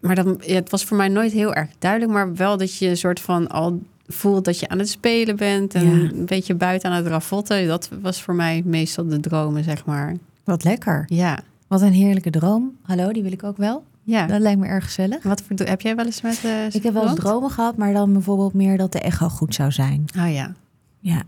Maar 0.00 0.14
dat, 0.14 0.46
ja, 0.46 0.54
het 0.54 0.70
was 0.70 0.84
voor 0.84 0.96
mij 0.96 1.08
nooit 1.08 1.32
heel 1.32 1.54
erg 1.54 1.68
duidelijk. 1.78 2.12
Maar 2.12 2.34
wel 2.34 2.56
dat 2.56 2.76
je 2.78 2.88
een 2.88 2.96
soort 2.96 3.20
van 3.20 3.48
al 3.48 3.80
voelt 4.06 4.44
dat 4.44 4.58
je 4.60 4.68
aan 4.68 4.78
het 4.78 4.88
spelen 4.88 5.36
bent. 5.36 5.74
En 5.74 5.84
Ja. 5.84 5.90
een 6.10 6.26
beetje 6.26 6.54
buiten 6.54 6.90
aan 6.90 6.96
het 6.96 7.06
ravotten. 7.06 7.66
Dat 7.66 7.88
was 8.02 8.22
voor 8.22 8.34
mij 8.34 8.62
meestal 8.64 9.06
de 9.06 9.20
dromen, 9.20 9.64
zeg 9.64 9.84
maar. 9.84 10.16
Wat 10.44 10.64
lekker. 10.64 11.04
Ja. 11.06 11.38
Wat 11.66 11.80
een 11.82 11.92
heerlijke 11.92 12.30
droom. 12.30 12.76
Hallo, 12.82 13.12
die 13.12 13.22
wil 13.22 13.32
ik 13.32 13.44
ook 13.44 13.56
wel. 13.56 13.84
Ja. 14.02 14.26
Dat 14.26 14.40
lijkt 14.40 14.60
me 14.60 14.66
erg 14.66 14.84
gezellig. 14.84 15.22
Wat 15.22 15.42
voor, 15.42 15.56
heb 15.66 15.80
jij 15.80 15.96
wel 15.96 16.04
eens 16.04 16.20
met... 16.20 16.44
eh, 16.44 16.66
Ik 16.74 16.82
heb 16.82 16.92
wel 16.94 17.02
eens 17.08 17.14
dromen 17.20 17.50
gehad, 17.50 17.76
maar 17.76 17.92
dan 17.92 18.12
bijvoorbeeld 18.12 18.54
meer 18.54 18.76
dat 18.76 18.92
de 18.92 19.00
echo 19.00 19.28
goed 19.28 19.54
zou 19.54 19.72
zijn. 19.72 20.04
Oh 20.18 20.32
ja. 20.32 20.54
Ja, 20.98 21.22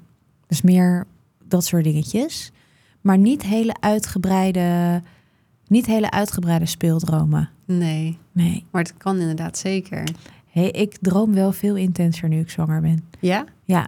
dus 0.47 0.63
meer 0.63 1.07
dat 1.49 1.65
soort 1.65 1.85
dingetjes. 1.85 2.53
Maar 3.01 3.19
niet 3.19 3.43
hele 3.43 3.75
uitgebreide, 3.81 5.03
niet 5.67 5.87
hele 5.87 6.11
uitgebreide 6.11 6.67
speeldromen. 6.67 7.51
Nee. 7.65 8.19
Nee. 8.33 8.65
Maar 8.71 8.83
het 8.83 8.95
kan 8.97 9.19
inderdaad 9.21 9.59
zeker. 9.59 10.09
Hey, 10.51 10.71
ik 10.71 10.97
droom 11.01 11.35
wel 11.35 11.53
veel 11.53 11.77
intenser 11.77 12.29
nu 12.29 12.41
ik 12.41 12.51
zwanger 12.51 12.81
ben. 12.81 13.05
Ja? 13.21 13.45
Ja. 13.65 13.87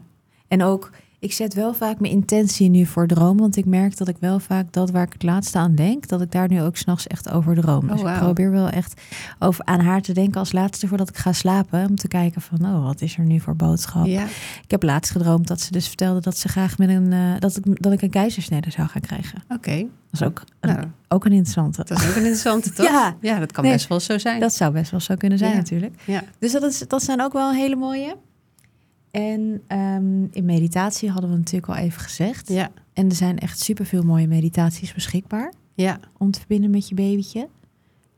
En 0.49 0.63
ook, 0.63 0.91
ik 1.25 1.33
zet 1.33 1.55
wel 1.55 1.75
vaak 1.75 2.01
mijn 2.01 2.13
intentie 2.13 2.69
nu 2.69 2.87
voor 2.87 3.07
dromen. 3.07 3.41
Want 3.41 3.57
ik 3.57 3.65
merk 3.65 3.97
dat 3.97 4.09
ik 4.09 4.17
wel 4.21 4.39
vaak 4.41 4.73
dat 4.73 4.91
waar 4.91 5.03
ik 5.07 5.13
het 5.13 5.23
laatste 5.23 5.59
aan 5.59 5.75
denk, 5.75 6.09
dat 6.09 6.21
ik 6.21 6.33
daar 6.33 6.49
nu 6.49 6.63
ook 6.63 6.77
s'nachts 6.77 7.07
echt 7.07 7.31
over 7.31 7.55
droom. 7.55 7.85
Oh, 7.85 7.91
dus 7.91 7.99
ik 8.01 8.05
wauw. 8.07 8.19
probeer 8.19 8.51
wel 8.51 8.69
echt 8.69 9.01
over 9.39 9.65
aan 9.65 9.81
haar 9.81 10.01
te 10.01 10.13
denken 10.13 10.39
als 10.41 10.53
laatste 10.53 10.87
voordat 10.87 11.09
ik 11.09 11.17
ga 11.17 11.33
slapen. 11.33 11.87
Om 11.89 11.97
te 11.97 12.09
kijken 12.09 12.41
van, 12.43 12.65
oh, 12.67 12.85
wat 12.85 13.01
is 13.01 13.17
er 13.17 13.25
nu 13.25 13.41
voor 13.41 13.57
boodschap? 13.57 14.07
Ja. 14.07 14.25
Ik 14.65 14.71
heb 14.71 14.83
laatst 14.83 15.13
gedroomd 15.13 15.47
dat 15.47 15.61
ze 15.61 15.73
dus 15.73 15.87
vertelde 15.87 16.21
dat 16.21 16.39
ze 16.39 16.49
graag 16.49 16.79
met 16.79 16.89
een, 16.89 17.13
eh, 17.13 17.19
dat, 17.39 17.57
ik, 17.57 17.83
dat 17.83 17.93
ik 17.93 18.03
een 18.03 18.11
keizersnede 18.11 18.71
zou 18.71 18.89
gaan 18.89 19.01
krijgen. 19.03 19.43
Oké. 19.49 19.77
Dat 19.77 20.21
is 20.21 20.23
ook 20.23 20.43
een, 20.61 20.75
Nou, 20.75 20.87
ook 21.09 21.25
een 21.25 21.33
interessante. 21.33 21.85
dat 21.85 21.99
is 21.99 22.05
ook 22.05 22.11
een 22.11 22.17
interessante, 22.17 22.73
toch? 22.77 22.87
Ja. 22.87 23.17
Ja, 23.21 23.39
dat 23.39 23.53
kan 23.53 23.65
Nee. 23.65 23.73
best 23.73 23.89
wel 23.89 24.01
zo 24.01 24.19
zijn. 24.19 24.41
Dat 24.41 24.55
zou 24.55 24.73
best 24.73 24.91
wel 24.91 25.01
zo 25.01 25.15
kunnen 25.15 25.39
zijn 25.39 25.51
Ja. 25.51 25.57
natuurlijk. 25.57 25.95
Ja. 26.05 26.23
Dus 26.39 26.53
dat, 26.53 26.63
is, 26.63 26.79
dat 26.89 27.03
zijn 27.03 27.21
ook 27.23 27.33
wel 27.33 27.49
een 27.49 27.57
hele 27.57 27.77
mooie. 27.77 28.17
En 29.15 29.63
ehm, 29.67 30.25
in 30.31 30.45
meditatie 30.45 31.11
hadden 31.11 31.31
we 31.31 31.37
natuurlijk 31.37 31.69
al 31.69 31.77
even 31.77 32.01
gezegd. 32.01 32.49
Ja. 32.49 32.71
En 32.93 33.09
er 33.09 33.15
zijn 33.15 33.39
echt 33.39 33.61
superveel 33.61 34.03
mooie 34.03 34.27
meditaties 34.27 34.95
beschikbaar 34.95 35.53
Ja. 35.75 35.99
om 36.19 36.31
te 36.31 36.39
verbinden 36.39 36.71
met 36.71 36.89
je 36.89 36.95
babytje. 36.95 37.49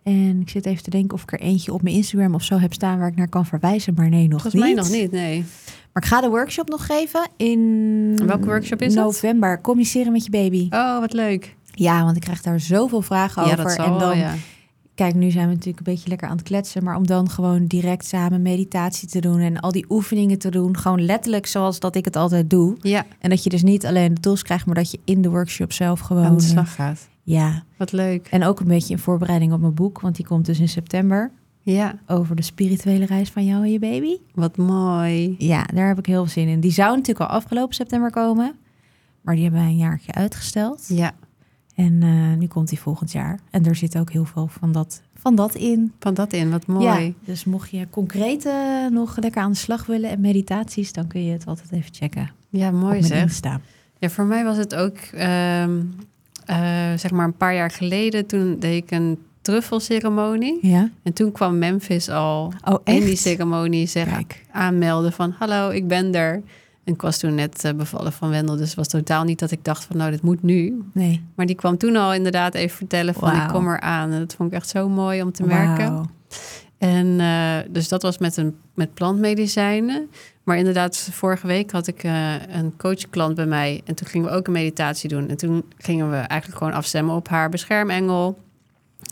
En 0.03 0.41
ik 0.41 0.49
zit 0.49 0.67
even 0.67 0.83
te 0.83 0.91
denken 0.91 1.15
of 1.15 1.23
ik 1.23 1.33
er 1.33 1.41
eentje 1.41 1.73
op 1.73 1.83
mijn 1.83 1.95
Instagram 1.95 2.35
of 2.35 2.43
zo 2.43 2.59
heb 2.59 2.73
staan 2.73 2.99
waar 2.99 3.09
ik 3.09 3.17
naar 3.17 3.29
kan 3.29 3.47
verwijzen. 3.47 3.95
Maar 3.95 4.09
nee, 4.09 4.29
nog 4.29 4.43
Volgens 4.43 4.55
niet. 4.55 4.63
mij 4.63 4.75
nog 4.75 4.91
niet, 4.91 5.11
nee. 5.11 5.45
Maar 5.93 6.03
ik 6.03 6.09
ga 6.09 6.21
de 6.21 6.29
workshop 6.29 6.69
nog 6.69 6.87
geven 6.87 7.29
in 7.37 7.61
Welke 8.27 8.45
workshop 8.47 8.83
is 8.83 8.95
het? 8.95 9.05
november. 9.05 9.61
Communiceren 9.61 10.13
met 10.13 10.25
je 10.25 10.31
baby. 10.31 10.67
Oh, 10.71 10.99
wat 11.01 11.13
leuk. 11.13 11.57
Ja, 11.71 12.05
want 12.05 12.17
ik 12.17 12.23
krijg 12.23 12.43
daar 12.43 12.61
zoveel 12.61 13.03
vragen 13.03 13.43
Ja, 13.45 13.53
over. 13.53 13.65
dat 13.65 13.73
zal 13.73 13.85
en 13.93 13.99
dan, 13.99 14.19
ja. 14.19 14.35
Kijk, 14.97 15.15
nu 15.15 15.31
zijn 15.31 15.49
we 15.49 15.55
natuurlijk 15.55 15.87
een 15.87 15.93
beetje 15.93 16.09
lekker 16.09 16.29
aan 16.29 16.37
het 16.37 16.47
kletsen. 16.47 16.85
Maar 16.85 16.97
om 16.97 17.07
dan 17.07 17.31
gewoon 17.31 17.67
direct 17.67 18.07
samen 18.07 18.43
meditatie 18.43 19.09
te 19.09 19.21
doen 19.21 19.39
en 19.41 19.61
al 19.61 19.73
die 19.73 19.87
oefeningen 19.89 20.39
te 20.39 20.51
doen. 20.51 20.77
Gewoon 20.77 21.05
letterlijk 21.05 21.47
zoals 21.47 21.81
dat 21.81 21.97
ik 21.97 22.05
het 22.05 22.17
altijd 22.17 22.51
doe. 22.51 22.77
Ja, 22.81 23.05
En 23.19 23.31
dat 23.31 23.43
je 23.45 23.51
dus 23.51 23.63
niet 23.63 23.87
alleen 23.87 24.15
de 24.15 24.21
tools 24.21 24.43
krijgt, 24.43 24.67
maar 24.67 24.75
dat 24.75 24.91
je 24.91 24.99
in 25.05 25.23
de 25.23 25.31
workshop 25.31 25.73
zelf 25.73 26.01
gewoon. 26.01 26.25
aan 26.25 26.37
de 26.37 26.43
eh, 26.43 26.49
slag 26.49 26.75
gaat. 26.75 27.09
Ja. 27.23 27.63
Wat 27.77 27.93
leuk. 27.93 28.27
En 28.31 28.45
ook 28.45 28.61
een 28.61 28.67
beetje 28.69 28.93
in 28.95 28.99
voorbereiding 29.01 29.53
op 29.53 29.61
mijn 29.61 29.75
boek, 29.75 30.01
want 30.01 30.17
die 30.17 30.27
komt 30.27 30.47
dus 30.47 30.61
in 30.61 30.69
september. 30.69 31.31
Ja, 31.61 31.99
Over 32.07 32.37
de 32.37 32.43
spirituele 32.43 33.05
reis 33.07 33.31
van 33.31 33.45
jou 33.45 33.63
en 33.65 33.71
je 33.73 33.79
baby. 33.79 34.17
wat 34.35 34.57
mooi. 34.57 35.35
Ja, 35.39 35.65
daar 35.75 35.89
heb 35.89 35.99
ik 35.99 36.07
heel 36.07 36.23
veel 36.25 36.33
zin 36.33 36.49
in. 36.49 36.61
Die 36.61 36.73
zou 36.73 36.97
natuurlijk 36.97 37.31
al 37.31 37.37
afgelopen 37.37 37.75
september 37.75 38.11
komen. 38.11 38.55
Maar 39.23 39.35
die 39.35 39.45
hebben 39.45 39.61
wij 39.63 39.71
een 39.71 39.77
jaartje 39.77 40.13
uitgesteld. 40.13 40.85
Ja, 40.89 41.15
En 41.77 42.03
eh, 42.03 42.39
nu 42.39 42.47
komt 42.47 42.69
die 42.69 42.81
volgend 42.81 43.13
jaar. 43.13 43.39
En 43.51 43.65
er 43.67 43.77
zit 43.77 43.99
ook 43.99 44.11
heel 44.11 44.25
veel 44.25 44.47
van 44.47 44.73
dat, 44.73 45.03
van 45.15 45.35
dat 45.35 45.55
in. 45.55 45.93
van 45.99 46.15
dat 46.15 46.33
in, 46.33 46.51
wat 46.51 46.67
mooi. 46.67 47.05
Ja, 47.05 47.13
dus 47.25 47.45
mocht 47.45 47.71
je 47.71 47.87
concreet 47.91 48.47
eh, 48.47 48.55
nog 48.91 49.17
lekker 49.21 49.43
aan 49.43 49.51
de 49.51 49.57
slag 49.57 49.87
willen 49.87 50.11
en 50.11 50.21
meditaties, 50.21 50.93
dan 50.93 51.07
kun 51.07 51.25
je 51.25 51.33
het 51.33 51.47
altijd 51.47 51.73
even 51.73 51.95
checken. 51.95 52.31
Ja, 52.49 52.71
mooi 52.71 53.03
zeg. 53.03 53.23
Insta. 53.23 53.61
Ja, 53.99 54.11
voor 54.11 54.25
mij 54.25 54.45
was 54.45 54.57
het 54.57 54.75
ook, 54.75 54.97
ehm, 54.97 55.81
eh, 56.45 56.93
zeg 56.97 57.11
maar 57.11 57.27
een 57.27 57.37
paar 57.37 57.55
jaar 57.55 57.71
geleden, 57.71 58.27
toen 58.27 58.57
deed 58.59 58.83
ik 58.83 58.91
een 58.91 59.19
truffelceremonie. 59.41 60.59
Ja. 60.63 60.91
En 61.03 61.13
toen 61.13 61.33
kwam 61.33 61.59
Memphis 61.59 62.09
al 62.09 62.53
Oh, 62.65 62.79
in 62.85 63.05
die 63.05 63.17
ceremonie 63.17 63.91
Kijk. 63.93 64.45
aanmelden 64.51 65.13
van 65.13 65.35
hallo, 65.39 65.71
ik 65.71 65.89
ben 65.89 66.15
er. 66.15 66.43
En 66.87 66.93
ik 66.93 67.01
was 67.03 67.19
toen 67.19 67.35
net 67.35 67.65
eh, 67.65 67.73
bevallen 67.73 68.13
van 68.13 68.31
Wendel, 68.31 68.57
dus 68.57 68.67
het 68.67 68.77
was 68.77 68.89
totaal 68.89 69.25
niet 69.25 69.39
dat 69.39 69.51
ik 69.51 69.65
dacht 69.65 69.85
van 69.85 69.97
nou, 69.97 70.11
dit 70.11 70.23
moet 70.23 70.43
nu. 70.43 70.83
Nee. 70.93 71.25
Maar 71.35 71.47
die 71.47 71.57
kwam 71.57 71.77
toen 71.77 71.97
al 71.97 72.15
inderdaad 72.15 72.55
even 72.55 72.77
vertellen 72.77 73.15
van 73.15 73.37
ik 73.37 73.49
kom 73.49 73.69
eraan. 73.69 74.13
En 74.13 74.19
dat 74.19 74.35
vond 74.35 74.53
ik 74.53 74.57
echt 74.57 74.69
zo 74.69 74.89
mooi 74.89 75.23
om 75.23 75.33
te 75.33 75.43
merken. 75.43 75.93
Wauw. 75.93 76.07
En 76.79 77.21
eh, 77.21 77.57
dus 77.69 77.89
dat 77.89 78.03
was 78.03 78.19
met, 78.19 78.37
een, 78.37 78.57
met 78.75 78.95
plantmedicijnen. 78.95 80.11
Maar 80.43 80.57
inderdaad, 80.57 81.09
vorige 81.13 81.47
week 81.47 81.71
had 81.71 81.87
ik 81.87 82.05
eh, 82.05 82.35
een 82.49 82.77
coachklant 82.77 83.35
bij 83.35 83.47
mij. 83.47 83.81
En 83.85 83.95
toen 83.95 84.07
gingen 84.07 84.31
we 84.31 84.37
ook 84.37 84.47
een 84.47 84.53
meditatie 84.53 85.09
doen. 85.09 85.29
En 85.29 85.37
toen 85.37 85.65
gingen 85.79 86.11
we 86.11 86.17
eigenlijk 86.17 86.59
gewoon 86.59 86.73
afstemmen 86.73 87.15
op 87.15 87.29
haar 87.29 87.49
beschermengel. 87.49 88.39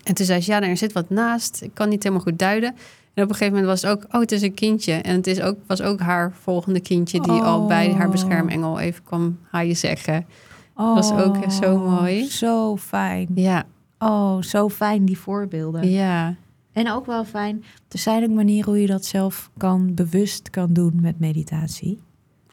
En 0.05 0.15
toen 0.15 0.27
zei 0.27 0.41
ze, 0.41 0.51
ja, 0.51 0.63
er 0.63 0.77
zit 0.77 0.93
wat 0.93 1.11
naast. 1.11 1.63
Ik 1.63 1.71
kan 1.75 1.89
niet 1.89 2.03
helemaal 2.03 2.25
goed 2.25 2.39
duiden. 2.39 2.75
En 3.15 3.23
op 3.23 3.29
een 3.29 3.35
gegeven 3.37 3.59
moment 3.61 3.67
was 3.67 3.83
het 3.83 3.91
ook, 3.91 4.15
oh, 4.15 4.21
het 4.21 4.33
is 4.33 4.43
een 4.43 4.55
kindje. 4.55 4.93
En 4.93 5.17
het 5.17 5.27
is 5.27 5.41
ook, 5.41 5.57
was 5.67 5.83
ook 5.83 6.01
haar 6.01 6.33
volgende 6.41 6.81
kindje... 6.81 7.21
die 7.21 7.33
al 7.43 7.67
bij 7.67 7.93
haar 7.93 8.07
Oh. 8.07 8.13
beschermengel 8.13 8.79
even 8.79 9.03
kwam 9.05 9.39
haaien 9.51 9.77
zeggen. 9.77 10.27
was 10.75 11.13
ook 11.13 11.37
zo 11.51 11.79
mooi. 11.79 12.23
Oh, 12.23 12.29
Zo 12.29 12.77
fijn. 12.77 13.29
Ja, 13.35 13.65
Oh, 13.99 14.43
zo 14.43 14.69
fijn 14.69 15.05
die 15.05 15.19
voorbeelden. 15.19 15.91
ja, 15.91 16.35
En 16.73 16.91
ook 16.91 17.07
wel 17.07 17.25
fijn. 17.25 17.65
Er 17.89 17.99
zijn 17.99 18.23
ook 18.25 18.31
manieren 18.31 18.71
hoe 18.73 18.81
je 18.81 18.87
dat 18.87 19.05
zelf 19.05 19.51
kan 19.57 19.95
bewust 19.95 20.51
kan 20.51 20.73
doen 20.73 20.99
met 21.03 21.19
meditatie. 21.21 22.01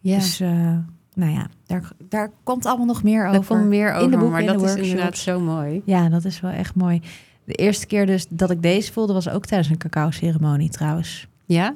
ja. 0.01 0.15
Dus 0.15 0.39
eh, 0.39 0.77
nou 1.13 1.31
ja, 1.31 1.47
daar, 1.65 1.91
daar 2.09 2.31
komt 2.43 2.65
allemaal 2.65 2.85
nog 2.85 3.03
meer 3.03 3.23
Daar 3.23 3.37
over. 3.37 3.55
komt 3.55 3.67
meer 3.67 3.93
over, 3.93 4.11
de 4.11 4.17
boeken, 4.17 4.31
maar 4.31 4.41
in 4.41 4.47
de 4.47 4.53
dat 4.65 4.77
is 4.77 4.89
inderdaad 4.89 5.17
zo 5.17 5.39
mooi. 5.39 5.81
Ja, 5.85 6.09
dat 6.09 6.25
is 6.25 6.39
wel 6.39 6.51
echt 6.51 6.75
mooi. 6.75 7.01
De 7.45 7.53
eerste 7.53 7.85
keer 7.85 8.05
dus 8.05 8.25
dat 8.29 8.51
ik 8.51 8.61
deze 8.61 8.91
voelde 8.93 9.13
was 9.13 9.29
ook 9.29 9.45
tijdens 9.45 9.69
een 9.69 9.77
cacao-ceremonie 9.77 10.69
trouwens. 10.69 11.27
Ja? 11.45 11.73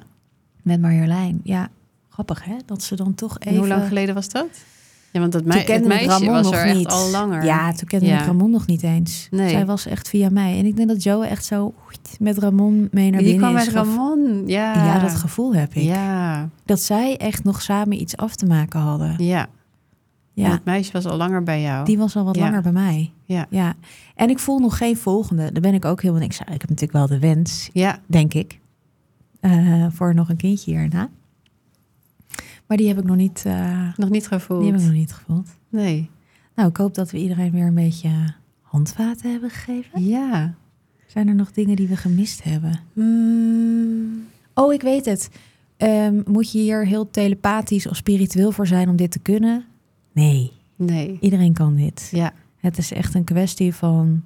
Met 0.62 0.82
Marjolein. 0.82 1.40
Ja, 1.44 1.70
grappig 2.10 2.44
hè? 2.44 2.56
Dat 2.66 2.84
ze 2.84 2.96
dan 2.96 3.16
toch 3.16 3.38
En 3.40 3.48
even... 3.48 3.60
hoe 3.60 3.68
lang 3.68 3.88
geleden 3.88 4.16
was 4.16 4.30
dat? 4.30 4.48
Ja, 5.12 5.20
want 5.22 5.32
dat 5.32 5.42
Toen 5.42 5.52
mei 5.52 5.66
het 5.72 5.86
meisje 5.88 6.08
Ramon 6.08 6.28
was 6.34 6.44
nog 6.46 6.54
er 6.56 6.74
niet. 6.76 6.86
echt 6.86 6.96
al 6.96 7.10
langer. 7.10 7.44
Ja, 7.46 7.72
toen 7.72 7.88
kende 7.88 8.06
Ja. 8.06 8.20
ik 8.20 8.26
Ramon 8.26 8.52
nog 8.52 8.66
niet 8.66 8.84
eens. 8.84 9.28
Nee. 9.32 9.50
Zij 9.50 9.66
was 9.66 9.86
echt 9.86 10.10
via 10.10 10.30
mij. 10.30 10.58
En 10.60 10.66
ik 10.66 10.76
denk 10.76 10.88
dat 10.88 11.04
Joe 11.04 11.26
echt 11.26 11.46
zo 11.46 11.74
met 12.20 12.38
Ramon 12.38 12.88
mee 12.92 13.10
naar 13.12 13.20
Die 13.22 13.32
binnen 13.32 13.50
kwam 13.50 13.62
is 13.62 13.66
met 13.66 13.76
Ramon. 13.76 14.44
Ja, 14.48 14.74
Ja, 14.86 15.00
dat 15.00 15.16
gevoel 15.16 15.56
heb 15.56 15.74
ik. 15.74 15.84
Ja, 15.84 16.50
Dat 16.66 16.82
zij 16.82 17.18
echt 17.18 17.44
nog 17.44 17.62
samen 17.62 18.02
iets 18.02 18.18
af 18.18 18.36
te 18.36 18.46
maken 18.46 18.80
hadden. 18.80 19.16
ja. 19.24 19.48
Ja, 20.44 20.52
Het 20.52 20.66
meisje 20.66 20.92
was 20.92 21.06
al 21.06 21.18
langer 21.18 21.44
bij 21.44 21.62
jou. 21.62 21.86
die 21.86 21.98
was 21.98 22.16
al 22.16 22.24
wat 22.26 22.36
Ja. 22.36 22.42
langer 22.44 22.62
bij 22.62 22.72
mij. 22.72 23.12
Ja. 23.26 23.46
ja. 23.50 23.74
En 24.16 24.30
ik 24.30 24.40
voel 24.40 24.60
nog 24.60 24.78
geen 24.78 24.98
volgende. 24.98 25.52
Daar 25.52 25.62
ben 25.62 25.74
ik 25.74 25.86
ook 25.86 26.02
heel... 26.02 26.22
Ik, 26.22 26.34
zou, 26.34 26.52
ik 26.54 26.62
heb 26.62 26.70
natuurlijk 26.70 26.92
wel 26.98 27.08
de 27.08 27.20
wens, 27.20 27.70
Ja, 27.74 28.00
denk 28.06 28.34
ik, 28.34 28.60
eh, 29.40 29.86
voor 29.90 30.14
nog 30.14 30.30
een 30.30 30.38
kindje 30.38 30.72
hierna. 30.72 31.10
Maar 32.68 32.78
die 32.78 32.88
heb 32.88 32.98
ik 32.98 33.04
nog 33.04 33.16
niet, 33.16 33.44
eh, 33.46 33.82
nog 33.98 34.10
niet 34.10 34.22
die 34.22 34.30
heb 34.30 34.42
gevoeld. 34.42 34.64
ik 34.66 34.72
nog 34.82 34.92
niet 34.92 35.14
gevoeld. 35.14 35.50
Nee. 35.70 36.10
Nou, 36.56 36.70
ik 36.70 36.78
hoop 36.78 36.94
dat 36.94 37.12
we 37.12 37.18
iedereen 37.18 37.52
weer 37.52 37.66
een 37.68 37.74
beetje 37.74 38.10
handvaten 38.62 39.32
hebben 39.32 39.50
gegeven. 39.50 40.06
Ja. 40.06 40.54
Zijn 41.08 41.28
er 41.28 41.36
nog 41.36 41.52
dingen 41.52 41.76
die 41.76 41.88
we 41.88 41.96
gemist 41.98 42.44
hebben? 42.44 42.80
Mm, 42.94 44.24
Oh, 44.54 44.74
ik 44.74 44.82
weet 44.82 45.06
het. 45.06 45.30
Ehm, 45.78 46.22
moet 46.26 46.52
je 46.52 46.58
hier 46.60 46.86
heel 46.86 47.10
telepathisch 47.10 47.88
of 47.88 47.96
spiritueel 47.96 48.52
voor 48.52 48.68
zijn 48.68 48.90
om 48.90 48.96
dit 48.96 49.12
te 49.12 49.20
kunnen? 49.20 49.66
Nee. 50.16 50.52
Nee. 50.76 51.18
Iedereen 51.22 51.54
kan 51.54 51.76
dit. 51.76 52.10
Ja. 52.12 52.34
Het 52.58 52.78
is 52.78 52.92
echt 52.92 53.14
een 53.14 53.24
kwestie 53.24 53.76
van 53.76 54.24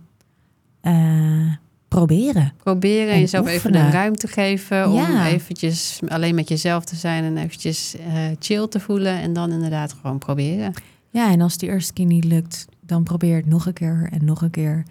eh, 0.81 1.53
proberen. 1.87 2.53
Proberen 2.63 3.13
En 3.13 3.19
jezelf 3.19 3.47
even 3.47 3.75
een 3.75 3.91
ruimte 3.91 4.27
geven 4.27 4.91
om 4.91 5.21
eventjes 5.21 5.99
alleen 6.07 6.35
met 6.35 6.49
jezelf 6.49 6.85
te 6.85 6.95
zijn 6.95 7.23
en 7.23 7.37
eventjes 7.37 7.95
eh, 7.95 8.23
chill 8.39 8.67
te 8.67 8.79
voelen 8.79 9.19
en 9.19 9.33
dan 9.33 9.51
inderdaad 9.51 9.93
gewoon 9.93 10.17
proberen. 10.17 10.73
Ja, 11.09 11.31
en 11.31 11.41
als 11.41 11.57
de 11.57 11.67
eerste 11.67 11.93
keer 11.93 12.05
niet 12.05 12.23
lukt, 12.23 12.65
dan 12.85 13.03
probeer 13.03 13.35
het 13.35 13.45
nog 13.45 13.65
een 13.65 13.73
keer 13.73 14.09
en 14.11 14.25
nog 14.25 14.41
een 14.41 14.49
keer. 14.49 14.83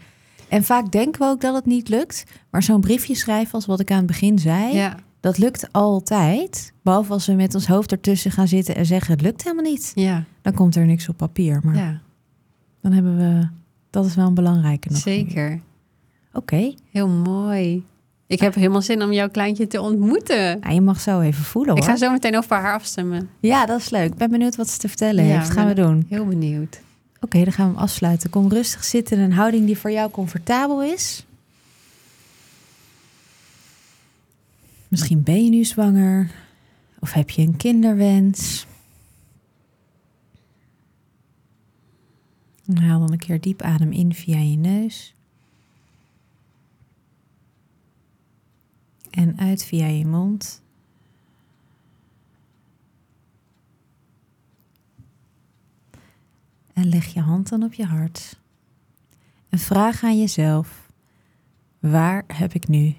En 0.49 0.65
vaak 0.65 0.93
denken 0.93 1.21
we 1.21 1.27
ook 1.27 1.41
dat 1.41 1.55
het 1.55 1.67
niet 1.67 1.89
lukt. 1.89 2.25
Maar 2.51 2.63
zo'n 2.63 2.81
briefje 2.81 3.15
schrijven, 3.15 3.55
als 3.55 3.67
wat 3.67 3.81
ik 3.81 3.91
aan 3.91 3.97
het 3.97 4.07
begin 4.07 4.39
zei, 4.39 4.75
Ja, 4.75 4.97
dat 5.20 5.38
lukt 5.38 5.72
altijd. 5.72 6.72
Behalve 6.83 7.12
als 7.12 7.26
we 7.26 7.33
met 7.33 7.54
ons 7.54 7.66
hoofd 7.66 7.92
ertussen 7.92 8.31
gaan 8.31 8.48
zitten 8.48 8.74
en 8.76 8.87
zeggen: 8.87 9.12
het 9.12 9.20
lukt 9.22 9.42
helemaal 9.42 9.70
niet. 9.72 9.92
ja, 9.94 10.24
Dan 10.42 10.54
komt 10.54 10.76
er 10.76 10.87
niks 10.87 11.09
op 11.09 11.16
papier. 11.16 11.61
Maar 11.64 11.76
ja 11.76 12.00
dan 12.83 12.92
hebben 12.92 13.16
we. 13.16 13.48
Dat 13.90 14.07
is 14.07 14.14
wel 14.14 14.26
een 14.26 14.35
belangrijke 14.35 14.88
nog. 14.90 14.98
zeker. 14.98 15.61
Oké. 16.33 16.74
Heel 16.90 17.09
mooi. 17.09 17.85
Ik 18.26 18.40
heb 18.40 18.54
helemaal 18.54 18.83
zin 18.83 19.02
om 19.02 19.12
jouw 19.12 19.28
kleintje 19.28 19.66
te 19.66 19.81
ontmoeten. 19.81 20.61
Nou, 20.61 20.74
je 20.74 20.81
mag 20.81 21.00
zo 21.00 21.20
even 21.20 21.44
voelen 21.44 21.70
hoor. 21.70 21.83
Ik 21.83 21.88
ga 21.88 21.96
zo 21.96 22.11
meteen 22.11 22.37
over 22.37 22.57
haar 22.57 22.74
afstemmen. 22.74 23.28
Ja, 23.40 23.66
dat 23.66 23.78
is 23.81 23.90
leuk. 23.90 24.11
Ik 24.11 24.14
ben 24.14 24.31
benieuwd 24.31 24.57
wat 24.57 24.68
ze 24.68 24.78
te 24.78 24.88
vertellen 24.88 25.24
Ja, 25.24 25.31
heeft. 25.35 25.46
Dat 25.46 25.57
gaan 25.57 25.66
we 25.68 25.74
doen. 25.74 26.07
Heel 26.09 26.26
benieuwd. 26.26 26.81
Oké, 27.20 27.44
dan 27.44 27.52
gaan 27.52 27.66
we 27.68 27.72
hem 27.74 27.83
afsluiten. 27.83 28.31
Kom 28.31 28.48
rustig 28.48 28.85
zitten 28.85 29.16
in 29.16 29.22
een 29.22 29.33
houding 29.33 29.66
die 29.66 29.78
voor 29.78 29.90
jou 29.90 30.11
comfortabel 30.11 30.83
is. 30.83 31.26
Misschien 34.88 35.22
ben 35.22 35.44
je 35.44 35.51
nu 35.51 35.64
zwanger. 35.64 36.31
Of 36.98 37.12
heb 37.12 37.31
je 37.31 37.42
een 37.42 37.57
kinderwens. 37.57 38.66
En 42.66 42.79
Haal 42.79 43.01
dan 43.01 43.12
een 43.12 43.18
keer 43.18 43.40
diep 43.40 43.62
adem 43.62 43.92
in 43.92 44.14
via 44.14 44.38
je 44.38 44.57
neus. 44.57 45.14
En 49.11 49.38
uit 49.38 49.64
via 49.64 49.87
je 49.87 50.07
mond. 50.07 50.62
En 56.72 56.88
leg 56.88 57.07
je 57.07 57.20
hand 57.20 57.48
dan 57.48 57.62
op 57.62 57.72
je 57.72 57.85
hart. 57.85 58.38
En 59.48 59.59
vraag 59.59 60.03
aan 60.03 60.18
jezelf: 60.18 60.92
waar 61.79 62.24
heb 62.27 62.55
ik 62.55 62.68
nu 62.68 62.94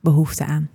behoefte 0.00 0.44
aan? 0.44 0.70